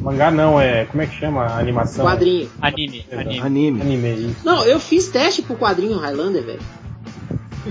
[0.00, 0.86] Mangá não, é.
[0.86, 2.06] Como é que chama a animação?
[2.06, 2.48] Quadrinho.
[2.62, 3.40] Anime, anime.
[3.40, 3.80] Anime.
[3.82, 4.36] Anime, isso.
[4.42, 6.60] Não, eu fiz teste pro quadrinho Highlander, velho.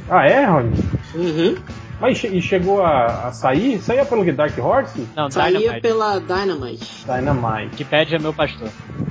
[0.08, 0.76] Ah, é, Rony?
[1.16, 1.56] Uhum.
[2.00, 3.82] Mas e chegou a, a sair?
[3.82, 5.08] Saía pelo Dark Horse?
[5.16, 5.82] Não, Saía Dynamite.
[5.82, 7.06] pela Dynamite.
[7.06, 7.72] Dynamite.
[7.72, 8.70] Wikipedia é meu pastor.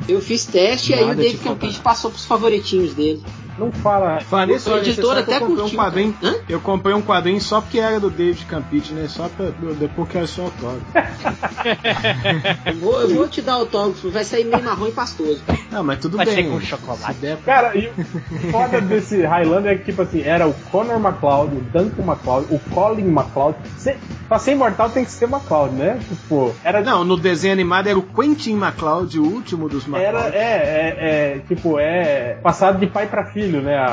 [0.08, 3.22] Eu fiz teste e aí o te Campis passou pros favoritinhos dele.
[3.58, 4.18] Não fala.
[4.30, 6.14] Olha, você editor até eu comprei um quadrinho.
[6.22, 6.34] Hã?
[6.48, 9.06] Eu comprei um quadrinho só porque era do David Campite, né?
[9.08, 9.46] Só pra,
[9.78, 10.84] depois que era seu autógrafo.
[12.66, 15.42] Eu vou, eu vou te dar autógrafo, vai sair meio marrom e pastoso.
[15.72, 16.34] Ah, mas tudo Vai bem.
[16.36, 17.14] ser com chocolate.
[17.20, 17.92] Der- Cara, e o
[18.52, 22.58] foda desse Highlander é que, tipo assim, era o Connor McCloud, o Duncan McCloud, o
[22.72, 23.56] Colin McCloud.
[23.78, 23.96] Cê,
[24.28, 25.98] pra ser imortal tem que ser McCloud, né?
[26.08, 26.80] Tipo, era.
[26.82, 30.36] Não, no desenho animado era o Quentin MacLeod, o último dos Era, MacLeod.
[30.36, 30.96] é, é,
[31.36, 33.76] é, tipo, é passado de pai pra filho, né?
[33.76, 33.86] A,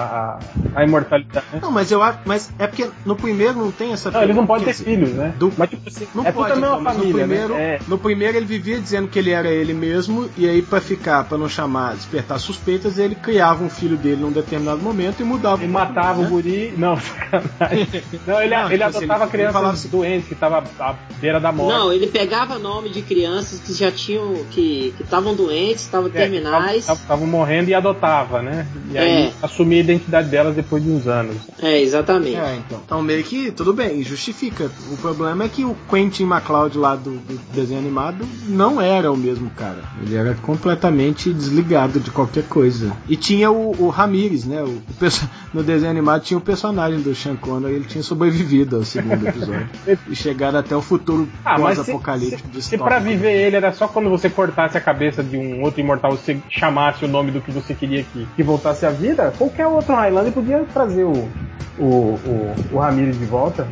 [0.75, 1.45] a, a imortalidade.
[1.53, 1.59] né?
[1.61, 2.19] Não, mas eu acho.
[2.25, 5.09] Mas é porque no primeiro não tem essa Não, eles não podem ter dizer, filhos,
[5.11, 5.33] né?
[5.37, 7.61] do- Mas, tipo assim, Não é pode, tudo a mesma então, família, no primeiro, né?
[7.75, 7.79] É.
[7.87, 11.37] no primeiro ele vivia dizendo que ele era ele mesmo, e aí pra ficar, pra
[11.37, 15.69] não chamar, despertar suspeitas, ele criava um filho dele num determinado momento e mudava Ele
[15.69, 16.29] o matava o né?
[16.29, 16.73] guri.
[16.77, 17.87] Não, sacanagem.
[18.27, 20.63] Não, ele, Não, ele tipo assim, adotava ele- crianças ele falava assim- doentes que tava
[20.79, 21.77] à beira da morte.
[21.77, 24.43] Não, ele pegava nome de crianças que já tinham.
[24.51, 26.87] que estavam doentes, estavam É, terminais.
[26.89, 28.65] Estavam morrendo e adotava, né?
[28.91, 31.35] E aí Assumia a identidade delas depois de uns anos.
[31.61, 32.35] É, exatamente.
[32.37, 32.81] É, então.
[32.85, 34.71] Então meio que tudo bem, justifica.
[34.91, 39.17] O problema é que o Quentin MacLeod lá do, do desenho animado não era o
[39.17, 39.79] mesmo cara.
[40.01, 42.95] Ele era completamente desligado de qualquer coisa.
[43.07, 44.61] E tinha o, o Ramirez, né?
[44.63, 48.77] O, o perso- no desenho animado tinha o personagem do Sean Connery, ele tinha sobrevivido
[48.77, 49.67] ao segundo episódio.
[50.09, 53.55] e chegaram até o futuro Ah, mas se, pós-apocalíptico se, do se pra viver ele
[53.57, 57.31] era só quando você cortasse a cabeça de um outro imortal, você chamasse o nome
[57.31, 61.29] do que você queria que, que voltasse à vida, qualquer outro Highlander podia trazer o,
[61.77, 63.67] o, o, o Ramirez de volta.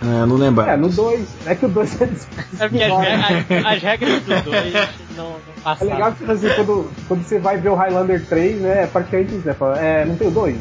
[0.00, 0.64] É, não lembro.
[0.64, 1.28] É, no 2.
[1.46, 4.72] É que o 2 é É porque as, as- as regras dos dois
[5.16, 5.90] não, não É passaram.
[5.92, 9.46] legal que assim, quando, quando você vai ver o Highlander 3, né, é praticamente isso,
[9.46, 9.54] né?
[9.54, 10.56] fala, É, não tem o 2?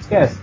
[0.00, 0.38] Esquece.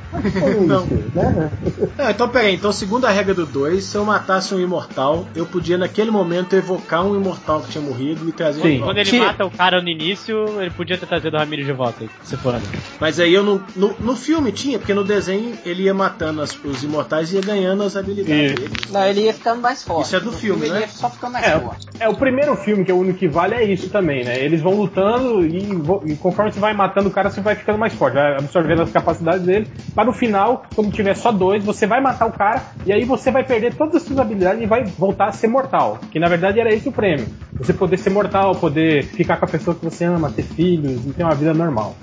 [0.66, 0.86] Não.
[1.14, 1.52] Né?
[2.00, 5.78] Ah, então peraí, então segunda regra do 2, se eu matasse um imortal, eu podia
[5.78, 8.80] naquele momento evocar um imortal que tinha morrido e trazer Sim.
[8.80, 12.06] Quando ele mata o cara no início, ele podia ter trazido o Ramiro de volta,
[12.24, 12.56] se for.
[13.00, 13.62] Mas aí eu não.
[13.76, 17.42] No, no filme tinha, porque no desenho ele ia matando as, os imortais e ia
[17.42, 18.70] ganhando as habilidades dele.
[18.90, 20.06] Não, ele ia ficando mais forte.
[20.08, 20.76] Isso é do No filme, né?
[20.76, 21.88] Ele ia só ficando mais É, forte.
[22.00, 24.40] é, o primeiro filme, que é o único que vale, é isso também, né?
[24.40, 25.58] Eles vão lutando e,
[26.06, 28.92] e conforme você vai matando o cara, você vai ficando mais forte, vai absorvendo as
[28.92, 29.68] capacidades dele.
[29.94, 33.32] Para no final, quando tiver só dois, você vai matar o cara e aí você
[33.32, 36.00] vai perder todas as suas habilidades e vai voltar a ser mortal.
[36.12, 37.28] Que na verdade era esse o prêmio.
[37.60, 41.10] Você poder ser mortal, poder ficar com a pessoa que você ama, ter filhos e
[41.14, 41.96] ter uma vida normal.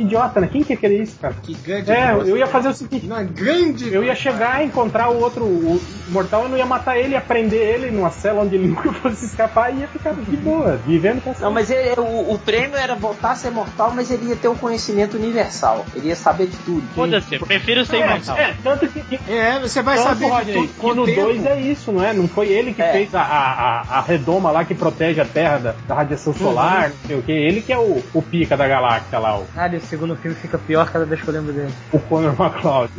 [0.00, 0.48] Que idiota, né?
[0.50, 1.34] Quem que ia querer isso, cara?
[1.42, 3.06] Que grande É, eu ia fazer o seguinte.
[3.06, 3.92] Na grande.
[3.92, 7.60] Eu ia chegar, encontrar o outro o mortal, eu não ia matar ele, ia prender
[7.60, 11.30] ele numa cela onde ele nunca fosse escapar e ia ficar de boa, vivendo com
[11.32, 11.42] essa.
[11.44, 14.48] Não, mas ele- o, o prêmio era voltar a ser mortal, mas ele ia ter
[14.48, 15.84] o conhecimento universal.
[15.94, 16.82] Ele ia saber de tudo.
[16.94, 18.38] Foda-se, eu prefiro ser é, imortal.
[18.38, 21.20] é, tanto que, É, você vai saber de Rodney, tudo que no o tempo.
[21.22, 22.12] 2 é isso, não é?
[22.14, 22.92] Não foi ele que É.
[22.92, 26.88] fez a, a, a- a redoma lá que protege a Terra da, da radiação solar,
[26.88, 27.32] não sei o que.
[27.32, 30.56] Ele que é o, o pica da galáxia lá, o, Caralho, o segundo filme fica
[30.56, 31.72] pior cada vez que eu lembro dele.
[31.92, 32.92] o Conor McCloud.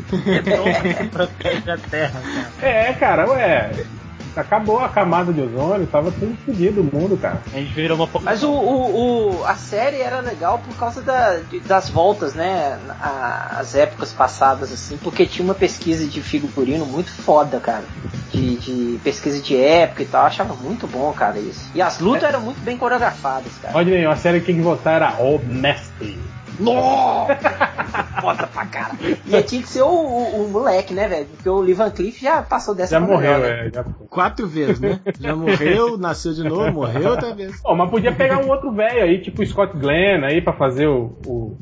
[1.12, 2.70] Protege a Terra, cara.
[2.70, 3.72] É, cara, ué.
[4.34, 7.42] Acabou a camada de ozônio, tava tudo fodido o mundo, cara.
[7.54, 11.40] A gente virou uma Mas o, o, o- a série era legal por causa da-
[11.40, 12.80] de- das voltas, né?
[13.02, 17.84] a- As épocas passadas, assim, porque tinha uma pesquisa de figurino muito foda, cara.
[18.32, 20.22] De, de pesquisa de época e tal.
[20.22, 21.70] Eu achava muito bom, cara, isso.
[21.76, 23.74] E as lutas eram muito bem coreografadas, cara.
[23.74, 26.18] Rodney, uma série que tinha que votar era Old Nasty.
[26.62, 27.36] Nossa!
[28.22, 28.94] Foda pra cara.
[29.02, 31.26] E tinha que ser o, o- o moleque, né, velho?
[31.26, 33.68] Porque o Lee Van Cleef já passou dessa Já pra morreu, né?
[33.68, 33.72] é.
[33.74, 33.84] Já...
[34.10, 35.00] Quatro vezes, né?
[35.20, 37.60] Já morreu, nasceu de novo, morreu outra vez.
[37.62, 40.88] Pô, mas podia pegar um outro velho aí, tipo o Scott Glenn aí, pra fazer
[40.88, 41.18] o.
[41.26, 41.58] o,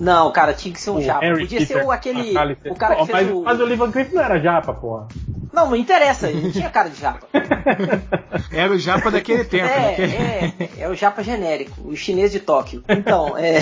[0.00, 1.24] Não, cara, tinha que ser um o japa.
[1.24, 2.32] Henry Podia ser o, aquele.
[2.70, 3.42] O cara Pô, que fez mas, o.
[3.42, 5.08] mas o Lee Van Cleef não era japa, porra.
[5.52, 7.26] Não, não interessa, ele não tinha cara de japa.
[8.52, 9.94] Era o japa daquele tempo, né?
[9.98, 12.82] É, é, é o japa genérico, o chinês de Tóquio.
[12.88, 13.58] Então, é.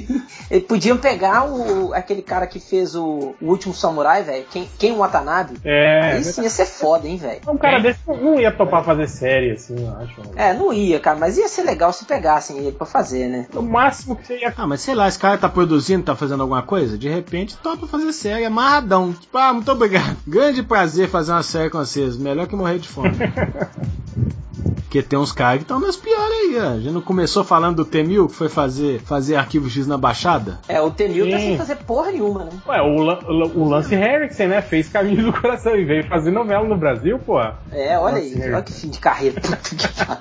[0.50, 4.44] Eles podiam pegar o, aquele cara que fez o, o último samurai, velho.
[4.50, 5.56] Quem, quem Watanabe?
[5.64, 6.12] É.
[6.14, 7.40] Aí sim ia ser foda, hein, velho.
[7.48, 10.20] Um cara desse não- não ia topar fazer série, assim, eu acho.
[10.36, 13.46] É, não ia, cara, mas ia ser legal se pegassem ele pra fazer, né?
[13.54, 14.52] O máximo que você ia.
[14.56, 17.86] Ah, mas sei lá, esse cara tá produzindo, tá fazendo alguma coisa, de repente topa
[17.86, 19.12] fazer série, amarradão.
[19.12, 20.16] Tipo, ah, muito obrigado.
[20.26, 22.16] Grande prazer fazer uma série com vocês.
[22.16, 23.10] Melhor que morrer de fome.
[24.82, 26.70] Porque tem uns caras que estão nas piores aí, ó.
[26.72, 30.58] A gente não começou falando do T-1000 que foi fazer, fazer arquivo X na Baixada?
[30.68, 32.50] É, o Tenil tá sem fazer porra nenhuma, né?
[32.66, 33.18] Ué, o, Lan-
[33.54, 34.60] o Lance Henriksen, né?
[34.60, 37.40] Fez Caminho do Coração e veio fazer novela no Brasil, pô.
[37.70, 39.40] É, olha aí, Nossa, olha que fim de carreira.
[39.40, 40.20] Puta que pariu.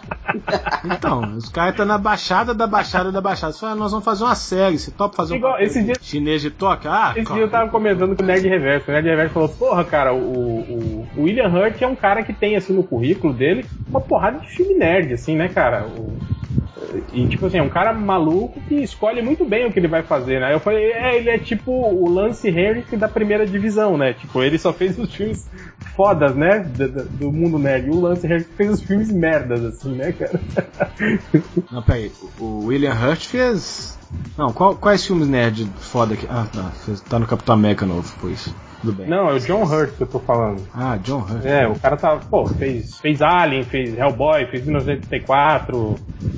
[0.85, 3.53] Então, os caras estão na Baixada da Baixada da Baixada.
[3.53, 6.41] Você fala, nós vamos fazer uma série, você topa fazer Igual, uma esse dia- chinês
[6.41, 6.87] de toque?
[6.87, 8.89] Ah, Esse dia eu tava comentando com o Nerd Reverso.
[8.89, 12.31] O Nerd Reverso falou: Porra, cara, o, o, o William Hurt é um cara que
[12.33, 15.85] tem, assim, no currículo dele uma porrada de filme nerd, assim, né, cara?
[15.87, 16.17] O-
[17.11, 20.01] e, tipo assim, é um cara maluco que escolhe muito bem o que ele vai
[20.03, 20.53] fazer, né?
[20.53, 24.13] Eu falei: É, ele é tipo o Lance Henriksen da primeira divisão, né?
[24.13, 25.45] Tipo, ele só fez os filmes
[25.95, 26.59] fodas, né?
[26.59, 27.87] Do, do- do mundo nerd.
[27.87, 30.39] E o Lance Henriksen fez os filmes merdas, assim, né, cara?
[31.69, 32.11] Não, peraí.
[32.39, 33.97] O William Hurt fez.
[34.37, 36.25] Não, qual- quais filmes nerd foda que.
[36.29, 36.71] Ah, tá.
[37.09, 38.53] Tá no Capitão América novo, pois.
[38.81, 39.07] Tudo bem.
[39.07, 40.61] Não, é o John Hurt que eu tô falando.
[40.73, 41.45] Ah, John Hurt.
[41.45, 45.95] É, o cara tá, pô, fez, fez Alien, fez Hellboy, fez 1984,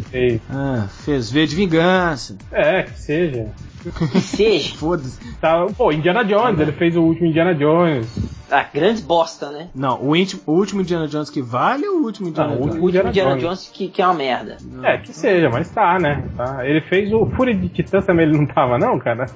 [0.10, 0.42] fez.
[0.50, 2.38] Ah, fez V de Vingança.
[2.52, 3.48] É, que seja.
[4.12, 4.76] Que seja.
[4.78, 5.20] Foda-se.
[5.36, 8.08] Tá, pô, Indiana Jones, ele fez o último Indiana Jones.
[8.50, 9.70] Ah, grande bosta, né?
[9.74, 12.60] Não, o, íntimo- o último Indiana Jones que vale ou o último Indiana Ah, o
[12.60, 12.76] Jones?
[12.76, 13.42] O último Indiana Jones.
[13.44, 14.58] Jones que, que é uma merda.
[14.84, 16.24] É, que seja, mas tá, né?
[16.36, 16.68] Tá.
[16.68, 19.26] Ele fez o Fúria de Titãs também, ele não tava, não, cara?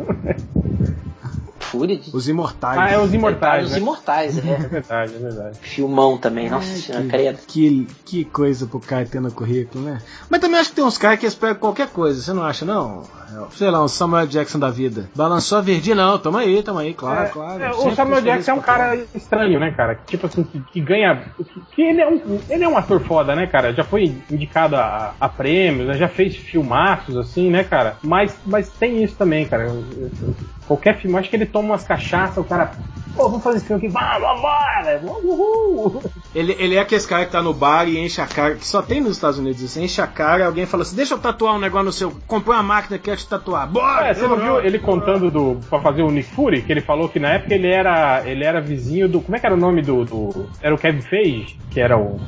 [1.77, 2.15] Fúria de.
[2.15, 2.77] Os Imortais.
[2.79, 3.65] Ah, é os Imortais.
[3.65, 3.77] Os né?
[3.77, 4.57] Imortais, É é.
[4.57, 5.57] verdade, é verdade.
[5.61, 7.39] Filmão também, nossa senhora, credo.
[7.47, 9.99] Que, que coisa pro cara ter no currículo, né?
[10.29, 13.03] Mas também acho que tem uns caras que esperam qualquer coisa, você não acha, não?
[13.51, 15.09] Sei lá, um Samuel Jackson da vida.
[15.15, 17.63] Balançou a verdinha, não, tamo aí, tamo aí, claro, É, claro.
[17.63, 19.95] é, o Samuel Jackson é um cara estranho, né, cara?
[19.95, 21.23] Que, tipo assim, que, que ganha.
[21.37, 23.73] Que, que ele, é um, ele é um ator foda, né, cara?
[23.73, 25.95] Já foi indicado a, a prêmios, né?
[25.95, 27.97] já fez filmaços, assim, né, cara?
[28.01, 29.63] Mas, mas tem isso também, cara.
[29.63, 30.35] Eu- eu- eu-
[30.67, 32.71] qualquer filme, acho que ele toma umas cachaças, o cara.
[33.15, 35.01] Pô, vamos fazer esse filme aqui, vamos, vambora!
[35.23, 36.03] Uhul!
[36.33, 38.81] Ele, ele é aquele cara que tá no bar e enche a cara, que só
[38.81, 41.55] tem nos Estados Unidos isso, enche a cara e alguém fala assim, deixa eu tatuar
[41.55, 42.13] um negócio no seu.
[42.27, 43.69] Comprei uma máquina que quer te tatuar.
[43.69, 44.07] Bora!
[44.07, 46.61] É, você não viu ele contando do, pra fazer o Nick Fury?
[46.61, 49.21] Que ele falou que na época ele era, ele era vizinho do.
[49.21, 50.03] Como é que era o nome do.
[50.03, 52.19] do era o Kevin Feige, que era o.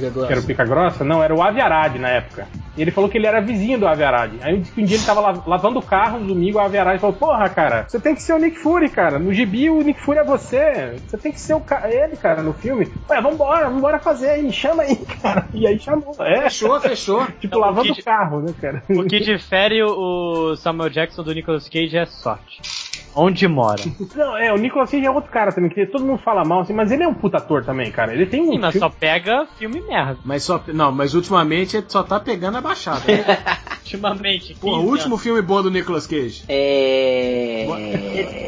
[0.00, 1.04] Fica Que era o Pica Grossa?
[1.04, 2.46] Não, era o Avi Arad na época.
[2.76, 4.34] E ele falou que ele era vizinho do Avi Arad.
[4.42, 7.16] Aí um dia ele tava la- lavando o carro no domingo, o Avi Arad falou:
[7.16, 9.18] Porra, cara, você tem que ser o Nick Fury, cara.
[9.18, 10.96] No gibi o Nick Fury é você.
[11.06, 12.86] Você tem que ser o ca- ele, cara, no filme.
[13.08, 15.46] Ué, vambora, vambora fazer aí, me chama aí, cara.
[15.54, 16.14] E aí chamou.
[16.20, 17.24] É, Fechou, fechou.
[17.40, 18.82] tipo, Então, o lavando que- o carro, né, cara?
[18.90, 22.60] O que difere o Samuel Jackson do Nicolas Cage é sorte.
[23.16, 23.82] Onde mora?
[24.14, 26.74] Não, é, o Nicolas Cage é outro cara também, que todo mundo fala mal, assim,
[26.74, 28.12] mas ele é um puta ator também, cara.
[28.12, 28.52] Ele tem um.
[28.52, 30.18] Sim, mas filme- só pega filme merda.
[30.24, 30.62] Mas só.
[30.68, 33.00] Não, mas ultimamente ele só tá pegando a baixada.
[33.06, 33.24] né?
[33.86, 34.54] Ultimamente.
[34.60, 36.44] Pô, o 15 último filme bom do Nicolas Cage.
[36.48, 37.64] É.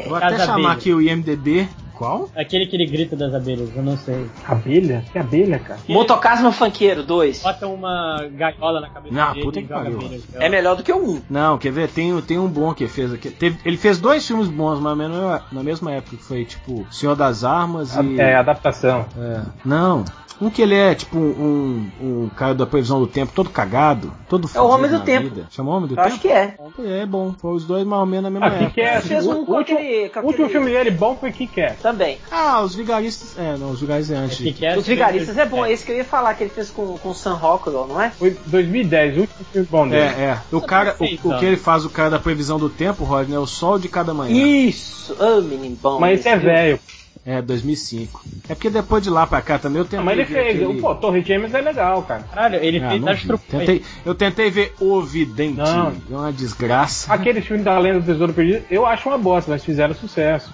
[0.07, 1.67] Vou até Casa chamar aqui o IMDB.
[1.99, 2.29] Qual?
[2.33, 4.25] Aquele que ele grita das abelhas, eu não sei.
[4.47, 5.03] Abelha?
[5.11, 5.79] Que abelha, cara?
[5.89, 7.41] Motocasmo Funkeiro 2.
[7.43, 9.97] Bota uma gaiola na cabeça Não, dele puta que pariu.
[9.97, 10.23] abelhas.
[10.35, 11.21] É melhor do que o 1.
[11.29, 11.89] Não, quer ver?
[11.89, 13.29] Tem, tem um bom que fez aqui.
[13.29, 16.15] Teve- ele fez dois filmes bons, mas na mesma, na mesma época.
[16.15, 18.17] que Foi tipo Senhor das Armas e.
[18.19, 19.05] É, adaptação.
[19.17, 19.41] É.
[19.65, 20.05] Não.
[20.41, 24.49] Um que ele é tipo um, um cara da previsão do tempo, todo cagado, todo
[24.55, 25.23] É o Homem do Tempo.
[25.29, 25.47] vida.
[25.51, 26.07] Chama Homem do Eu Tempo?
[26.07, 26.55] acho que é.
[27.01, 27.33] É bom.
[27.37, 28.71] Foi os dois mais ou menos na mesma Ah, época.
[28.71, 29.01] que é?
[29.01, 31.49] Fez um o com último, aquele- com o último aquele- filme dele bom foi que
[31.59, 31.75] é.
[31.89, 32.17] Também.
[32.31, 33.37] Ah, os vigaristas.
[33.37, 34.37] É, não, os vigaristas é antes.
[34.37, 34.77] Que que é?
[34.77, 35.65] Os Vigaristas é bom.
[35.65, 38.11] Esse que eu ia falar, que ele fez com, com o Sam Rockwell, não é?
[38.11, 40.21] Foi 2010, o último filme bom É, dele.
[40.21, 40.37] é.
[40.51, 43.39] O cara, o, o que ele faz, o cara da previsão do tempo, Rodney, é
[43.39, 44.35] o sol de cada manhã.
[44.45, 45.15] Isso!
[45.19, 45.99] Ah, menino bom.
[45.99, 46.45] Mas esse é filme.
[46.53, 46.79] velho.
[47.25, 48.21] É, 2005.
[48.47, 50.55] É porque depois de lá pra cá também eu tentei Não, mas ele fez.
[50.55, 52.23] aquele- Pô, Torre Gêmeas é legal, cara.
[52.23, 53.45] Caralho, ele Ah, fez trupas.
[53.47, 55.57] tentei, Eu tentei ver O Vidente.
[55.57, 55.89] Não.
[56.09, 57.13] É uma desgraça.
[57.13, 60.51] Aquele filme da Lenda do Tesouro Perdido, eu acho uma bosta, mas fizeram sucesso.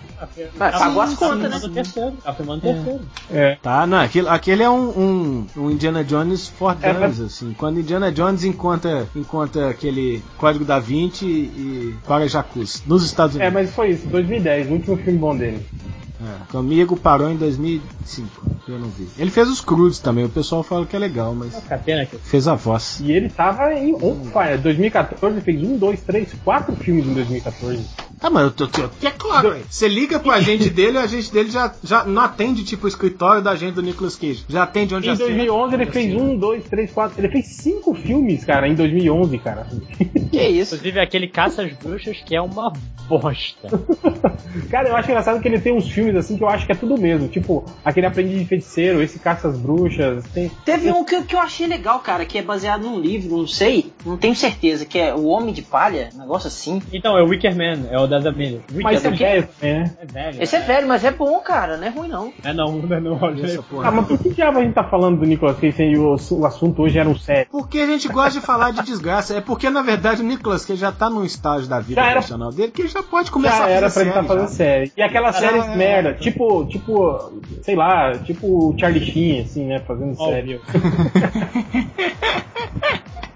[0.57, 1.69] Mas pagou as contas, né?
[1.73, 2.13] Terceiro.
[2.23, 3.01] Tá filmando o terceiro.
[3.31, 3.57] É.
[3.61, 7.53] Tá, não, aquele, aquele é um, um, um Indiana Jones for É, assim.
[7.57, 13.39] Quando Indiana Jones encontra, encontra aquele Código da Vinci e para Jacuzzi, nos Estados É,
[13.47, 13.53] Unidos.
[13.53, 15.65] mas foi isso, 2010, o último filme bom dele.
[16.25, 19.07] É, comigo parou em 2005, que eu não vi.
[19.17, 22.17] Ele fez os crudes também, o pessoal fala que é legal, mas Catena aqui.
[22.17, 22.99] fez a voz.
[23.03, 24.57] E ele tava em on fire.
[24.57, 27.85] 2014, ele fez um, dois, três, quatro filmes em 2014.
[28.21, 29.65] Ah, mas eu tô, tô, é claro, velho.
[29.69, 33.41] Você liga pro agente dele, o agente dele já, já não atende tipo o escritório
[33.43, 34.45] da agente do Nicolas Cage.
[34.47, 35.27] Já atende onde Em assina.
[35.27, 37.19] 2011 ele fez um, dois, três, quatro.
[37.19, 39.67] Ele fez cinco filmes, cara, em 2011, cara.
[40.31, 40.75] Que isso?
[40.75, 42.71] Inclusive aquele Caça às Bruxas que é uma
[43.07, 43.67] bosta.
[44.69, 46.75] Cara, eu acho engraçado que ele tem uns filmes assim que eu acho que é
[46.75, 47.27] tudo mesmo.
[47.27, 50.23] Tipo, aquele Aprendiz de Feiticeiro, esse Caça às Bruxas.
[50.33, 50.51] Tem...
[50.63, 53.91] Teve um que, que eu achei legal, cara, que é baseado num livro, não sei,
[54.05, 56.81] não tenho certeza, que é O Homem de Palha, um negócio assim.
[56.93, 58.61] Então, é o Wicker Man, é o das abelhas.
[58.73, 59.91] Mas é é velho né?
[60.01, 60.43] É velho.
[60.43, 62.31] Esse é velho, mas é bom, cara, não é ruim não.
[62.43, 63.15] É não, não é não.
[63.43, 63.87] Essa porra.
[63.87, 66.45] Ah, mas por que diabo a gente tá falando do Nicolas Cage e o, o
[66.45, 67.47] assunto hoje era um sério?
[67.51, 69.35] Porque a gente gosta de falar de desgraça.
[69.35, 72.13] É porque, na verdade, o Nicolas Cage já tá num estágio da vida Já era-
[72.13, 74.27] profissional dele que ele já pode começar Já a era pra fazer ele estar série,
[74.39, 74.91] fazendo série.
[74.97, 77.31] E aquelas Ah, séries é, merda, tipo, tipo,
[77.61, 79.79] sei lá, tipo o Charlie Sheen, assim, né?
[79.79, 80.59] Fazendo série.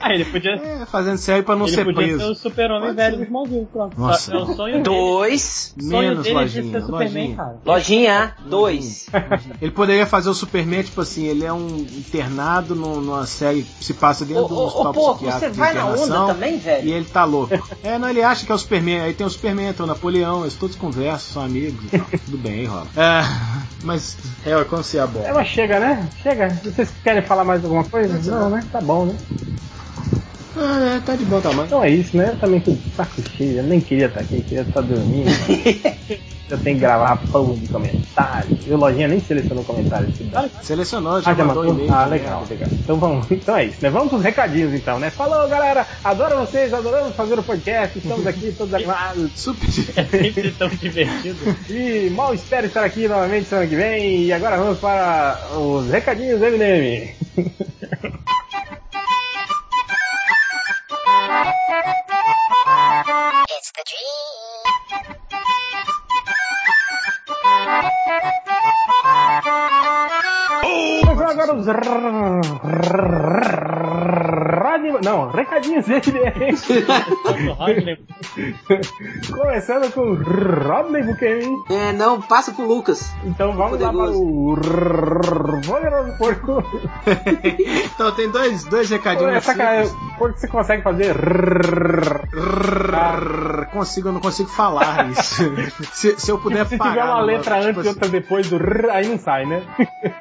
[0.02, 2.32] Ah, ele podia, É, fazendo série pra não ele ser podia ser preso.
[2.32, 3.18] o super-homem velho ser.
[3.18, 4.00] do Smallville, pronto.
[4.00, 4.34] Nossa.
[4.34, 4.84] É o sonho dele.
[4.86, 5.76] Dois.
[5.78, 7.36] O sonho Menos dele é de ser lojinha, Superman, lojinha.
[7.36, 7.60] cara.
[7.66, 9.08] Lojinha, dois.
[9.62, 13.84] Ele poderia fazer o Superman, tipo assim, ele é um internado num- numa série que
[13.84, 16.34] se passa dentro Ô, de um hospital pô, psiquiátrico você de vai na internação, onda
[16.34, 16.88] também, velho?
[16.88, 17.78] E ele tá louco.
[17.84, 19.02] É, não, ele acha que é o Superman.
[19.02, 22.08] Aí tem o Superman, tem o Napoleão, eles todos conversam, são amigos e tal.
[22.26, 22.88] Tudo bem, aí rola.
[22.96, 23.22] É,
[23.84, 25.24] mas, é, quando você é bom.
[25.26, 26.10] É, mas chega, né?
[26.22, 26.60] Chega.
[26.64, 28.20] Vocês querem falar mais alguma coisa?
[28.32, 28.66] Não, né?
[28.72, 29.16] Tá bom, né?
[30.56, 31.68] Ah, é, tá de bom tamanho.
[31.68, 32.30] Então é isso, né?
[32.30, 33.60] Eu também tô de saco cheio.
[33.60, 35.30] Eu nem queria estar aqui, queria estar dormindo.
[36.54, 38.58] eu tenho que gravar pão de comentário.
[38.66, 40.10] E o Lojinha nem selecionou comentário.
[40.10, 40.48] esse dá.
[40.62, 41.76] Selecionou, já Ah, já mandou mandou?
[41.86, 41.94] e-mail.
[41.94, 42.70] Ah, legal, legal.
[42.72, 43.90] Então vamos, então é isso, né?
[43.90, 45.10] Vamos pros recadinhos então, né?
[45.10, 45.86] Falou, galera!
[46.04, 49.32] Adoro vocês, adoramos fazer o podcast, estamos aqui todos animados.
[49.36, 49.68] Super.
[49.96, 51.56] É sempre tão divertido.
[51.70, 54.24] E mal espero estar aqui novamente semana que vem.
[54.24, 57.14] E agora vamos para os recadinhos do MDM.
[62.66, 63.72] Vamos
[71.30, 71.54] agora
[75.04, 75.86] Não, recadinhos
[77.58, 77.98] Rodney,
[79.32, 81.56] Começando com o Rodney Buchanan.
[81.70, 83.10] É, não, passa pro Lucas.
[83.24, 84.56] Então vamos lá para o
[85.66, 86.64] Poderoso Porco.
[87.96, 89.34] então tem dois, dois recadinhos.
[89.36, 90.18] Essa cara, simples.
[90.18, 91.16] por que você consegue fazer?
[93.72, 95.44] Consigo, eu não consigo falar isso.
[95.94, 96.92] se, se eu puder Se parar.
[96.92, 98.60] tiver uma letra tipo antes e assim, outra depois do
[98.92, 99.64] aí não sai, né?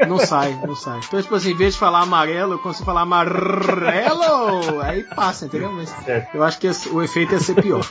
[0.07, 1.01] Não sai, não sai.
[1.07, 4.58] Então, tipo assim, em vez de falar amarelo, eu consigo falar amarelo.
[4.83, 5.73] Aí passa, entendeu?
[5.73, 6.35] Mas Certo.
[6.35, 7.87] eu acho que o efeito ia ser pior.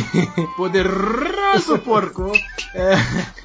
[0.56, 2.32] Poderoso porco!
[2.74, 2.94] É,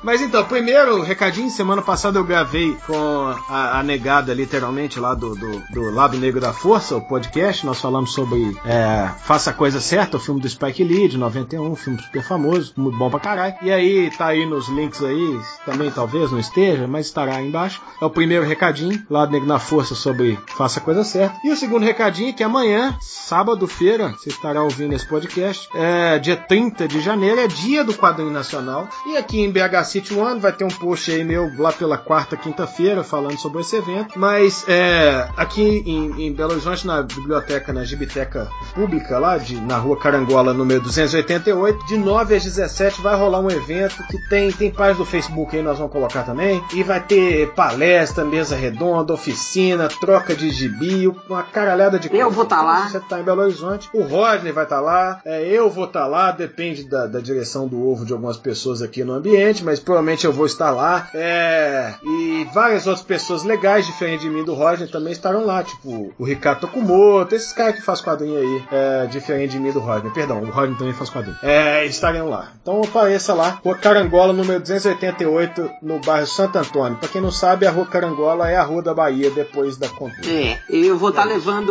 [0.03, 5.35] mas então, primeiro, recadinho, semana passada eu gravei com a, a negada, literalmente, lá do,
[5.35, 7.65] do, do, Lado Negro da Força, o podcast.
[7.65, 11.71] Nós falamos sobre é, Faça a Coisa Certa, o filme do Spike Lee, de 91,
[11.71, 13.55] um filme super famoso, muito bom pra caralho.
[13.61, 17.81] E aí, tá aí nos links aí, também talvez não esteja, mas estará aí embaixo.
[18.01, 21.37] É o primeiro recadinho, Lado Negro da Força, sobre Faça a Coisa Certa.
[21.43, 26.89] E o segundo recadinho, que amanhã, sábado-feira, você estará ouvindo esse podcast, é dia 30
[26.89, 28.89] de janeiro, é dia do quadrinho nacional.
[29.07, 32.35] E aqui em BH City One vai ter um post aí meu lá pela quarta,
[32.35, 34.19] quinta-feira, falando sobre esse evento.
[34.19, 39.77] Mas é, aqui em, em, Belo Horizonte, na biblioteca, na Gibiteca Pública, lá de, na
[39.77, 44.69] rua Carangola, número 288, de 9 às 17 vai rolar um evento que tem, tem
[44.69, 46.61] página do Facebook aí, nós vamos colocar também.
[46.73, 52.38] E vai ter palestra, mesa redonda, oficina, troca de gibi, uma caralhada de coisas.
[52.39, 52.87] Vou estar tá lá.
[52.87, 53.89] Você tá em Belo Horizonte.
[53.93, 55.19] O Rodney vai estar tá lá.
[55.25, 58.81] É, eu vou estar tá lá, depende da, da direção do ovo de algumas pessoas
[58.81, 61.09] aqui no ambiente, mas provavelmente eu vou estar lá.
[61.13, 66.13] É, e várias outras pessoas legais, diferente de mim do Roger, também estarão lá, tipo
[66.17, 70.09] o Ricardo Tokumoto, esses caras que faz quadrinho aí, é, diferente de mim do Roger.
[70.13, 71.37] Perdão, o Roger também faz quadrinho.
[71.43, 72.53] É, estarão lá.
[72.61, 76.97] Então apareça lá, Rua Carangola, número 288, no bairro Santo Antônio.
[76.97, 80.15] Pra quem não sabe, a Rua Carangola é a rua da Bahia depois da conta.
[80.25, 81.69] É, eu vou estar tá levando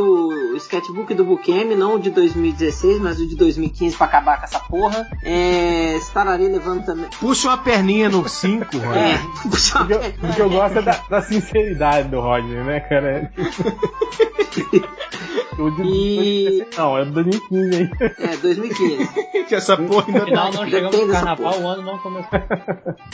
[0.53, 4.45] o sketchbook do Bukemi, não o de 2016, mas o de 2015 pra acabar com
[4.45, 5.09] essa porra.
[5.23, 7.09] É, estarei levando também.
[7.19, 8.97] Puxa uma perninha no 5, Roger.
[8.97, 9.19] É,
[9.49, 10.15] puxa uma perninha.
[10.23, 13.33] O que eu gosto é da, da sinceridade do Roger, né, cara?
[15.59, 16.67] O de e...
[16.77, 17.91] Não, é 2015, hein?
[18.19, 19.09] É, 2015.
[19.49, 22.39] que essa porra ainda Final, não chegamos no carnaval, o ano não começou.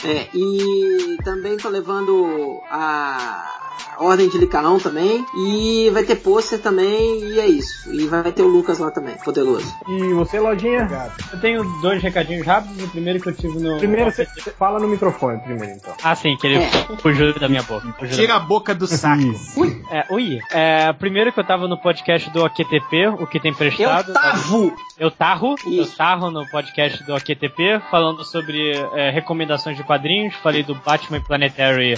[0.03, 3.49] É, e também tô levando a
[3.97, 5.25] Ordem de Licaão também.
[5.35, 7.93] E vai ter pôster também, e é isso.
[7.93, 9.67] E vai ter o Lucas lá também, poderoso.
[9.87, 10.83] E você, Lojinha?
[10.83, 11.13] Obrigado.
[11.33, 12.81] Eu tenho dois recadinhos rápidos.
[12.81, 13.77] O primeiro que eu tive no.
[13.77, 14.25] Primeiro você
[14.57, 15.93] fala no microfone, primeiro então.
[16.01, 16.69] Ah, sim, que ele é.
[16.99, 17.91] fugiu da minha boca.
[18.07, 19.21] Tira a boca do saco.
[19.57, 19.83] Ui.
[19.91, 20.39] É, ui.
[20.49, 24.09] É, primeiro que eu tava no podcast do AQTP, o que tem prestado.
[24.09, 24.75] Eu tarro!
[24.97, 25.55] Eu tarro.
[25.65, 30.33] Eu tarro no podcast do AQTP, falando sobre é, recomendações de quadrinhos.
[30.35, 31.95] Falei do Batman Planetary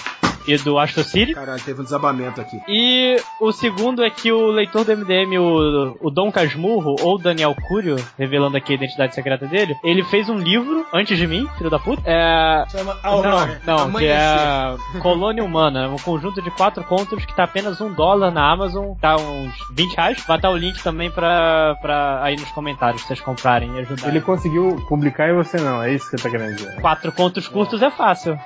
[0.48, 1.34] e do Astro City.
[1.34, 2.60] Caralho, teve um desabamento aqui.
[2.68, 7.56] E o segundo é que o leitor do MDM, o, o Dom Casmurro, ou Daniel
[7.68, 11.70] Curio, revelando aqui a identidade secreta dele, ele fez um livro antes de mim, filho
[11.70, 12.02] da puta.
[12.06, 12.66] É.
[12.70, 13.62] Chama Aurora.
[13.66, 17.92] Não, não que é Colônia Humana, um conjunto de quatro contos que tá apenas um
[17.92, 20.24] dólar na Amazon, tá uns 20 reais.
[20.28, 24.12] Vai estar o link também pra, pra aí nos comentários, se vocês comprarem e ajudarem.
[24.12, 26.80] Ele conseguiu publicar e você não, é isso que você tá querendo dizer.
[26.80, 28.40] Quatro contos curtos é, é fácil.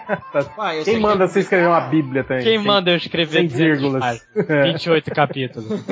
[0.84, 2.44] Quem manda você escrever uma bíblia também?
[2.44, 4.26] Quem manda eu escrever 100 vírgulas?
[4.34, 5.84] 28 capítulos.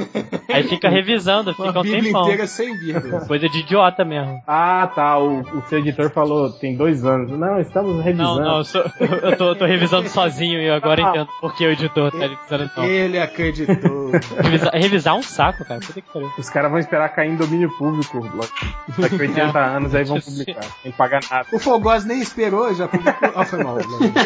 [0.48, 2.22] Aí fica revisando, fica uma um bíblia tempão.
[2.22, 3.26] inteira sem vírgulas.
[3.26, 4.42] Coisa de idiota mesmo.
[4.46, 5.18] Ah, tá.
[5.18, 7.30] O, o seu editor falou, tem dois anos.
[7.30, 8.40] Não, estamos revisando.
[8.40, 11.10] Não, não, eu, sou, eu, tô, eu tô revisando sozinho e agora ah.
[11.10, 12.84] entendo porque o editor tá revisando então.
[12.84, 14.12] Ele acreditou.
[14.42, 15.80] revisar, revisar um saco, cara.
[15.80, 16.30] Puta que pariu.
[16.38, 18.20] Os caras vão esperar cair em domínio público.
[18.98, 20.64] Daqui a 80 anos aí vão publicar.
[20.82, 21.46] Sem pagar nada.
[21.52, 23.32] O Fogós nem esperou, já publicou.
[23.34, 23.78] Ah, foi mal.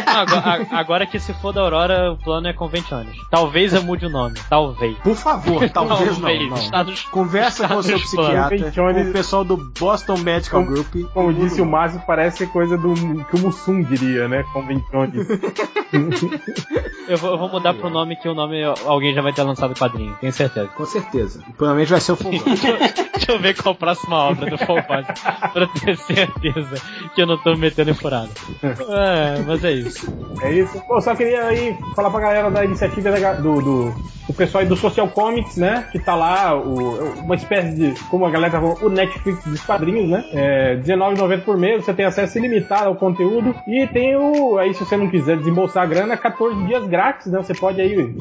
[0.06, 3.14] Agora, agora, que se for da Aurora, o plano é convenciones.
[3.30, 4.40] Talvez eu mude o nome.
[4.48, 4.96] Talvez.
[4.98, 6.70] Por favor, talvez, talvez não.
[6.70, 6.84] não.
[6.84, 11.12] Nos, Conversa com o seu psiquiatra, com o pessoal do Boston Medical como, Group.
[11.12, 12.94] Como disse o Márcio, parece ser coisa do
[13.24, 14.42] que o Mussum diria, né?
[14.54, 15.28] Convenciones.
[17.06, 19.72] eu, vou, eu vou mudar pro nome que o nome alguém já vai ter lançado
[19.72, 20.68] o quadrinho, tenho certeza.
[20.68, 21.44] Com certeza.
[21.46, 22.42] E provavelmente vai ser o Fogós.
[23.12, 25.06] Deixa eu ver qual a próxima obra do Fogós.
[25.52, 26.82] pra ter certeza
[27.14, 28.30] que eu não tô metendo em furada.
[28.62, 30.06] É, mas é isso.
[30.40, 30.82] É isso.
[30.92, 33.94] Pô, só queria aí falar pra galera da iniciativa do, do,
[34.26, 35.88] do pessoal aí do Social Comics, né?
[35.90, 39.62] Que tá lá, o, uma espécie de, como a galera tá falando, o Netflix dos
[39.64, 40.22] quadrinhos, né?
[40.34, 44.84] É R$19,90 por mês, você tem acesso ilimitado ao conteúdo e tem o, aí se
[44.84, 47.38] você não quiser desembolsar a grana, 14 dias grátis, né?
[47.42, 48.14] Você pode aí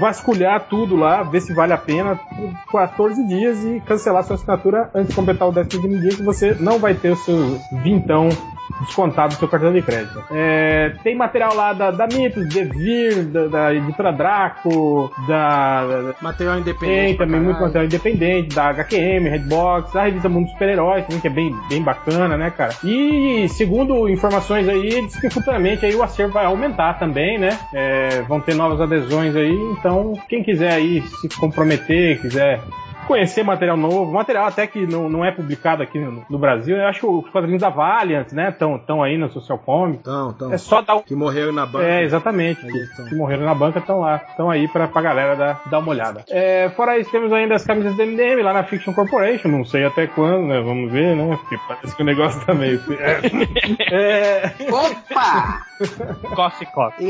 [0.00, 2.18] vasculhar tudo lá, ver se vale a pena
[2.66, 6.56] por 14 dias e cancelar sua assinatura antes de completar o 15 dia, que você
[6.58, 8.30] não vai ter o seu vintão
[8.80, 10.22] descontado do seu cartão de crédito.
[10.30, 16.14] É, tem material lá da, da Mitos, Devir, da, da editora Draco, da, da.
[16.20, 17.06] Material independente.
[17.06, 21.30] Tem também muito material independente, da HQM, Redbox, a revista Mundo Super-Heróis também, que é
[21.30, 22.74] bem, bem bacana, né, cara?
[22.84, 27.58] E segundo informações aí, diz que futuramente aí o acervo vai aumentar também, né?
[27.72, 32.60] É, vão ter novas adesões aí, então quem quiser aí se comprometer, quiser
[33.10, 36.76] conhecer material novo, material até que não, não é publicado aqui no, no Brasil.
[36.76, 39.98] Eu acho que os quadrinhos da Valiant, né, estão aí na Social Comics.
[40.00, 40.52] Então, então.
[40.52, 41.02] É só dar um.
[41.02, 41.84] Que morreram na banca.
[41.84, 42.64] É, exatamente.
[42.64, 44.22] Aí Que, que morreram na banca estão lá.
[44.28, 46.24] Estão aí pra, pra galera dar, dar uma olhada.
[46.30, 49.48] É, fora isso, temos ainda as camisas do MDM lá na Fiction Corporation.
[49.48, 50.60] Não sei até quando, né?
[50.60, 51.36] Vamos ver, né?
[51.36, 52.80] Porque parece que o negócio tá meio.
[53.92, 55.66] É, Opa!
[56.34, 57.06] Coffee Coffee.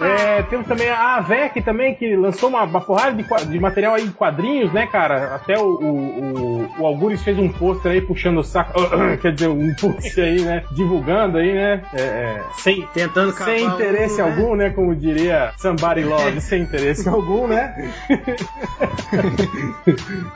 [0.00, 4.04] é, temos também a AVEC também, que lançou uma, uma porrada de, de material aí
[4.04, 5.34] em quadrinhos, né, cara?
[5.34, 8.74] Até o, o, o, o Algures fez um pôster aí puxando o saco.
[9.22, 10.64] Quer dizer, um post aí, né?
[10.72, 11.82] Divulgando aí, né?
[11.94, 14.28] É, é, sem, Tentando sem um, interesse né?
[14.28, 14.70] algum, né?
[14.70, 17.92] Como diria Somebody Love, sem interesse algum, né?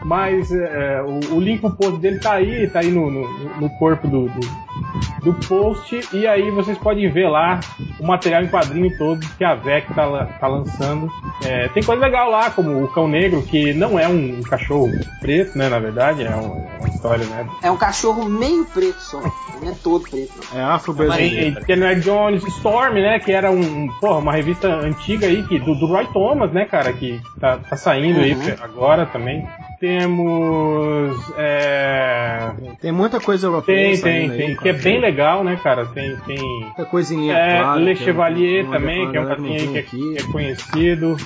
[0.04, 3.70] Mas é, o, o link pro post dele tá aí, tá aí no, no, no
[3.78, 4.40] corpo do, do,
[5.22, 6.00] do post.
[6.12, 7.60] E aí vocês podem ver lá
[7.98, 11.10] o material em quadrinho todo que a VEC tá, tá lançando.
[11.44, 14.90] É, tem coisa legal lá, como o Cão Negro, que não é um, cachorro
[15.20, 15.68] preto, né?
[15.68, 17.46] Na verdade, é um- é uma história, né?
[17.62, 19.20] É um cachorro meio preto só.
[19.20, 20.60] Não é todo preto, não.
[20.60, 21.54] É afro-brasileiro.
[21.56, 23.18] Tem Kenner Jones, Storm, né?
[23.18, 26.64] Que era um, um- porra, uma revista antiga aí, que, do, do Roy Thomas, né,
[26.64, 26.92] cara?
[26.92, 28.54] Que tá, tá saindo aí Uhum.
[28.62, 29.46] agora também.
[29.80, 31.32] Temos.
[31.36, 32.50] É...
[32.80, 34.56] Tem muita coisa europeia Tem, saindo tem, aí, tem.
[34.56, 34.62] cara.
[34.62, 35.86] Que é bem legal, né, cara?
[35.86, 36.16] Tem.
[36.26, 36.38] tem...
[36.38, 39.82] Muita coisinha É, clara, Le Chevalier não- também, que é um quadrinho aí que é,
[39.82, 41.16] que é conhecido.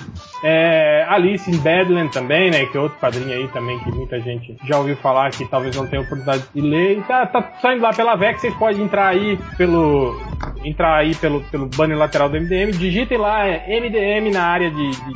[0.44, 2.66] É, Alice in Badland também, né?
[2.66, 5.86] Que é outro quadrinho aí também que muita gente já ouviu falar que talvez não
[5.86, 6.98] tenha oportunidade de ler.
[6.98, 10.20] E tá, tá saindo lá pela VEC, vocês podem entrar aí pelo.
[10.64, 14.90] Entrar aí pelo, pelo banner lateral do MDM, digitem lá é, MDM na área de,
[14.90, 15.14] de,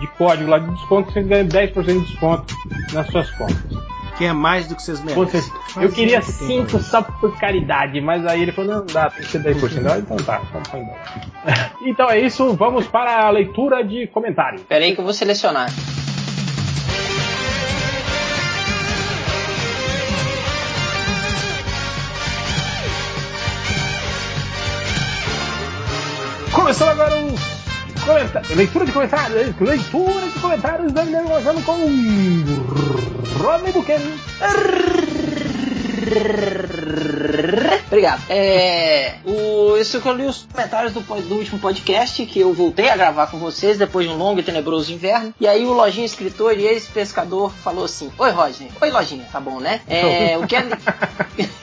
[0.00, 2.54] de código lá de desconto, vocês ganham 10% de desconto
[2.92, 3.88] nas suas compras.
[4.16, 5.24] Que é mais do que vocês merecem.
[5.24, 8.86] Vocês, eu queria isso que tem 5 só por caridade, mas aí ele falou, não
[8.86, 9.88] dá, tem que ser 10%.
[9.88, 10.98] Ah, então tá, então foi embora.
[11.82, 14.62] Então é isso, vamos para a leitura de comentários.
[14.62, 15.70] Pera aí que eu vou selecionar.
[26.68, 27.16] Começando agora
[28.04, 28.54] comentários.
[28.54, 29.34] Leitura de comentários.
[29.34, 29.84] Leitura de
[30.38, 30.92] comentários.
[30.92, 31.72] Começando com
[33.42, 34.18] Rodney Buchanan.
[37.86, 38.22] Obrigado.
[38.28, 43.28] É, o, eu li os comentários do, do último podcast, que eu voltei a gravar
[43.28, 45.32] com vocês depois de um longo e tenebroso inverno.
[45.40, 48.70] E aí o Lojinha escritor e ex-pescador falou assim: Oi, Rodney.
[48.78, 49.26] Oi, Lojinha.
[49.32, 49.80] Tá bom, né?
[49.86, 50.72] É, o Kelly.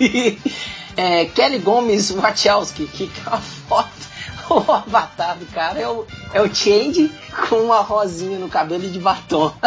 [0.97, 4.14] é, Kelly Gomes Wachowski, que é uma foto.
[4.67, 7.11] O avatar do cara é o, é o Change
[7.49, 9.51] com uma rosinha no cabelo e de batom.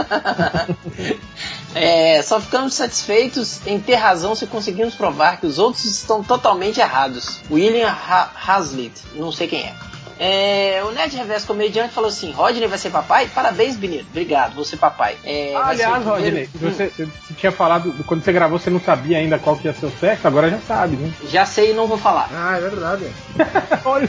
[1.75, 6.81] É, só ficamos satisfeitos em ter razão se conseguirmos provar que os outros estão totalmente
[6.81, 7.41] errados.
[7.51, 9.75] William ha Hazlitt, não sei quem é.
[10.19, 13.29] É, o Nerd Reverso Comediante falou assim: Rodney vai ser papai?
[13.33, 14.05] Parabéns, menino.
[14.11, 15.17] Obrigado, vou ser papai.
[15.23, 18.81] É, o Aliás, primeiro- Rodney, você, você- você tinha falado, quando você gravou, você não
[18.81, 21.13] sabia ainda qual que ia ser o sexo, agora já sabe, né?
[21.29, 22.29] Já sei e não vou falar.
[22.33, 23.07] Ah, é verdade.
[23.85, 24.09] Olha,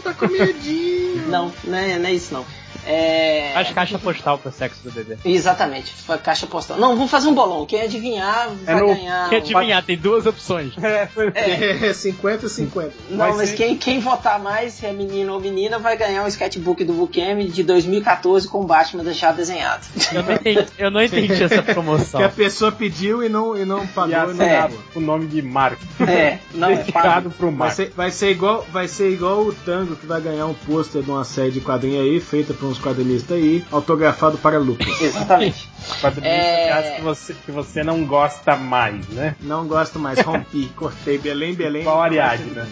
[0.00, 1.28] tá com medinho.
[1.28, 2.44] Não, não é, não é isso não.
[2.86, 3.50] É...
[3.54, 5.16] Faz caixa postal pro sexo do bebê.
[5.24, 6.78] Exatamente, foi caixa postal.
[6.78, 7.66] Não, vamos fazer um bolão.
[7.66, 9.28] Quem adivinhar vai no- ganhar.
[9.28, 10.72] Quer um- adivinhar, tem duas opções.
[10.82, 12.92] é, foi- É 50 50.
[13.10, 16.24] Não, Vai mas ser- quem, quem votar mais, se é menino ou menina, vai ganhar
[16.24, 19.86] um sketchbook do Bukemi de 2014 com Batman já desenhado.
[20.12, 22.20] Eu não entendi, eu não entendi essa promoção.
[22.20, 24.10] Que a pessoa pediu e não, e não e pagou.
[24.10, 24.80] e não assinado pagou.
[24.94, 25.82] o nome de Marco.
[26.06, 26.76] É, não, é.
[26.80, 27.74] Dedicado pro Vai Marco.
[27.76, 31.10] ser, vai, ser igual, vai ser igual o Tango que vai ganhar um pôster de
[31.10, 34.88] uma série de quadrinhos aí, feita por uns quadrinistas aí, autografado para Lucas.
[35.00, 35.68] Exatamente.
[36.00, 36.96] Quadrinhos É.
[36.96, 39.34] que, você, que você não gosta mais, né?
[39.40, 41.82] Não gosto mais, rompi, cortei Belém, Belém.
[41.82, 42.66] Igual a Ariadne, né?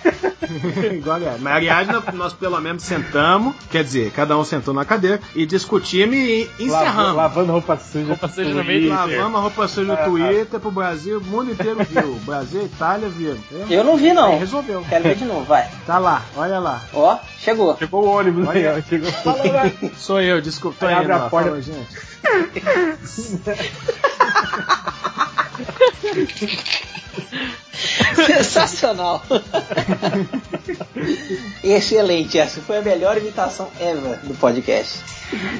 [0.92, 1.38] Igual a.
[1.38, 5.46] Mas a Ariadne, nós pelo menos sentamos, quer dizer, cada um sentou na cadeira e
[5.46, 7.16] discutimos e Lava- encerramos.
[7.16, 8.06] lavando roupa suja.
[8.08, 11.24] Roupa suja no meio do Lavamos a roupa suja no Ah, Twitter pro Brasil, o
[11.24, 12.14] mundo inteiro viu.
[12.24, 13.38] Brasil, Itália viram.
[13.68, 14.32] Eu não vi, não.
[14.32, 14.84] Aí resolveu.
[14.88, 15.68] Quero ver de novo, vai.
[15.86, 16.82] Tá lá, olha lá.
[16.92, 17.76] Ó, chegou.
[17.78, 18.80] Chegou o ônibus aí, ó.
[18.82, 19.10] Chegou.
[19.96, 20.76] Sou eu, desculpa.
[20.80, 21.48] Tô Aí indo abre a lá, porta.
[21.50, 22.10] fala, gente.
[28.26, 29.22] Sensacional.
[31.62, 34.98] Excelente, essa foi a melhor imitação ever do podcast.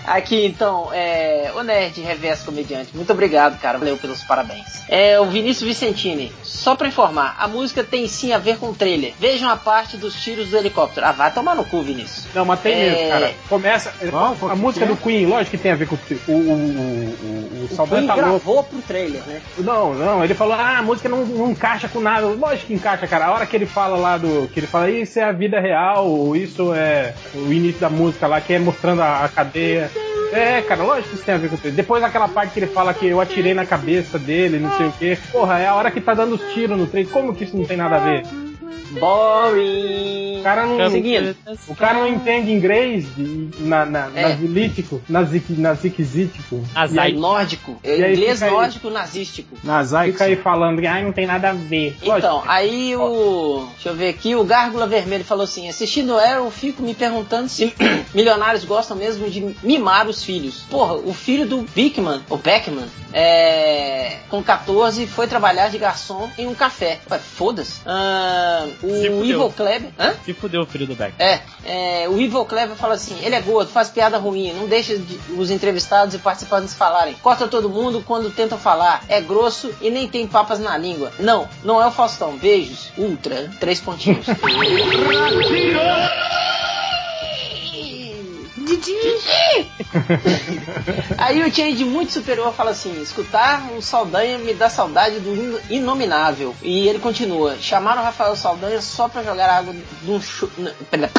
[0.05, 4.67] Aqui então, é, o Nerd Reverso Comediante, muito obrigado, cara, valeu pelos parabéns.
[4.89, 8.75] É, o Vinícius Vicentini, só pra informar, a música tem sim a ver com o
[8.75, 9.15] trailer.
[9.21, 11.07] Vejam a parte dos tiros do helicóptero.
[11.07, 12.27] Ah, vai tomar no cu, Vinícius.
[12.35, 12.91] Não, mas tem É.
[12.91, 13.35] mesmo, cara.
[13.49, 13.93] Começa.
[14.11, 15.99] Qual a música que do Queen, lógico que tem a ver com o.
[16.27, 18.29] O, o, o, o O Queen tá louco.
[18.31, 19.41] gravou pro trailer, né?
[19.59, 22.27] Não, não, ele falou, ah, a música não, não encaixa com nada.
[22.27, 23.27] Lógico que encaixa, cara.
[23.27, 24.49] A hora que ele fala lá do.
[24.49, 28.41] Que ele fala, isso é a vida real, isso é o início da música lá,
[28.41, 29.91] que é mostrando a, a cadeia.
[30.33, 31.71] É, cara, lógico que isso tem a ver com isso.
[31.71, 34.93] Depois aquela parte que ele fala que eu atirei na cabeça dele, não sei o
[34.93, 35.19] quê.
[35.31, 37.05] Porra, é a hora que tá dando os tiros no trem.
[37.05, 38.23] Como que isso não tem nada a ver?
[38.99, 40.41] Boring.
[40.41, 41.37] O cara não, Seguindo.
[41.69, 44.23] o cara não entende inglês de, na, na, É.
[44.29, 45.45] nazilítico, nazic,
[47.11, 47.77] E Nórdico.
[47.85, 49.57] E Inglês fica aí- nórdico nazístico.
[49.63, 50.13] Nasai.
[50.13, 51.97] fica aí falando que ai, não tem nada a ver.
[52.03, 53.67] Então, aí o.
[53.75, 57.49] Deixa eu ver aqui, o Gárgula Vermelho falou assim: assistindo Arrow, eu fico me perguntando
[57.49, 57.75] se
[58.15, 60.65] milionários gostam mesmo de mimar os filhos.
[60.71, 64.17] Porra, o filho do Bickman, o Beckman, é.
[64.29, 67.01] Com 14, foi trabalhar de garçom em um café.
[67.11, 67.81] Ué, foda-se.
[67.85, 69.25] Ah, o.
[69.25, 69.91] Ivo Kleber.
[69.99, 70.15] Hã?
[70.25, 71.15] Se fudeu o filho do Beck.
[71.19, 74.97] É, é, o Ivo Clever fala assim: ele é gordo, faz piada ruim, não deixa
[74.99, 77.15] de- os entrevistados e participantes falarem.
[77.23, 79.03] Corta todo mundo quando tentam falar.
[79.09, 81.13] É grosso e nem tem papas na língua.
[81.19, 82.37] Não, não é o Faustão.
[82.37, 82.91] Beijos.
[82.97, 83.51] Ultra.
[83.61, 84.27] Três pontinhos.
[88.61, 89.71] Didi!
[91.19, 95.59] Aí o Change muito superior fala assim: escutar o Saldanha me dá saudade do in-
[95.77, 96.55] inominável.
[96.63, 101.11] E ele continua: chamaram o Rafael Saldanha só pra jogar água n- pera-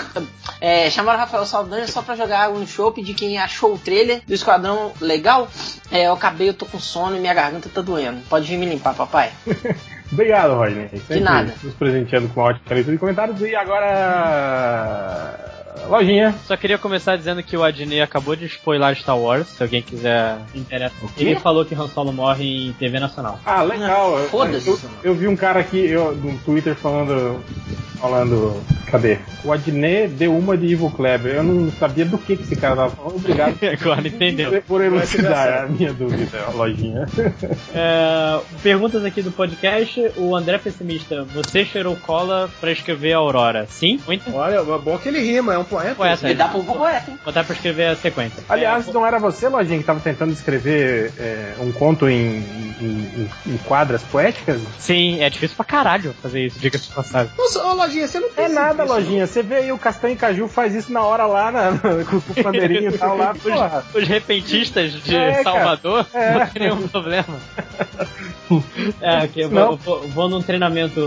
[0.60, 3.78] é, chamaram o Rafael Saldanha só pra jogar água no chope de quem achou o
[3.80, 5.50] trailer do Esquadrão legal.
[5.92, 8.22] É, eu acabei, eu tô com sono e minha garganta tá doendo.
[8.30, 9.32] Pode vir me limpar, papai.
[10.12, 10.90] Obrigado, Rodney.
[10.90, 11.54] Sempre nada.
[11.64, 13.42] Nos presenteando com uma ótima leitura de comentários.
[13.42, 15.61] E agora.
[15.88, 16.36] Lojinha.
[16.46, 20.38] Só queria começar dizendo que o Adney acabou de spoiler Star Wars, se alguém quiser
[20.56, 20.96] interessa.
[21.18, 23.40] Ele falou que Han Solo morre em TV nacional.
[23.46, 24.18] Ah, legal.
[24.18, 24.70] Eu- Foda-se.
[24.70, 27.42] Eu, eu vi um cara aqui eu, no Twitter falando.
[28.02, 28.62] Falando.
[28.88, 29.20] Cadê?
[29.46, 31.36] O Adnet deu uma de Ivo Kleber.
[31.36, 33.16] Eu não sabia do que, que esse cara tava falando.
[33.16, 34.62] Obrigado Agora entendeu.
[34.68, 37.06] por elucidar a minha dúvida, lojinha.
[37.74, 40.12] É, perguntas aqui do podcast.
[40.18, 43.66] O André Pessimista, você cheirou cola pra escrever Aurora?
[43.70, 44.00] Sim?
[44.06, 44.34] Muito?
[44.36, 45.96] Olha, é bom que ele rima, é um poeta.
[45.96, 46.28] Poeta.
[46.28, 47.18] Me dá pro poeta, hein?
[47.24, 48.44] Botar pra escrever a sequência.
[48.50, 52.38] Aliás, É, não era você, lojinha, que tava tentando escrever é, um conto em,
[52.82, 52.84] em,
[53.16, 54.60] em- em quadras poéticas?
[54.80, 57.32] Sim, é difícil pra caralho fazer isso, diga-se de passagem.
[57.38, 59.28] Nossa, ô Lojinha, você não É tem nada, serviço, lojinha.
[59.28, 61.72] Você vê aí o Castanho Caju faz isso na hora lá, na,
[62.06, 63.34] com o pandeirinho e tal lá.
[63.36, 63.84] Porra.
[63.94, 65.44] Os, os repentistas de É.
[65.44, 66.34] Salvador É.
[66.40, 67.26] não tem nenhum problema.
[69.00, 71.02] É, que eu vou, vou- vou num treinamento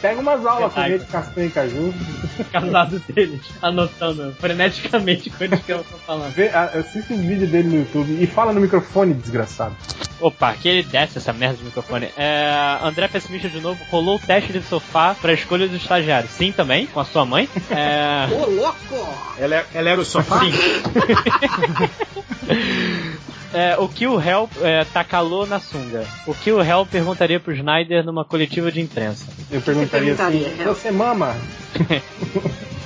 [0.00, 1.94] Pega umas aulas com ele de Castanho e Caju.
[2.50, 6.32] casado deles, anotando freneticamente coisas que eu tô falando.
[6.32, 9.76] Vê, assiste os vídeos dele no YouTube e fala no microfone, desgraçado.
[10.22, 12.08] Opa, que ele desce essa merda de microfone.
[12.16, 15.76] É, André Pessimista de novo, rolou o teste de sofá pra escolha do
[16.10, 16.28] estagiário.
[16.28, 17.48] Sim, também, com a sua mãe.
[17.70, 19.08] É, Ô, louco!
[19.38, 20.40] Ela, é- ela era o sofá?
[20.40, 20.52] Sim.
[23.52, 26.04] É, o que o Hell é, tá calor na sunga.
[26.24, 29.26] O que o Hell perguntaria pro Snyder numa coletiva de imprensa.
[29.50, 30.72] Eu perguntaria assim: perguntaria, Hel?
[30.72, 31.34] Você mama?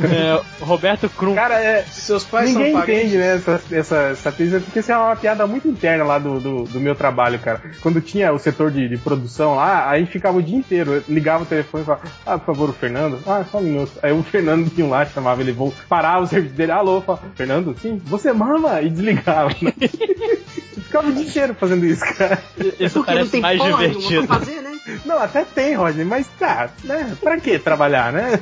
[0.00, 1.34] É, Roberto Krum.
[1.34, 1.82] Cara, é.
[1.84, 5.46] Seus pais Ninguém são entende, né, essa, essa, essa pista, porque isso é uma piada
[5.46, 7.62] muito interna lá do, do, do meu trabalho, cara.
[7.80, 10.92] Quando tinha o setor de, de produção lá, aí a gente ficava o dia inteiro,
[10.94, 13.18] eu ligava o telefone e falava, ah, por favor, o Fernando?
[13.26, 13.92] Ah, só um minuto.
[14.02, 17.20] Aí o Fernando tinha um lá, chamava ele, vou parar o serviço dele, alô, fala,
[17.34, 18.80] Fernando, sim, você mama?
[18.82, 19.50] E desligava.
[19.62, 19.72] né?
[20.86, 22.38] Ficava o dia inteiro fazendo isso, cara.
[22.78, 24.26] Isso Porque não parece tem mais divertido.
[24.26, 24.75] fazer, né?
[25.04, 27.16] Não, até tem, Rodney, mas tá, né?
[27.20, 28.40] Pra que trabalhar, né?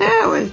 [0.00, 0.46] É, ué.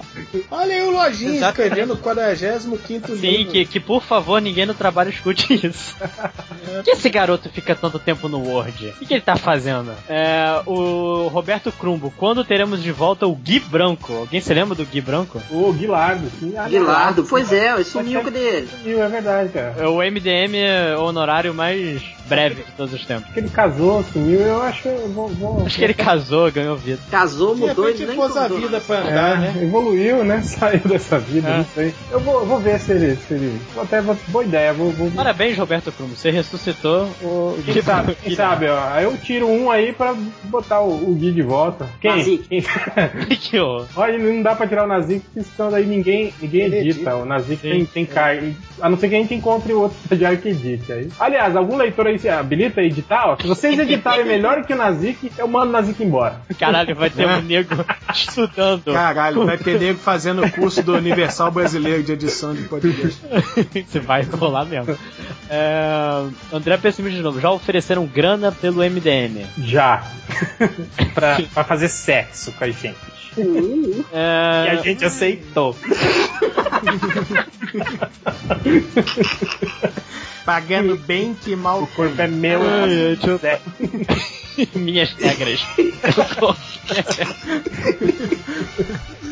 [0.50, 1.68] Olha aí o Lojinha Exatamente.
[1.68, 3.52] escrevendo o 45 Sim, livro.
[3.52, 5.96] que, que por favor ninguém no trabalho escute isso.
[5.96, 8.88] Por que esse garoto fica tanto tempo no Word?
[8.88, 9.92] O que, que ele tá fazendo?
[10.08, 14.12] É, o Roberto Crumbo, quando teremos de volta o Gui Branco?
[14.12, 15.40] Alguém se lembra do Gui Branco?
[15.50, 16.54] O Guilardo, sim.
[16.56, 18.68] Ah, Guilardo, pois é, sumiu, cadê ele?
[18.68, 19.74] Sumiu, é verdade, cara.
[19.78, 23.24] É o MDM honorário mais breve de todos os tempos.
[23.24, 25.28] Acho que ele casou, sumiu, eu acho que eu vou.
[25.28, 27.00] vou Acho que ele casou, ganhou vida.
[27.10, 29.62] Casou, De mudou, ele nem pôs a vida pra andar, É, né?
[29.62, 30.40] evoluiu, né?
[30.46, 31.56] Saiu dessa vida, É.
[31.58, 31.94] não sei.
[32.10, 33.16] Eu vou, vou ver se ele.
[33.16, 34.90] Se ele vou até vou, boa ideia, vou.
[34.92, 38.78] vou Parabéns, Roberto Crumbo, você ressuscitou o quem Gui sabe, quem sabe, ó.
[38.92, 41.86] Aí eu tiro um aí pra botar o, o Gui de volta.
[42.00, 42.10] Quem?
[42.16, 42.48] Nazik.
[42.48, 42.62] Quem?
[43.36, 43.86] que horror.
[43.96, 46.78] Olha, não dá pra tirar o Nazik, porque senão daí ninguém, ninguém edita.
[46.78, 47.16] edita.
[47.16, 48.52] O Nazik tem, tem carga.
[48.80, 50.92] A não ser que a gente encontre outro estagiário que edite.
[50.92, 51.08] Aí.
[51.18, 53.28] Aliás, algum leitor aí se habilita a editar?
[53.28, 56.40] Ó, se vocês editarem melhor que o Nazik, eu mando o Nazik embora.
[56.58, 57.74] Caralho, vai ter um nego
[58.12, 58.92] estudando.
[58.92, 63.20] Caralho, vai ter nego fazendo o curso do Universal Brasileiro de edição de podcast.
[63.86, 64.96] Você vai rolar mesmo.
[65.48, 69.46] É, André Pessimista de novo, já ofereceram grana pelo MDM.
[69.58, 70.04] Já.
[71.14, 72.96] pra, pra fazer sexo com a gente.
[74.12, 75.76] É, E a gente aceitou.
[80.50, 82.60] Pagando bem que mal O corpo é meu.
[82.60, 83.60] Ai, eu- né?
[84.74, 85.60] Minhas regras.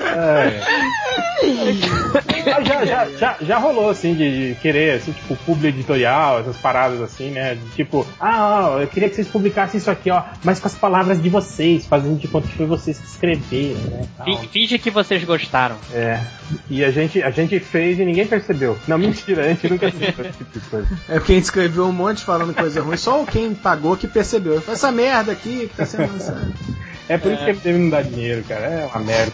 [0.01, 0.61] É.
[2.65, 7.01] Já, já, já, já rolou, assim, de, de querer, assim, tipo, publi editorial, essas paradas
[7.01, 7.55] assim, né?
[7.57, 10.75] De, tipo, ah, ó, eu queria que vocês publicassem isso aqui, ó, mas com as
[10.75, 14.07] palavras de vocês, fazendo de conta que foi vocês que escreveram, né?
[14.17, 14.27] tal.
[14.27, 15.77] Fi- Finge que vocês gostaram.
[15.93, 16.21] É.
[16.71, 18.79] E a gente, a gente fez e ninguém percebeu.
[18.89, 20.89] Não, mentira, a gente nunca fez esse tipo de coisa.
[21.09, 24.61] É porque a gente escreveu um monte falando coisa ruim, só quem pagou que percebeu.
[24.63, 26.53] Foi essa merda aqui que tá sendo lançada.
[27.09, 28.67] É por isso que ele deve não dar dinheiro, cara.
[28.67, 29.33] É uma merda.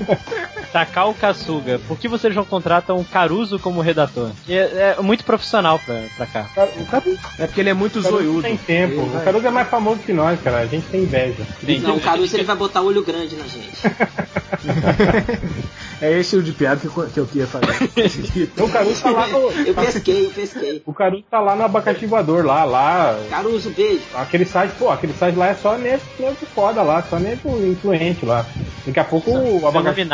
[0.72, 4.30] Takao Kasuga, por que vocês não contratam o Caruso como redator?
[4.48, 6.46] É, é muito profissional pra, pra cá.
[6.78, 8.40] O Caruso, É porque ele é muito zoiudo.
[8.40, 8.94] tem tempo.
[8.94, 10.60] Ele O vai- Caruso é mais famoso que nós, cara.
[10.60, 11.44] A gente tem inveja.
[11.82, 13.82] Não, o Caruso ele vai botar olho grande na gente.
[16.02, 17.90] É esse o de piada que eu, que eu queria fazer.
[18.36, 19.38] Então o Caruso tá lá no.
[19.52, 20.82] Eu pesquei, eu pesquei.
[20.84, 23.16] O Caruso tá lá no abacaxi voador, lá, lá.
[23.30, 24.02] Caruso, beijo.
[24.14, 28.26] Aquele site, pô, aquele site lá é só nego, nego foda lá, só nego influente
[28.26, 28.44] lá.
[28.84, 30.04] Daqui a pouco o abacaxi.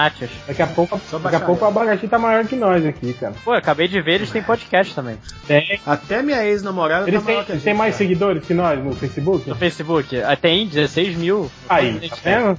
[0.47, 3.33] Daqui a pouco, Só daqui a pouco o abacaxi tá maior que nós aqui, cara.
[3.43, 5.17] Pô, eu acabei de ver, eles têm podcast também.
[5.47, 5.81] Tem.
[5.87, 7.99] Até minha ex-namorada Eles tá têm, maior que a eles gente, têm mais cara.
[8.05, 9.49] seguidores que nós no Facebook?
[9.49, 10.21] No Facebook.
[10.21, 11.51] Ah, Tem 16 mil.
[11.67, 12.59] Aí, tá vendo?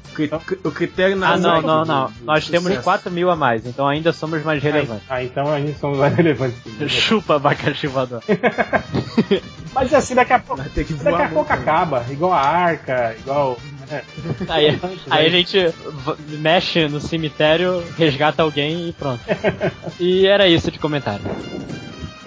[0.64, 2.08] O critério Ah, não, não, não.
[2.08, 2.84] de Nós temos sucesso.
[2.84, 5.04] 4 mil a mais, então ainda somos mais relevantes.
[5.10, 6.60] Ah, então a gente somos mais relevantes.
[6.88, 8.22] Chupa abacaxi voador.
[9.74, 10.62] Mas assim, daqui a pouco.
[10.62, 11.60] Daqui a pouco né?
[11.60, 13.58] acaba, igual a arca, igual.
[13.91, 14.02] é.
[14.48, 14.80] Aí,
[15.10, 15.74] aí a gente
[16.40, 19.22] mexe no cemitério, resgata alguém e pronto.
[20.00, 21.24] E era isso de comentário.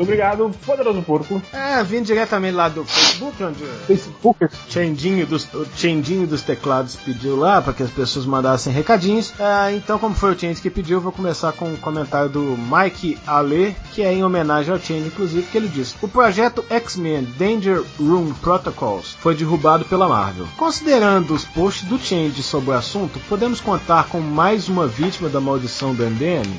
[0.02, 1.40] Obrigado, poderoso porco.
[1.52, 4.52] É, vindo diretamente lá do Facebook, onde o Facebookers.
[4.68, 9.32] Chendinho dos, o Chendinho dos teclados pediu lá para que as pessoas mandassem recadinhos.
[9.38, 12.56] Ah, então, como foi o Change que pediu, eu vou começar com um comentário do
[12.56, 17.22] Mike Ale, que é em homenagem ao Change, inclusive, que ele diz: O projeto X-Men
[17.38, 20.48] Danger Room Protocols foi derrubado pela Marvel.
[20.56, 25.40] Considerando os posts do Change sobre o assunto, podemos contar com mais uma vítima da
[25.40, 26.50] maldição do MDM?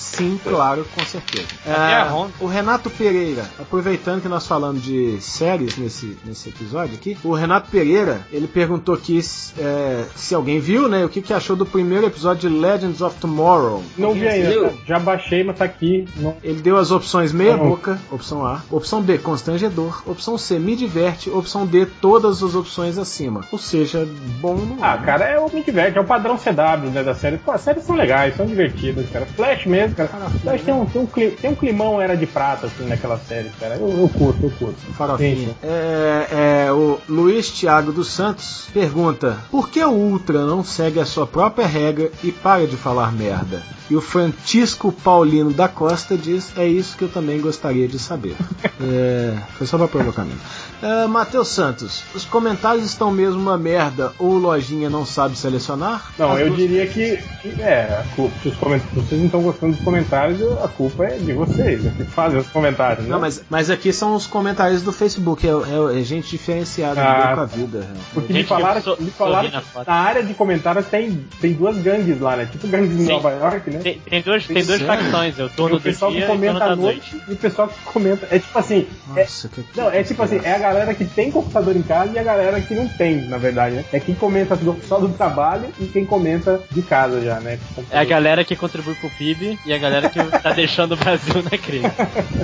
[0.00, 1.46] Sim, claro, com certeza.
[1.66, 2.32] Ah, Honda.
[2.40, 7.70] o Renato Pereira, aproveitando que nós falamos de séries nesse, nesse episódio aqui, o Renato
[7.70, 9.20] Pereira, ele perguntou aqui
[9.58, 13.18] é, se alguém viu, né, o que, que achou do primeiro episódio de Legends of
[13.18, 13.82] Tomorrow.
[13.98, 14.70] Não vi ainda, viu?
[14.86, 16.06] já baixei, mas tá aqui.
[16.16, 16.36] Não...
[16.42, 17.68] Ele deu as opções meia Não.
[17.68, 22.96] boca, opção A, opção B, constrangedor, opção C, me diverte, opção D, todas as opções
[22.98, 23.42] acima.
[23.50, 24.06] Ou seja,
[24.40, 27.38] bom no Ah, cara, é o me diverte, é o padrão CW né, da série.
[27.38, 29.26] Pô, as séries são legais, são divertidas, cara.
[29.26, 30.08] Flash mesmo, cara.
[30.42, 33.76] Flash tem um, tem um, tem um climão era de prata, assim, naquela série, cara.
[33.76, 34.76] Eu, eu curto, eu curto.
[34.96, 35.48] Farofinha.
[35.48, 35.54] Sim.
[35.62, 41.04] É, é, o Luiz Thiago dos Santos pergunta: Por que o Ultra não segue a
[41.06, 43.62] sua própria regra e para de falar merda?
[43.90, 48.34] E o Francisco Paulino da Costa diz: É isso que eu também gostaria de saber.
[48.82, 50.40] É, foi só pra provocar mesmo.
[50.82, 56.10] É, Matheus Santos, os comentários estão mesmo uma merda ou o Lojinha não sabe selecionar?
[56.18, 59.18] Não, As eu duas- diria que, que é, a culpa, se, os coment- se vocês
[59.20, 63.04] não estão gostando dos comentários, a culpa é de vocês, né, que fazem os comentários,
[63.06, 63.10] né?
[63.12, 67.34] Não, mas, mas aqui são os comentários do Facebook, é, é- é gente diferenciada Ah,
[67.34, 67.78] com a vida.
[67.90, 68.00] é.
[68.14, 71.52] Porque Gente me falaram, que so- me falaram na na área de comentários tem, tem
[71.52, 72.48] duas gangues lá, né?
[72.50, 73.12] Tipo gangues em Sim.
[73.12, 73.78] Nova York, né?
[73.80, 76.64] Tem, tem duas, tem duas facções, é o Tem turno o pessoal dia que comenta
[76.64, 77.22] à noite noite.
[77.28, 78.26] e o pessoal que comenta.
[78.30, 78.86] É tipo assim,
[79.16, 81.82] é, Nossa, que- que- não, é tipo assim, é a galera que tem computador em
[81.82, 83.84] casa e a galera que não tem, na verdade, né?
[83.92, 84.58] É quem comenta
[84.88, 87.58] só do trabalho e quem comenta de casa já, né?
[87.90, 91.42] É a galera que contribui pro PIB e a galera que tá deixando o Brasil
[91.42, 91.84] na crise.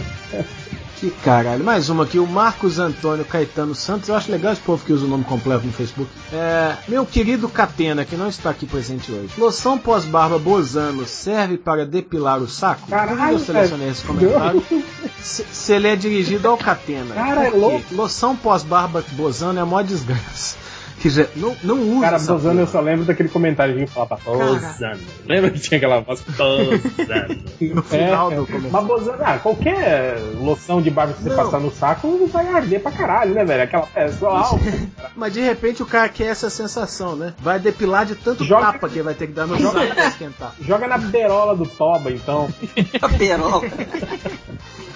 [0.98, 1.62] Que caralho.
[1.62, 4.09] Mais uma aqui, o Marcos Antônio Caetano Santos.
[4.09, 6.10] Eu acho legal esse povo que usa o nome completo no Facebook.
[6.32, 9.28] É, meu querido Catena, que não está aqui presente hoje.
[9.36, 12.89] Loção pós-barba Bozano serve para depilar o saco?
[12.89, 14.64] Caralho, eu selecionei esse comentário.
[15.20, 17.14] Se, se ele é dirigido ao Catena.
[17.14, 17.94] Cara, é louco.
[17.94, 20.56] Loção pós-barba Bozano é a maior desgraça.
[20.98, 24.18] Que já, não, não usa Cara, essa Bozano, eu só lembro daquele comentário que falava
[24.24, 24.98] Bozano.
[25.27, 26.81] Lembra que tinha aquela voz Bozano?
[27.60, 28.73] No final É, do comentário.
[28.73, 31.36] Mas Bozano, ah, qualquer loção de barba que você Não.
[31.36, 33.62] passar no saco vai arder pra caralho, né, velho?
[33.62, 34.59] Aquela peça álcool.
[35.14, 37.35] Mas de repente o cara quer essa sensação, né?
[37.40, 40.55] Vai depilar de tanto Joga- tapa que vai ter que dar no saco pra esquentar.
[40.62, 42.48] Joga na berola do Toba, então.
[43.02, 43.62] A perola.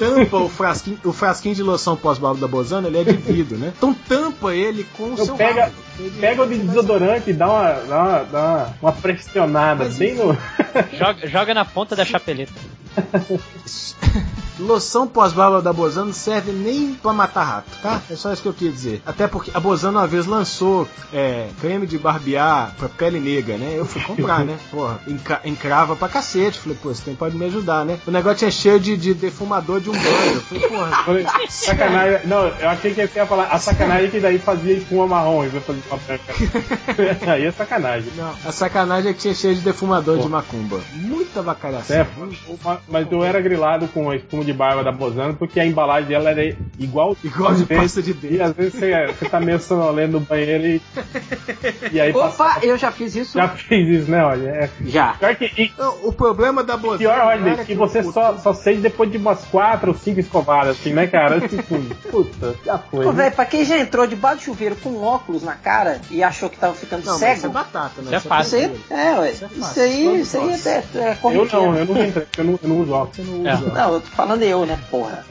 [0.01, 3.73] tampa o frasquinho, o frasquinho de loção pós-barba da Bozano, ele é de vidro, né?
[3.77, 5.75] Então tampa ele com o Eu seu pega, rabo.
[6.19, 10.15] pega o de desodorante e dá uma, dá uma, dá uma, uma pressionada Mas bem
[10.15, 10.37] no.
[10.99, 12.53] Joga, joga na ponta da chapeleta.
[14.59, 18.03] Loção pós-barba da Bozano não serve nem pra matar rato, tá?
[18.11, 19.03] É só isso que eu queria dizer.
[19.07, 23.75] Até porque a Bozano uma vez lançou é, creme de barbear pra pele negra, né?
[23.77, 24.59] Eu fui comprar, né?
[24.71, 25.01] Porra,
[25.45, 26.59] encrava pra cacete.
[26.59, 27.99] Falei, pô, você tem, pode me ajudar, né?
[28.07, 30.35] O negócio é cheio de, de defumador de um banho.
[30.35, 31.21] Eu falei, porra.
[31.49, 32.27] Sacanagem.
[32.27, 35.49] Não, eu achei que ia falar a sacanagem é que daí fazia espuma marrom e
[35.49, 37.33] vai fazer uma branca.
[37.33, 38.13] Aí é sacanagem.
[38.17, 40.81] Não, a sacanagem é que tinha cheio de defumador de macumba.
[40.95, 41.97] Muita vacalhação.
[41.97, 42.07] É,
[42.89, 46.31] mas eu era grilado com a espuma de barba da Bozano porque a embalagem dela
[46.31, 48.35] era igual, Igual de pasta de dente.
[48.35, 50.83] E às vezes você, você tá meio sonolento no banheiro e.
[51.93, 53.39] E aí passa- Opa, eu já fiz isso.
[53.39, 54.25] já fez isso, né?
[54.25, 54.71] Olha, é.
[54.87, 55.15] Já.
[55.15, 56.99] Pior que, e, o problema da Bozano.
[56.99, 60.79] pior, olha, era que você só, só sente depois de umas quatro ou cinco escovadas,
[60.79, 61.41] assim, né, cara?
[61.41, 61.79] Tipo,
[62.11, 63.05] puta, já foi.
[63.05, 63.25] Pô, né?
[63.25, 66.57] velho, pra quem já entrou debaixo do chuveiro com óculos na cara e achou que
[66.57, 67.53] tava ficando Não, mas isso é cego.
[67.53, 68.05] batata, né?
[68.05, 68.51] Isso é Isso fácil.
[68.59, 68.85] Você, tranquilo.
[69.01, 69.31] é, ué.
[69.31, 69.83] Isso é Isso fácil.
[69.83, 70.67] aí, isso aí nós.
[70.67, 73.29] é, é Eu não, eu não entrei, eu não, eu não uso óculos.
[73.29, 73.55] Não É.
[73.55, 73.71] usa.
[73.73, 75.25] Não, eu tô falando eu, né, porra.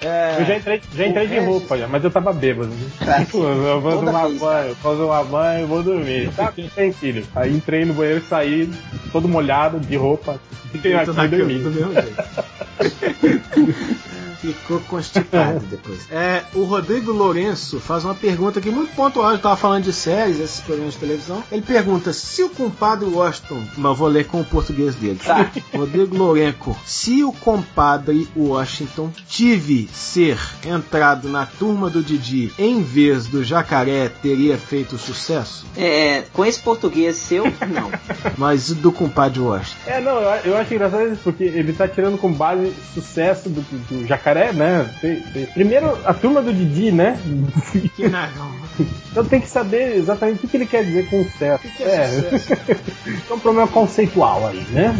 [0.00, 2.70] É, Eu já entrei, já entrei de roupa, já, mas eu tava bêbado.
[3.20, 6.30] Tipo, eu vou Toda tomar banho, vou tomar banho, vou dormir.
[6.36, 7.26] Tá, tem filho.
[7.34, 8.72] Aí entrei no banheiro e saí
[9.12, 10.38] todo molhado, de roupa.
[10.72, 11.48] Fiquei aqui na cama
[14.40, 16.10] Ficou constipado depois.
[16.10, 19.32] É, o Rodrigo Lourenço faz uma pergunta que muito pontual.
[19.32, 21.42] Eu tava falando de séries, esses programas de televisão.
[21.50, 23.62] Ele pergunta se o compadre Washington.
[23.76, 25.20] Mas eu vou ler com o português dele.
[25.24, 25.50] Tá.
[25.74, 26.48] Rodrigo Lourenço.
[26.84, 34.08] Se o compadre Washington tive ser entrado na turma do Didi em vez do jacaré,
[34.08, 35.66] teria feito sucesso?
[35.76, 37.90] É, com esse português seu, não.
[38.36, 39.78] Mas do compadre Washington?
[39.86, 43.60] É, não, eu, eu acho engraçado isso, porque ele tá tirando com base sucesso do,
[43.60, 44.88] do jacaré, né?
[45.00, 47.18] Tem- tem- Primeiro, a turma do Didi, né?
[47.96, 48.28] Que não.
[49.10, 51.62] Então tem que saber exatamente o que, que ele quer dizer com sucesso.
[51.76, 52.52] que é sucesso?
[53.30, 54.94] é um problema conceitual aí, né?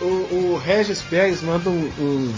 [0.00, 2.32] O, o Regis Pérez manda um, um,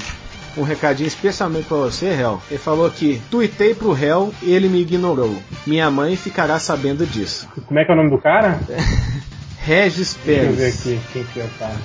[0.59, 2.41] um recadinho especialmente pra você, Hel.
[2.51, 5.36] Ele falou que tuitei pro Hel e ele me ignorou.
[5.66, 7.49] Minha mãe ficará sabendo disso.
[7.66, 8.61] Como é que é o nome do cara?
[9.65, 10.81] Regis Deixa eu ver Pérez.
[10.81, 11.77] aqui quem que é o cara.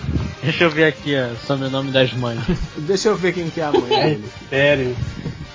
[0.43, 2.39] Deixa eu ver aqui ó, sobre o nome das mães.
[2.77, 4.26] Deixa eu ver quem que é a mãe dele.
[4.49, 4.95] Sério.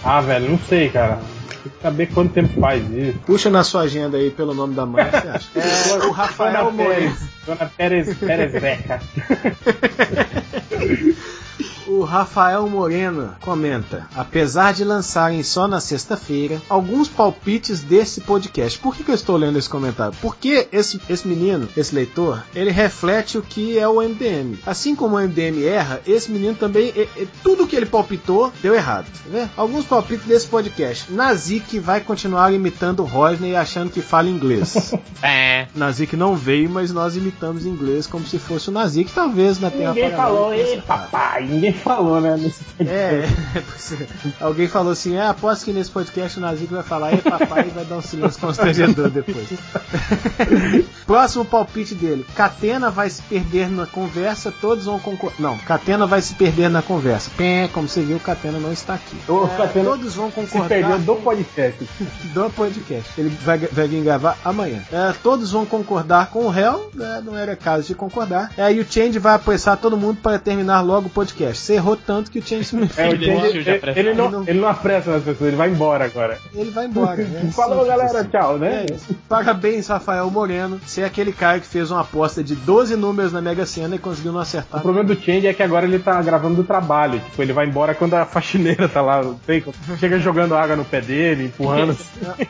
[0.03, 1.21] Ah, velho, não sei, cara.
[1.63, 3.19] Tem que saber quanto tempo faz isso.
[3.27, 5.49] Puxa na sua agenda aí pelo nome da mãe, você acha?
[5.57, 6.85] É, o Rafael Dona.
[6.85, 7.15] Pérez.
[7.47, 9.01] Dona Pérez, Pérez Beca.
[11.87, 18.79] O Rafael Moreno comenta: apesar de lançarem só na sexta-feira, alguns palpites desse podcast.
[18.79, 20.17] Por que, que eu estou lendo esse comentário?
[20.23, 24.59] Porque esse, esse menino, esse leitor, ele reflete o que é o MDM.
[24.67, 28.75] Assim como o MDM erra, esse menino também, e- e- tudo que ele palpitou deu
[28.75, 29.07] errado.
[29.07, 29.51] Tá vendo?
[29.57, 31.13] Alguns palpites desse podcast.
[31.13, 34.93] Nazik vai continuar imitando o Rodney achando que fala inglês.
[35.27, 35.69] É.
[35.75, 39.95] Nazik não veio, mas nós imitamos inglês como se fosse o Nazik, talvez na Terra
[39.95, 41.47] Ninguém falou, tenha ei, papai.
[41.47, 42.39] Ninguém falou, né?
[42.81, 42.85] É,
[43.25, 43.27] é.
[44.41, 47.71] alguém falou assim: é, aposto que nesse podcast o Nazik vai falar, e papai, e
[47.71, 49.49] vai dar um silêncio constrangedor depois.
[51.07, 55.41] Próximo palpite dele: Catena vai se perder na conversa, todos vão concordar.
[55.41, 57.31] Não, Catena vai se perder na conversa.
[57.37, 59.17] Pé, como você viu, Catena não está aqui.
[59.29, 61.89] O É, Catena todos vão Se concordar perdeu do podcast.
[62.35, 63.13] do podcast.
[63.19, 64.83] Ele vai, vai vir gravar amanhã.
[64.93, 68.53] É, todos vão concordar com o réu, né, não era caso de concordar.
[68.57, 71.64] É, e o Change vai apressar todo mundo para terminar logo o podcast.
[71.65, 74.27] Você errou tanto que o Change se É, o Ele desistiu de ele, ele não,
[74.27, 76.39] Ele não- ele não apressa nas pessoas, ele vai embora agora.
[76.55, 77.17] Ele vai embora.
[77.25, 77.51] né?
[77.57, 78.29] Falou, Simples galera, assim.
[78.29, 78.85] tchau, né?
[78.91, 79.15] É.
[79.27, 80.79] Parabéns, Rafael Moreno.
[80.85, 83.99] Você é aquele cara que fez uma aposta de 12 números na Mega Sena e
[83.99, 84.83] conseguiu não O acertar.
[84.83, 87.19] problema do Change é que agora ele tá gravando do trabalho.
[87.21, 89.65] Tipo, ele vai embora quando a faxineira tá lá, não sei,
[89.99, 91.97] chega jogando água no pé dele, empurrando.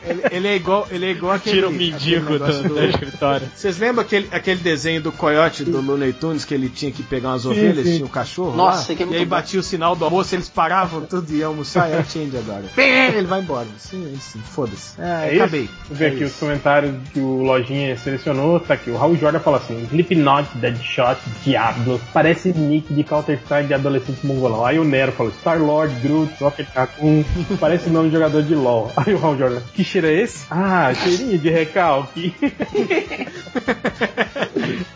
[0.05, 1.55] Ele, ele é igual, ele é igual aquele.
[1.55, 3.47] Tira o mendigo do, do escritório.
[3.55, 7.29] Vocês lembram aquele, aquele desenho do coiote do Looney Tunes que ele tinha que pegar
[7.29, 7.93] umas ovelhas, sim.
[7.93, 8.55] tinha um cachorro?
[8.57, 9.29] Nossa, lá, que é E muito aí bom.
[9.35, 12.63] batia o sinal do almoço, eles paravam tudo e iam almoçar, é o Change agora.
[12.75, 13.67] Pé, Ele vai embora.
[13.77, 14.39] Sim, ele sim.
[14.39, 14.99] Foda-se.
[15.01, 15.61] É, É acabei.
[15.63, 15.73] isso?
[15.87, 16.33] Vou ver É aqui isso.
[16.33, 18.59] os comentários que o Lojinha selecionou.
[18.59, 18.89] Tá aqui.
[18.89, 21.99] O Raul Jordan fala assim: Slipknot, Deadshot, Diablo.
[22.13, 24.65] Parece nick de Counter-Strike de adolescente mongolão.
[24.65, 27.23] Aí o Nero falou: Star-Lord, Groot, Rocket Raccoon.
[27.59, 28.91] Parece nome de jogador de LoL.
[28.97, 30.45] Aí o Raul Jordan: Que cheiro é esse?
[30.49, 32.33] Ah, cheirinho de recalque.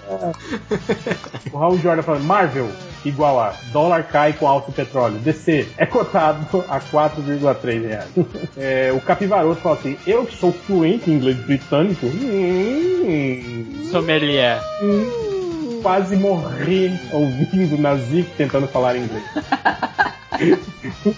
[1.52, 2.70] o Raul Jordan falando: Marvel.
[3.06, 5.18] Igual a dólar cai com alto petróleo.
[5.20, 8.10] DC é cotado a 4,3 reais.
[8.58, 14.60] É, o Capivaroto fala assim: Eu que sou fluente em inglês britânico, hum, Sommelier.
[15.82, 19.24] Quase morri ouvindo Nazik tentando falar inglês.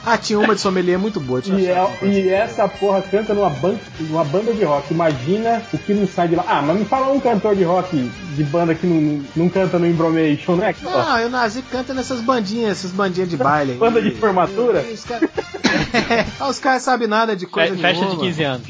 [0.04, 1.42] Ah, tinha uma de sommelier muito boa.
[1.46, 4.92] E, é- e essa porra canta numa, ban- numa banda de rock.
[4.92, 6.44] Imagina o que não sai de lá.
[6.48, 7.96] Ah, mas me fala um cantor de rock
[8.36, 10.74] de banda que não, não canta no Imbromation, né?
[10.82, 13.74] Não, o Nazi canta nessas bandinhas, essas bandinhas de baile.
[13.74, 14.82] Banda de formatura?
[14.82, 15.30] E os caras
[16.40, 18.24] Ah, os caras sabem nada de coisa Fe- Festa de nenhuma.
[18.24, 18.68] 15 anos.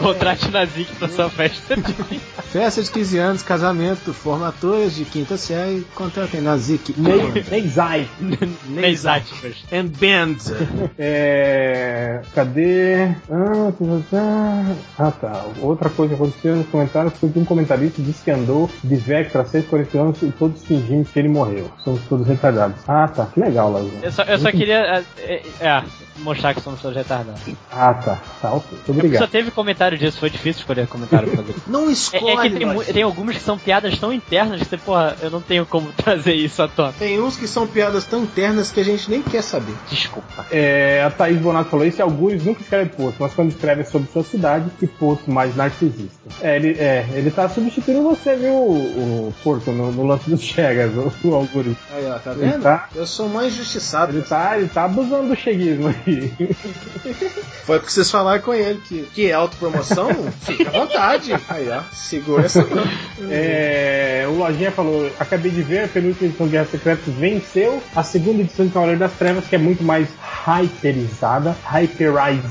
[0.00, 2.20] Contrate na Zik pra sua festa de 15
[2.52, 6.94] Festa de 15 anos, casamento, formaturas de quinta série, contratem na Zik.
[6.98, 8.06] Nem, nem Zai.
[8.74, 9.64] Três aspas.
[9.72, 10.36] And Band.
[10.98, 12.20] É.
[12.34, 13.04] Cadê?
[13.30, 14.76] Ah, tá, tá.
[14.98, 15.44] ah, tá.
[15.60, 19.40] Outra coisa que aconteceu nos comentários foi que um comentarista disse que andou de Vectra
[19.40, 21.70] há 140 anos e todos fingimos que ele morreu.
[21.82, 22.76] Somos todos retardados.
[22.86, 23.26] Ah, tá.
[23.26, 23.72] Que legal.
[24.02, 25.82] Eu só, eu só queria é, é,
[26.18, 27.40] mostrar que somos todos retardados.
[27.70, 28.18] Ah, tá.
[28.40, 28.68] Tá, ok.
[28.72, 29.30] Muito Só obrigado.
[29.30, 31.54] teve comentário disso, foi difícil escolher comentário pra fazer.
[31.66, 32.30] Não É, escolhe.
[32.46, 35.40] é que tem, tem algumas que são piadas tão internas que você, porra, eu não
[35.40, 36.92] tenho como trazer isso à tona.
[36.98, 39.74] Tem uns que são piadas tão internas que a gente nem quer saber.
[39.90, 40.46] Desculpa.
[40.50, 44.10] É, a Thaís Bonato falou: esse Augusto nunca escreve post, mas quando escreve é sobre
[44.12, 46.18] sua cidade e post mais narcisista.
[46.40, 50.40] É, ele, é, ele tá substituindo você, viu, o, o Porto, no, no lance dos
[50.42, 51.76] Chegas, o, o Augusto.
[51.94, 52.62] Aí, ó, tá vendo?
[52.62, 54.12] tá- Eu sou mais injustiçado.
[54.16, 56.32] Ele tá, ele tá abusando do cheguismo aí.
[57.64, 60.08] Foi porque vocês falaram com ele que, que é autopromoção,
[60.42, 61.32] fica à vontade.
[61.48, 62.66] Aí, ó, segura essa.
[63.30, 68.02] É, o Lojinha falou: acabei de ver, a penúltima edição de Guerra Secretas venceu a
[68.02, 70.08] segunda edição de Cavaleiro das Trevas, que é muito mais
[70.46, 72.42] hyperizada, hyperizada.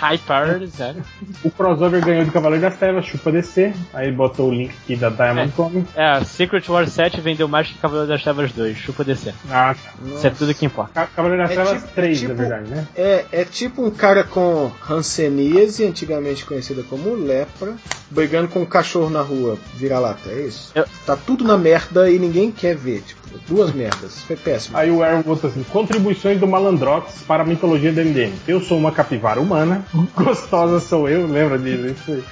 [0.00, 1.02] Hyper, zero.
[1.42, 3.72] O crossover ganhou de Cavaleiro das Trevas, chupa DC.
[3.94, 5.90] Aí botou o link aqui da Diamond Comics.
[5.96, 9.32] É, Secret War 7 vendeu mais que Cavaleiro das Trevas 2, chupa DC.
[9.50, 9.74] Ah.
[10.06, 10.92] Isso é tudo que importa.
[10.94, 12.86] Ca- Cavaleiro das É Trevas tipo- 3, tipo- na verdade, né?
[12.94, 17.74] É, é tipo um cara com hanseníase, antigamente conhecida como lepra,
[18.10, 20.70] brigando com um cachorro na rua, vira-lata, é isso?
[20.74, 24.20] Eu- Tá tudo na merda e ninguém quer ver, tipo, duas merdas.
[24.22, 24.76] Foi péssimo.
[24.76, 28.32] Aí o Aaron botou assim: contribuições do Malandrox para a mitologia do MDM.
[28.46, 29.84] Eu sou uma capivara humana,
[30.16, 32.22] gostosa sou eu, lembra disso?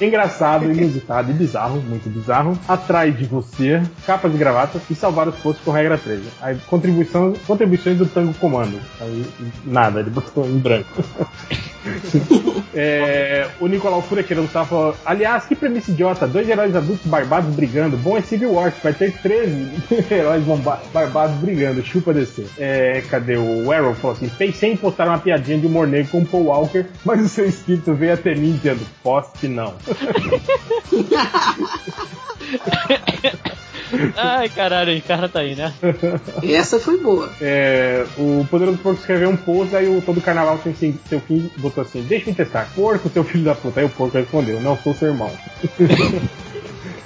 [0.00, 2.58] Engraçado, inusitado e bizarro, muito bizarro.
[2.66, 6.22] Atrás de você, capa de gravata e salvar os postos com regra 13.
[6.40, 8.78] Aí contribuição, contribuições do Tango Comando.
[9.00, 9.24] Aí
[9.64, 11.04] nada, ele botou em branco.
[12.74, 17.96] É, o Nicolau Fúria querendo falou: Aliás, que premissa idiota, dois heróis adultos barbados brigando.
[17.96, 19.70] Bom é Civil War, que vai ter 13
[20.12, 20.44] heróis
[20.92, 21.82] barbados brigando.
[21.82, 22.46] Chupa descer.
[22.58, 23.94] É, cadê o Arrow?
[23.94, 27.28] Falou assim: pensei em postar uma piadinha de humor negro com Paul Walker, mas o
[27.28, 29.74] seu espírito veio até mim dizendo: poste não.
[34.16, 35.72] Ai, caralho, o cara tá aí, né?
[36.42, 37.30] Essa foi boa.
[37.40, 41.50] É, o Poderoso Porco escreveu um post, aí o todo carnaval sem sem- seu filho
[41.58, 43.80] botou assim: Deixa eu testar, porco, seu filho da puta.
[43.80, 45.30] Aí o porco respondeu: Não sou seu irmão.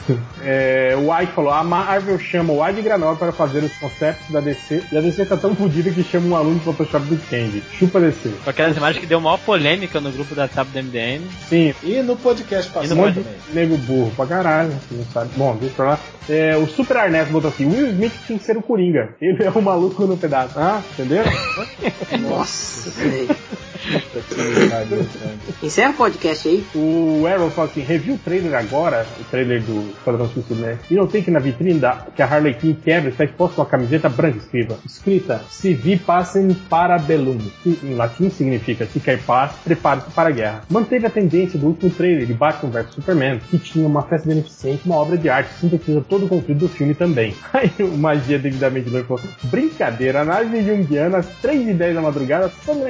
[0.44, 4.40] É, o Ike falou: A Marvel chama o Ike Granola para fazer os concepts da
[4.40, 7.62] DC e a DC tá tão fodida que chama um aluno de Photoshop do Candy.
[7.78, 8.30] Chupa DC.
[8.42, 11.22] Com aquelas imagens que deu maior polêmica no grupo da SAP do MDM.
[11.48, 13.22] Sim, E no podcast passado um também.
[13.22, 15.30] de nego burro pra caralho, não sabe.
[15.36, 15.98] Bom, deixa pra lá.
[16.28, 19.14] É, o Super Arnett botou assim: Will Smith tinha que ser o Coringa.
[19.20, 20.58] Ele é o maluco no pedaço.
[20.58, 21.22] Ah, entendeu?
[22.20, 23.36] Nossa, velho.
[25.62, 26.64] Encerra o podcast aí.
[26.74, 30.78] O Arrow fala assim: review o trailer agora, o trailer do Esquadrão Suicida, né?
[30.90, 33.66] E não tem que na vitrine da, que a Harley Quinn quebra está exposta uma
[33.66, 39.20] camiseta branca escrita, escrita Se vi passem para bellum, que em latim significa se quer
[39.22, 40.62] paz, prepare-se para a guerra.
[40.70, 44.82] Manteve a tendência do último trailer de Batman vs Superman, que tinha uma festa beneficente,
[44.86, 47.34] uma obra de arte que sintetiza todo o conflito do filme também.
[47.52, 52.50] Aí o Magia devidamente louco falou: brincadeira, análise junguiana às 3 e 10 da madrugada,
[52.64, 52.82] só no.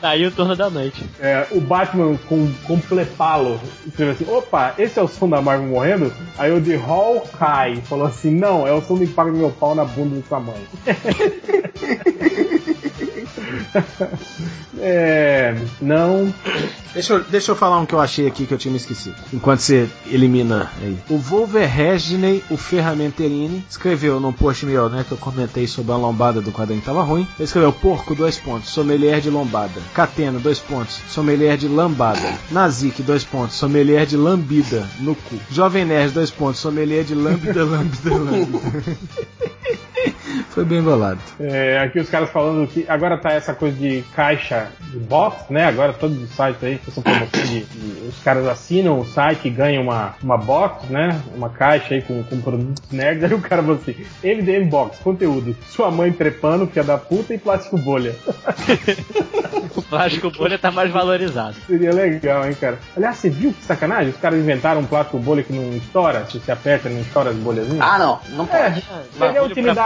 [0.00, 1.04] Tá aí o turno da noite.
[1.20, 5.68] É, o Batman com, com plepalo escreveu assim: opa, esse é o som da Marvel
[5.68, 6.12] morrendo?
[6.38, 9.74] Aí o de Hawkeye falou assim: não, é o som do impacto do meu pau
[9.74, 10.66] na bunda sua mãe.
[14.78, 16.32] é, não.
[16.92, 19.16] Deixa eu, deixa eu falar um que eu achei aqui que eu tinha me esquecido.
[19.32, 20.98] Enquanto você elimina aí.
[21.08, 26.40] O Wolverhampton, o Ferramenterini, escreveu num post meu, né, que eu comentei sobre a lombada
[26.40, 27.26] do quadrinho que tava ruim.
[27.38, 29.80] Ele escreveu porco, dois pontos, sommelier de lombada.
[29.94, 32.38] Catena, dois pontos, sommelier de lambada.
[32.50, 35.36] Nazik, dois pontos, sommelier de lambida no cu.
[35.50, 38.98] Jovem Nerd, dois pontos, sommelier de lambida, lambida, lambida.
[40.50, 41.18] Foi bem bolado.
[41.40, 45.64] É, aqui os caras falando que agora tá essa coisa de caixa de box, né?
[45.66, 49.50] Agora todos os sites aí, essa promoção de, de- os caras assinam o site e
[49.50, 51.20] ganham uma, uma box, né?
[51.34, 53.22] Uma caixa aí com, com produtos nerds.
[53.32, 57.38] Aí o cara falou assim: MDM Box, conteúdo, sua mãe trepando, filha da puta e
[57.38, 58.14] plástico bolha.
[59.74, 61.54] O plástico bolha tá mais valorizado.
[61.66, 62.78] Seria legal, hein, cara?
[62.94, 64.10] Aliás, você viu que sacanagem?
[64.10, 67.36] Os caras inventaram um plástico bolha que não estoura, se você aperta, não estoura as
[67.36, 67.80] bolhazinhas.
[67.80, 68.82] Ah, não, não É, pode.
[69.18, 69.42] Cadê a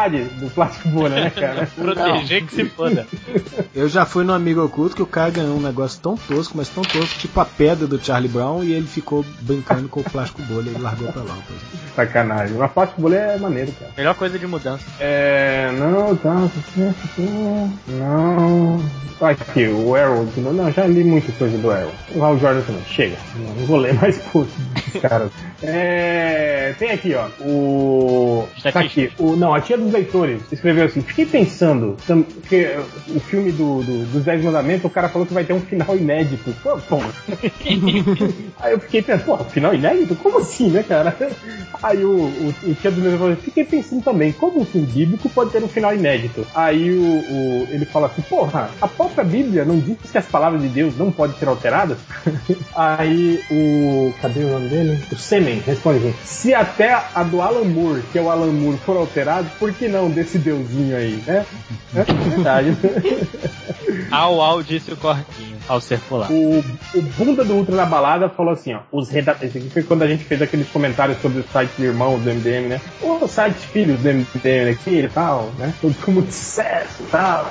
[0.06, 1.66] utilidade do plástico bolha, né, cara?
[1.74, 3.06] Proteger que se foda.
[3.74, 6.68] Eu já fui no amigo oculto que o cara ganhou um negócio tão tosco, mas
[6.68, 10.42] tão tosco, tipo a pedra do Charlie Brown, e ele ficou brincando com o plástico
[10.42, 11.36] bolha e largou pra lá.
[11.46, 11.60] Pois.
[11.94, 12.56] Sacanagem.
[12.56, 13.92] Mas plástico bolha é maneiro, cara.
[13.96, 14.84] Melhor coisa de mudança.
[15.00, 15.70] É.
[15.72, 16.48] Não, tá.
[17.88, 18.80] Não.
[19.18, 20.54] Tá Aqui, o Arrow de novo.
[20.54, 21.90] Não, já li muita coisa do Arrow.
[22.14, 22.84] Lá o Jordan também.
[22.84, 23.16] Chega.
[23.36, 25.30] Não, não vou ler mais post dos caras.
[25.62, 26.74] É.
[26.78, 27.28] Tem aqui, ó.
[27.40, 28.46] O.
[28.62, 29.10] Tá aqui.
[29.18, 31.96] O, não, a tia dos leitores escreveu assim: Fiquei pensando.
[32.48, 32.76] Que,
[33.08, 35.96] o filme do, do- dos Dez Mandamentos, o cara falou que vai ter um final
[35.96, 36.54] inédito.
[36.62, 36.98] Pô, pô.
[38.60, 40.14] Aí eu fiquei pensando, pô, final inédito?
[40.16, 41.16] Como assim, né, cara?
[41.82, 45.28] Aí o, o, o tia do meu falou, fiquei pensando também, como um filme bíblico
[45.28, 46.46] pode ter um final inédito?
[46.54, 50.60] Aí o, o- ele fala assim, porra, a própria Bíblia não diz que as palavras
[50.62, 51.98] de Deus não podem ser alteradas?
[52.74, 54.12] Aí o.
[54.20, 55.00] Cadê o nome dele?
[55.10, 58.78] O Semen responde assim: se até a do Alan Moore, que é o Alan Moore,
[58.78, 61.44] for alterado, por que não desse deusinho aí, né?
[61.94, 62.76] É verdade.
[64.10, 66.32] Au, au, disse o corquinho, ao ser pulado.
[66.32, 66.58] O,
[66.94, 70.02] o bunda do Ultra na balada falou assim, ó, os redatores, esse aqui foi quando
[70.02, 72.80] a gente fez aqueles comentários sobre os sites irmãos do MDM, né?
[73.02, 75.72] Os sites filhos do MDM aqui e tal, né?
[75.80, 77.50] Tudo com muito sucesso e tal,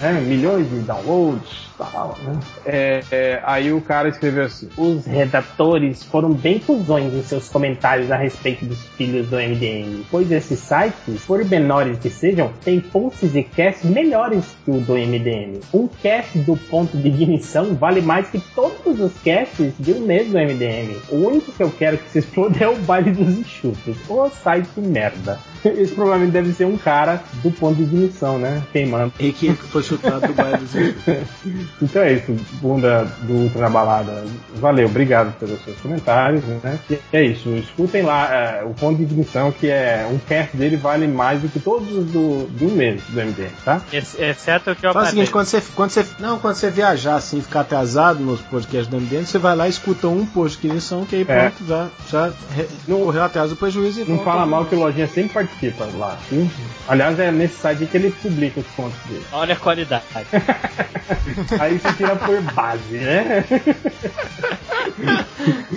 [0.00, 0.12] né?
[0.20, 2.38] Milhões de downloads tal, né?
[2.66, 8.10] É, é, aí o cara escreveu assim, os redatores foram bem cuzões em seus comentários
[8.10, 13.34] a respeito dos filhos do MDM, pois esses sites, por menores que sejam, têm posts
[13.34, 15.60] e casts melhores que o do MDM.
[15.72, 20.28] Um cast do ponto de ignição vale mais que todos os casts de um mês
[20.28, 20.96] do MDM.
[21.10, 23.96] O único que eu quero que se exploda é o baile dos enxutos.
[24.08, 25.38] O site merda.
[25.64, 28.62] Esse provavelmente deve ser um cara do ponto de ignição, né?
[28.72, 29.12] Queimando.
[29.18, 31.67] E que foi chutado do baile dos enxutos.
[31.80, 34.24] Então é isso, bunda do Ultra na balada.
[34.56, 36.78] Valeu, obrigado pelos seus comentários, né?
[36.90, 40.76] E é isso, escutem lá é, o ponto de ignição, que é um cast dele
[40.76, 43.80] vale mais do que todos os do, de um mês do MDM, tá?
[43.92, 46.06] Ex- Exceto o que eu Faz o seguinte, quando você, quando você.
[46.18, 49.70] Não, quando você viajar assim, ficar atrasado nos podcasts do MDM, você vai lá e
[49.70, 51.24] escuta um post que eles são, que aí É.
[51.50, 55.06] pronto, já, já re- correu atrás do prejuízo e Não fala mal que o Lojinha
[55.06, 56.50] sempre participa lá, viu?
[56.88, 59.24] Aliás, é nesse site que ele publica os contos dele.
[59.32, 60.04] Olha a qualidade.
[61.58, 63.44] Aí você tira por base, né?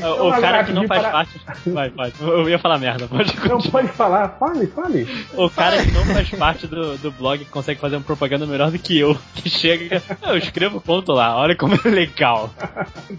[0.02, 1.42] o agora cara que não faz para- parte.
[1.68, 2.14] Vai, vai.
[2.20, 5.26] Eu ia falar merda, pode Não pode falar, fale, fale.
[5.34, 8.80] O cara que não faz parte do, do blog consegue fazer uma propaganda melhor do
[8.80, 10.02] que eu, que chega.
[10.24, 12.50] Eu escrevo ponto lá, olha como é legal.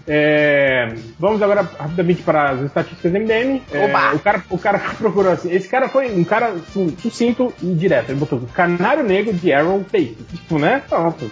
[0.07, 3.61] É, vamos agora rapidamente para as estatísticas do MDM.
[3.71, 5.51] É, o, cara, o cara procurou assim.
[5.51, 8.09] Esse cara foi um cara assim, sucinto e direto.
[8.09, 10.17] Ele botou Canário Negro de Arrow Tape.
[10.31, 10.81] Tipo, né?
[10.87, 11.29] Pronto.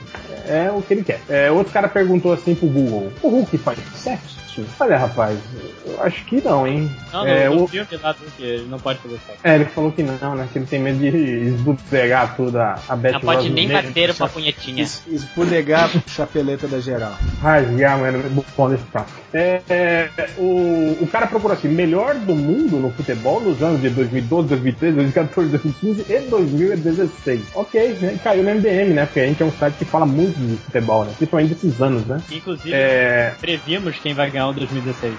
[0.47, 1.20] É o que ele quer.
[1.29, 4.40] É, outro cara perguntou assim pro Google: O Hulk faz sexo?
[4.79, 5.37] Olha, rapaz,
[5.85, 6.89] eu acho que não, hein?
[7.13, 9.39] Não, é, no o- filme lá do que ele não pode fazer sexo.
[9.43, 10.47] é, ele falou que não, né?
[10.51, 11.07] Que ele tem medo de
[11.61, 14.83] esbutegar tudo a, a Beth Não pode nem bater uma punhetinha.
[14.83, 17.13] Es- Espulegar a chapeleta da geral.
[17.41, 19.11] Rasgar, mano, bom desse papo.
[19.33, 23.89] É, é, o, o cara procurou assim, melhor do mundo no futebol nos anos de
[23.89, 27.41] 2012, 2013, 2014, 2015 e 2016.
[27.55, 28.19] Ok, né?
[28.23, 29.05] Caiu no MDM, né?
[29.05, 31.13] Porque a gente é um site que fala muito de futebol, né?
[31.17, 32.21] Principalmente desses anos, né?
[32.31, 35.15] Inclusive, É, previmos quem vai ganhar o 2016.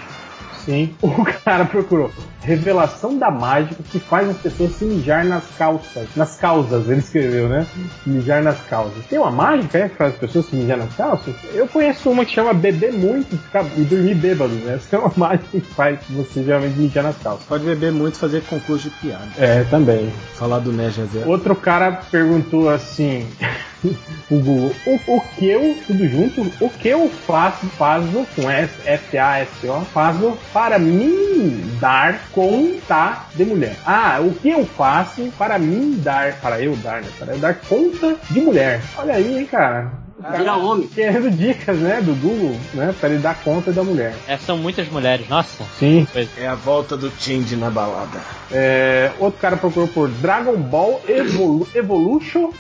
[0.65, 0.94] sim.
[1.03, 2.11] O cara procurou
[2.43, 6.09] revelação da mágica que faz as pessoas se mijar nas calças.
[6.16, 7.66] Nas causas, ele escreveu, né?
[8.05, 9.05] Mijar nas causas.
[9.07, 9.89] Tem uma mágica, né?
[9.89, 11.35] Que faz as pessoas se mijar nas calças?
[11.55, 14.74] Eu conheço uma que chama beber muito e e dormir bêbado, né?
[14.74, 17.47] Essa é uma mágica que faz você geralmente mijar nas calças.
[17.47, 19.28] Pode beber muito e fazer concurso de piada.
[19.39, 20.12] É, também.
[20.35, 21.31] Falar do Nerd Reserva.
[21.31, 23.28] Outro cara perguntou assim:
[24.30, 28.72] o Google, o, o que eu, tudo junto, o que eu faço, faço com S,
[28.84, 33.76] F-A-S-O, faço para me dar conta de mulher.
[33.84, 37.09] Ah, o que eu faço para mim dar, para eu dar, né?
[37.18, 38.80] Para eu dar conta de mulher.
[38.96, 40.02] Olha aí, hein, cara.
[40.31, 40.89] Vira homem.
[40.89, 44.15] Querendo dicas, né, do Google, né, pra ele dar conta da mulher.
[44.27, 45.65] É, são muitas mulheres, nossa.
[45.78, 46.07] Sim.
[46.39, 48.20] É a volta do Tindy na balada.
[48.51, 52.53] É, outro cara procurou por Dragon Ball Evolu Evolution.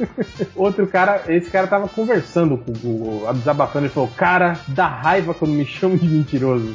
[0.54, 5.32] outro cara, esse cara tava conversando com o Google, desabafando e falou: Cara, dá raiva
[5.32, 6.74] quando me chamam de mentiroso.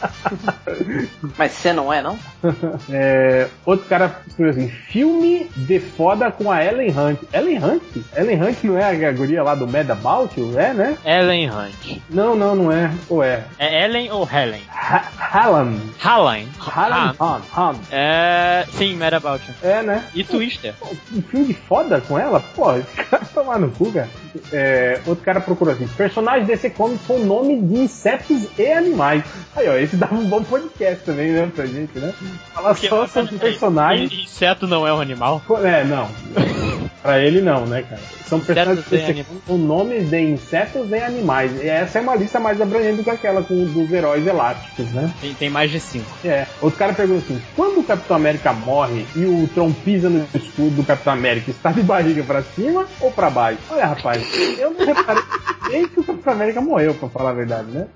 [1.38, 2.18] Mas você não é, não?
[2.92, 7.20] É, outro cara escreveu assim: Filme de foda com a Ellen Hunt.
[7.32, 7.82] Ellen Hunt?
[8.16, 10.34] Ellen Hunt não é a guria lá do Mad About?
[10.56, 10.96] É, né?
[11.04, 12.00] Ellen Hunt.
[12.08, 12.90] Não, não, não é.
[13.08, 13.44] Ou é?
[13.58, 14.62] É Ellen ou Helen?
[14.70, 15.78] Hallam.
[16.02, 16.48] Hallen.
[16.58, 17.44] Hallam Hunt.
[17.56, 17.78] Hunt.
[17.92, 18.64] É.
[18.72, 19.54] Sim, Mad About You.
[19.62, 20.04] É, né?
[20.14, 20.74] E Twister.
[21.12, 22.40] Um filme de foda com ela?
[22.54, 24.08] Pô, esse cara tomar no cu, cara.
[24.52, 29.24] É, outro cara procurou assim: personagens desse comic com nome de insetos e animais.
[29.56, 32.12] Aí, ó, esse dava um bom podcast também, né, pra gente, né?
[32.54, 34.12] Falar só sobre personagens.
[34.12, 35.42] Inseto não é um animal?
[35.62, 36.08] É, não.
[37.02, 38.00] pra ele não, né, cara?
[38.26, 41.50] São personagens desse com nomes de insetos e animais.
[41.60, 45.12] E essa é uma lista mais abrangente do que aquela com, dos heróis elásticos, né?
[45.20, 46.06] Tem, tem mais de cinco.
[46.24, 46.46] É.
[46.60, 50.76] Outro cara pergunta assim: quando o Capitão América morre e o Tron pisa no escudo
[50.76, 53.58] do Capitão América, está de barriga pra cima ou pra baixo?
[53.68, 54.19] Olha, rapaz,
[54.58, 55.22] eu não reparei
[55.70, 57.86] nem que o Capitão América morreu, pra falar a verdade, né?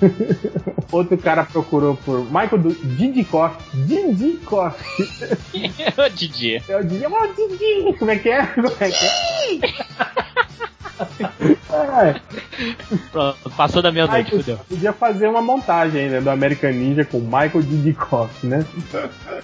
[0.90, 3.56] Outro cara procurou por Michael do Didikoff.
[3.74, 4.76] Didikoff.
[5.96, 6.62] Ô, Didi.
[6.68, 7.06] É o Didi.
[7.06, 7.98] Ô, Didi!
[7.98, 8.46] Como é que é?
[8.46, 9.60] Como é que é?
[11.70, 12.20] é.
[13.10, 14.58] Pronto, passou da meia-noite, fudeu.
[14.68, 18.64] podia fazer uma montagem né, do American Ninja com Michael Didikoff, né?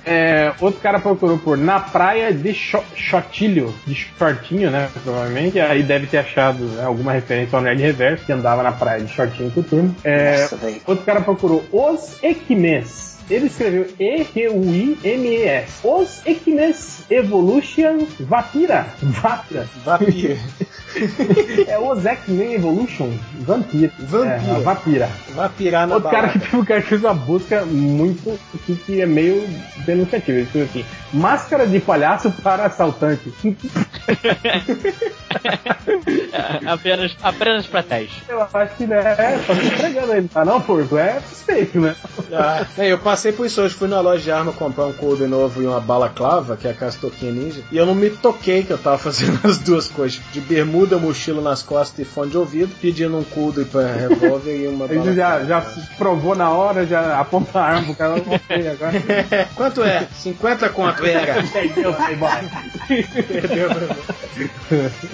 [0.05, 4.91] É, outro cara procurou por Na Praia de Cho- Chotilho, de shortinho, né?
[5.03, 5.59] Provavelmente.
[5.59, 9.13] Aí deve ter achado né, alguma referência ao Nerd Reverso, que andava na praia de
[9.13, 9.97] shortinho com o turno.
[10.05, 13.17] É, Nossa, outro cara procurou Os Equimens.
[13.29, 15.81] Ele escreveu E-Q-U-I-M-E-S.
[15.83, 18.87] Os Equimens Evolution Vapira.
[19.03, 19.69] Vapira.
[19.85, 20.39] Vampira.
[21.69, 23.11] É os X-Men Evolution
[23.41, 23.93] Vampira.
[23.99, 24.57] Vampira.
[24.57, 25.09] É, Vapira.
[25.35, 26.41] Vai pirar na Outro cara balada.
[26.41, 29.47] que teve cara que fez uma busca muito que, que é meio
[29.85, 30.39] denunciativa.
[30.39, 33.33] Ele assim: máscara de palhaço para assaltante.
[36.67, 38.23] Apenas, apenas pra teste.
[38.29, 39.03] Eu acho que né,
[39.47, 40.97] só se entregando ele, tá não, porco?
[40.97, 41.95] É suspeito, né?
[42.33, 45.63] Ah, eu passei por isso hoje, fui na loja de arma comprar um couro novo
[45.63, 48.73] e uma bala clava, que é a castoquinha ninja, e eu não me toquei que
[48.73, 52.73] eu tava fazendo as duas coisas, de bermuda, mochila nas costas e fone de ouvido,
[52.81, 55.61] pedindo um couro para revólver e uma Ele já, já
[55.99, 58.15] provou na hora, já aponta a arma pro cara.
[58.15, 59.49] Agora.
[59.57, 60.07] Quanto é?
[60.13, 61.43] 50 conto, pega.
[61.53, 62.31] Perdeu, playboy.
[63.27, 65.11] Perdeu pra mim.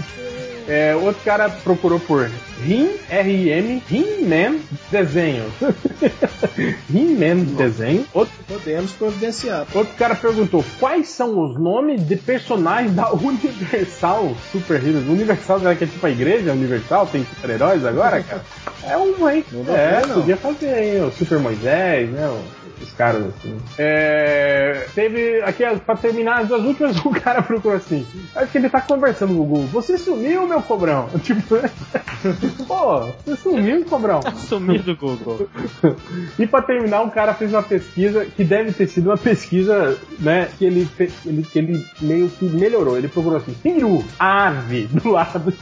[0.68, 2.30] É, outro cara procurou por
[2.62, 4.58] Rim, R-I-M, Rim-Man
[4.90, 5.44] desenho.
[6.92, 8.06] Rim-Man desenho.
[8.12, 9.66] Outro, Podemos providenciar.
[9.74, 15.08] outro cara perguntou quais são os nomes de personagens da Universal Super Heroes.
[15.08, 17.06] Universal, será que é tipo a igreja Universal?
[17.06, 18.42] Tem super-heróis agora, cara?
[18.84, 19.44] É um, hein?
[19.52, 20.14] Não é, não.
[20.16, 21.04] podia fazer, hein?
[21.04, 22.26] O Super Moisés, né?
[22.28, 23.56] O- Os caras assim.
[23.78, 28.06] É, teve aqui, pra terminar as duas últimas, o cara procurou assim.
[28.34, 29.66] Acho que ele tá conversando com o Google.
[29.68, 31.08] Você sumiu, meu cobrão?
[31.22, 31.56] Tipo,
[32.66, 34.20] pô, você sumiu, cobrão.
[34.48, 35.48] Sumir do Google.
[36.38, 40.48] E pra terminar, um cara fez uma pesquisa que deve ter sido uma pesquisa, né?
[40.58, 40.88] Que ele,
[41.24, 42.98] ele, que ele meio que melhorou.
[42.98, 45.52] Ele procurou assim: peru, ave, do lado.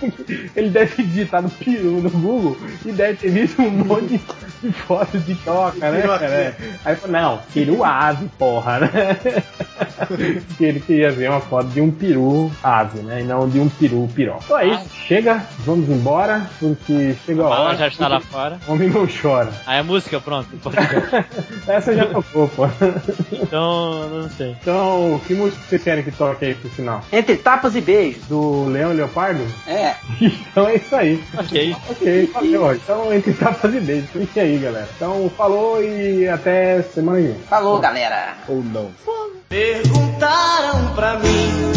[0.57, 4.21] Ele deve ter digitado peru no Google e deve ter visto um monte
[4.63, 6.57] de foto de toca, né, cara?
[6.85, 9.17] Aí falou: não, peru ave, porra, né?
[10.57, 13.21] que ele queria ver uma foto de um peru ave, né?
[13.21, 14.39] E não de um peru piró.
[14.45, 17.77] Então é isso, chega, vamos embora, porque chegou a Ela hora.
[17.77, 18.59] já está lá fora.
[18.67, 19.51] O homem não chora.
[19.67, 20.49] Aí a música, pronto.
[21.67, 22.69] Essa já tocou, pô.
[23.33, 24.57] Então, não sei.
[24.61, 27.03] Então, que música vocês querem que toque aí pro final?
[27.13, 28.25] Entre tapas e beijos.
[28.27, 29.45] Do Leão e Leopardo?
[29.67, 29.95] É.
[30.21, 31.23] Então é isso aí.
[31.37, 31.77] Ok.
[31.91, 32.75] Ok, valeu.
[32.75, 34.11] Então, entre tapas e beijos.
[34.11, 34.89] Fique aí, galera.
[34.97, 37.35] Então, falou e até semana que vem.
[37.49, 38.35] Falou, galera.
[38.49, 38.91] Ou não.
[39.49, 41.73] Perguntaram pra mim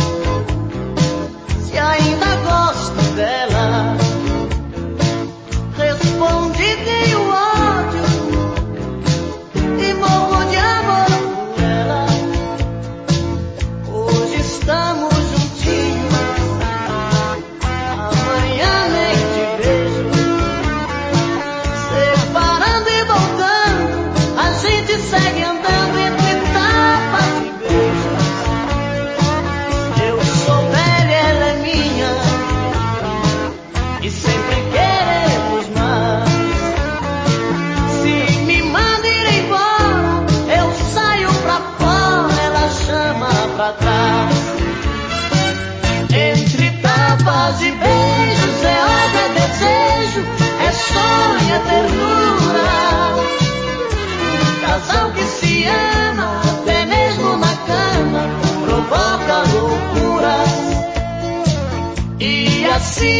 [1.65, 3.97] se ainda gosto dela.
[5.77, 7.52] Respondi tenho ódio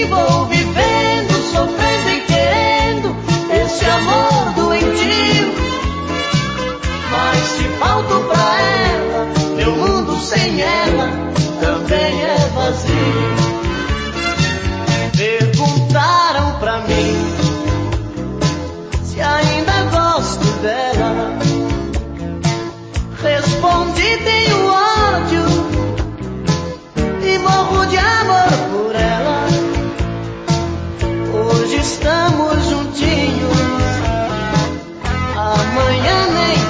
[0.10, 3.15] vou vivendo, sofrendo e querendo
[3.49, 5.53] esse amor doentio.
[7.11, 11.10] Mas se falto pra ela, meu mundo sem ela
[11.61, 13.34] também é vazio.
[15.18, 17.15] Perguntaram pra mim
[19.03, 21.40] se ainda gosto dela.
[23.22, 25.45] Respondi tenho ódio
[27.23, 28.62] e morro de amor
[31.84, 33.57] estamos juntinhos,
[35.35, 36.62] amanhã nem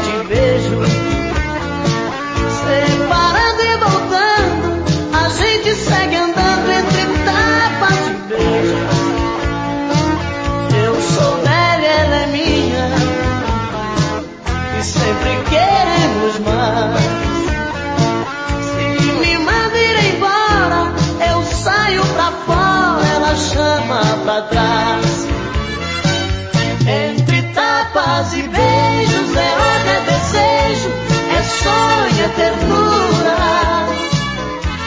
[32.23, 33.87] é ternura.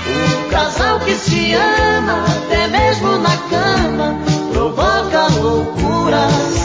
[0.08, 4.18] Um casal que se ama, até mesmo na cama,
[4.52, 6.56] provoca loucuras.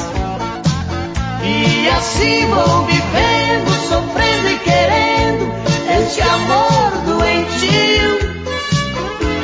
[1.43, 5.53] E assim vou vivendo, sofrendo e querendo
[5.99, 8.31] esse amor doentio.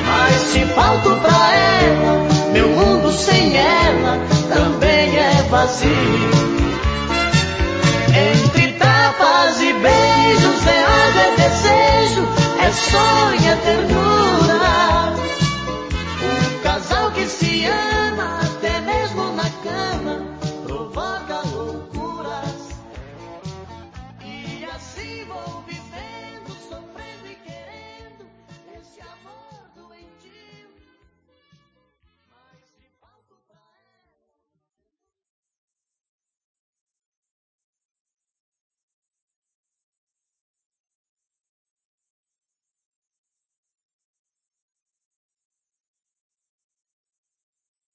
[0.06, 4.18] Mas se falto pra ela, meu mundo sem ela
[4.54, 6.57] também é vazio.
[11.38, 12.28] Desejo,
[12.60, 15.14] é sonho, é ternura.
[16.24, 17.87] Um casal que se ama.